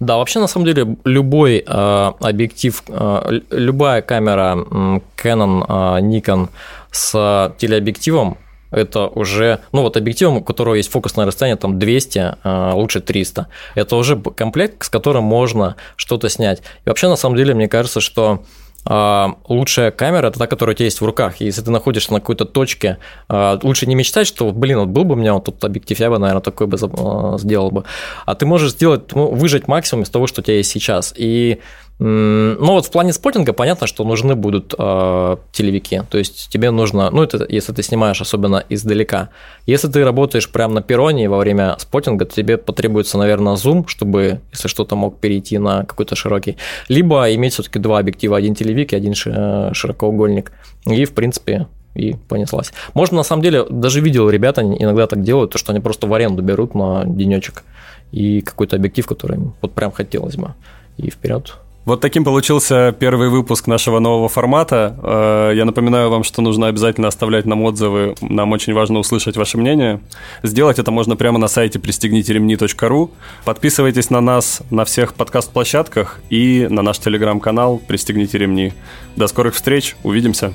Да, 0.00 0.16
вообще 0.16 0.40
на 0.40 0.46
самом 0.46 0.66
деле 0.66 0.96
любой 1.04 1.64
э, 1.66 2.12
объектив, 2.20 2.82
э, 2.88 3.40
любая 3.50 4.02
камера 4.02 4.56
э, 4.56 5.00
Canon, 5.16 5.64
э, 5.68 6.00
Nikon 6.02 6.48
с 6.90 7.54
телеобъективом 7.58 8.38
это 8.70 9.06
уже, 9.06 9.60
ну 9.72 9.82
вот 9.82 9.96
объективом, 9.96 10.38
у 10.38 10.42
которого 10.42 10.74
есть 10.74 10.90
фокусное 10.90 11.24
расстояние 11.26 11.56
там 11.56 11.78
200, 11.78 12.36
э, 12.42 12.70
лучше 12.74 13.00
300. 13.00 13.46
Это 13.74 13.96
уже 13.96 14.16
комплект, 14.16 14.84
с 14.84 14.88
которым 14.88 15.24
можно 15.24 15.76
что-то 15.96 16.28
снять. 16.28 16.62
И 16.84 16.88
вообще 16.88 17.08
на 17.08 17.16
самом 17.16 17.36
деле 17.36 17.54
мне 17.54 17.68
кажется, 17.68 18.00
что 18.00 18.44
лучшая 18.88 19.90
камера– 19.90 20.26
это 20.28 20.38
та, 20.38 20.46
которая 20.46 20.74
у 20.74 20.76
тебя 20.76 20.84
есть 20.84 21.00
в 21.00 21.04
руках. 21.04 21.40
И 21.40 21.44
если 21.44 21.62
ты 21.62 21.70
находишься 21.70 22.12
на 22.12 22.20
какой-то 22.20 22.44
точке, 22.44 22.98
а, 23.28 23.58
лучше 23.62 23.86
не 23.86 23.94
мечтать, 23.94 24.26
что, 24.26 24.52
блин, 24.52 24.78
вот 24.78 24.88
был 24.88 25.04
бы 25.04 25.14
у 25.14 25.18
меня 25.18 25.34
вот 25.34 25.44
тут 25.44 25.64
объектив, 25.64 25.98
я 25.98 26.10
бы, 26.10 26.18
наверное, 26.18 26.42
такой 26.42 26.66
бы 26.66 26.78
а, 26.80 27.36
сделал 27.38 27.70
бы. 27.70 27.84
А 28.26 28.34
ты 28.34 28.46
можешь 28.46 28.72
сделать, 28.72 29.14
ну, 29.14 29.28
выжать 29.32 29.66
максимум 29.66 30.04
из 30.04 30.10
того, 30.10 30.26
что 30.26 30.40
у 30.40 30.44
тебя 30.44 30.56
есть 30.56 30.70
сейчас. 30.70 31.12
И 31.16 31.60
ну 31.98 32.72
вот 32.72 32.84
в 32.84 32.90
плане 32.90 33.14
спотинга 33.14 33.54
понятно, 33.54 33.86
что 33.86 34.04
нужны 34.04 34.34
будут 34.34 34.74
э, 34.78 35.36
телевики. 35.52 36.02
То 36.10 36.18
есть 36.18 36.48
тебе 36.50 36.70
нужно, 36.70 37.10
ну 37.10 37.22
это 37.22 37.46
если 37.48 37.72
ты 37.72 37.82
снимаешь 37.82 38.20
особенно 38.20 38.62
издалека. 38.68 39.30
Если 39.64 39.88
ты 39.88 40.04
работаешь 40.04 40.50
прямо 40.50 40.74
на 40.74 40.82
перроне 40.82 41.28
во 41.30 41.38
время 41.38 41.76
спотинга, 41.78 42.26
то 42.26 42.34
тебе 42.34 42.58
потребуется, 42.58 43.16
наверное, 43.16 43.56
зум, 43.56 43.86
чтобы, 43.88 44.40
если 44.52 44.68
что-то 44.68 44.94
мог 44.94 45.18
перейти 45.20 45.56
на 45.56 45.84
какой-то 45.84 46.16
широкий. 46.16 46.58
Либо 46.88 47.32
иметь 47.34 47.54
все-таки 47.54 47.78
два 47.78 47.98
объектива, 47.98 48.36
один 48.36 48.54
телевик 48.54 48.92
и 48.92 48.96
один 48.96 49.14
э, 49.24 49.70
широкоугольник. 49.72 50.52
И, 50.84 51.06
в 51.06 51.14
принципе, 51.14 51.66
и 51.94 52.14
понеслась. 52.28 52.72
Можно, 52.92 53.16
на 53.18 53.22
самом 53.22 53.42
деле, 53.42 53.64
даже 53.70 54.02
видел, 54.02 54.28
ребята 54.28 54.60
иногда 54.60 55.06
так 55.06 55.22
делают, 55.22 55.52
то, 55.52 55.58
что 55.58 55.72
они 55.72 55.80
просто 55.80 56.06
в 56.06 56.12
аренду 56.12 56.42
берут 56.42 56.74
на 56.74 57.04
денечек 57.06 57.64
и 58.12 58.42
какой-то 58.42 58.76
объектив, 58.76 59.06
который 59.06 59.38
им 59.38 59.54
вот 59.62 59.72
прям 59.72 59.92
хотелось 59.92 60.36
бы. 60.36 60.52
И 60.98 61.10
вперед. 61.10 61.56
Вот 61.86 62.00
таким 62.00 62.24
получился 62.24 62.92
первый 62.98 63.28
выпуск 63.28 63.68
нашего 63.68 64.00
нового 64.00 64.28
формата. 64.28 64.96
Э, 65.00 65.52
я 65.54 65.64
напоминаю 65.64 66.10
вам, 66.10 66.24
что 66.24 66.42
нужно 66.42 66.66
обязательно 66.66 67.06
оставлять 67.06 67.46
нам 67.46 67.62
отзывы. 67.62 68.16
Нам 68.20 68.50
очень 68.50 68.74
важно 68.74 68.98
услышать 68.98 69.36
ваше 69.36 69.56
мнение. 69.56 70.00
Сделать 70.42 70.80
это 70.80 70.90
можно 70.90 71.14
прямо 71.14 71.38
на 71.38 71.46
сайте 71.46 71.78
пристегнителемни.ру. 71.78 73.12
Подписывайтесь 73.44 74.10
на 74.10 74.20
нас 74.20 74.62
на 74.70 74.84
всех 74.84 75.14
подкаст-площадках 75.14 76.18
и 76.28 76.66
на 76.68 76.82
наш 76.82 76.98
телеграм-канал 76.98 77.80
«Пристегните 77.86 78.36
ремни». 78.36 78.72
До 79.14 79.28
скорых 79.28 79.54
встреч. 79.54 79.94
Увидимся. 80.02 80.52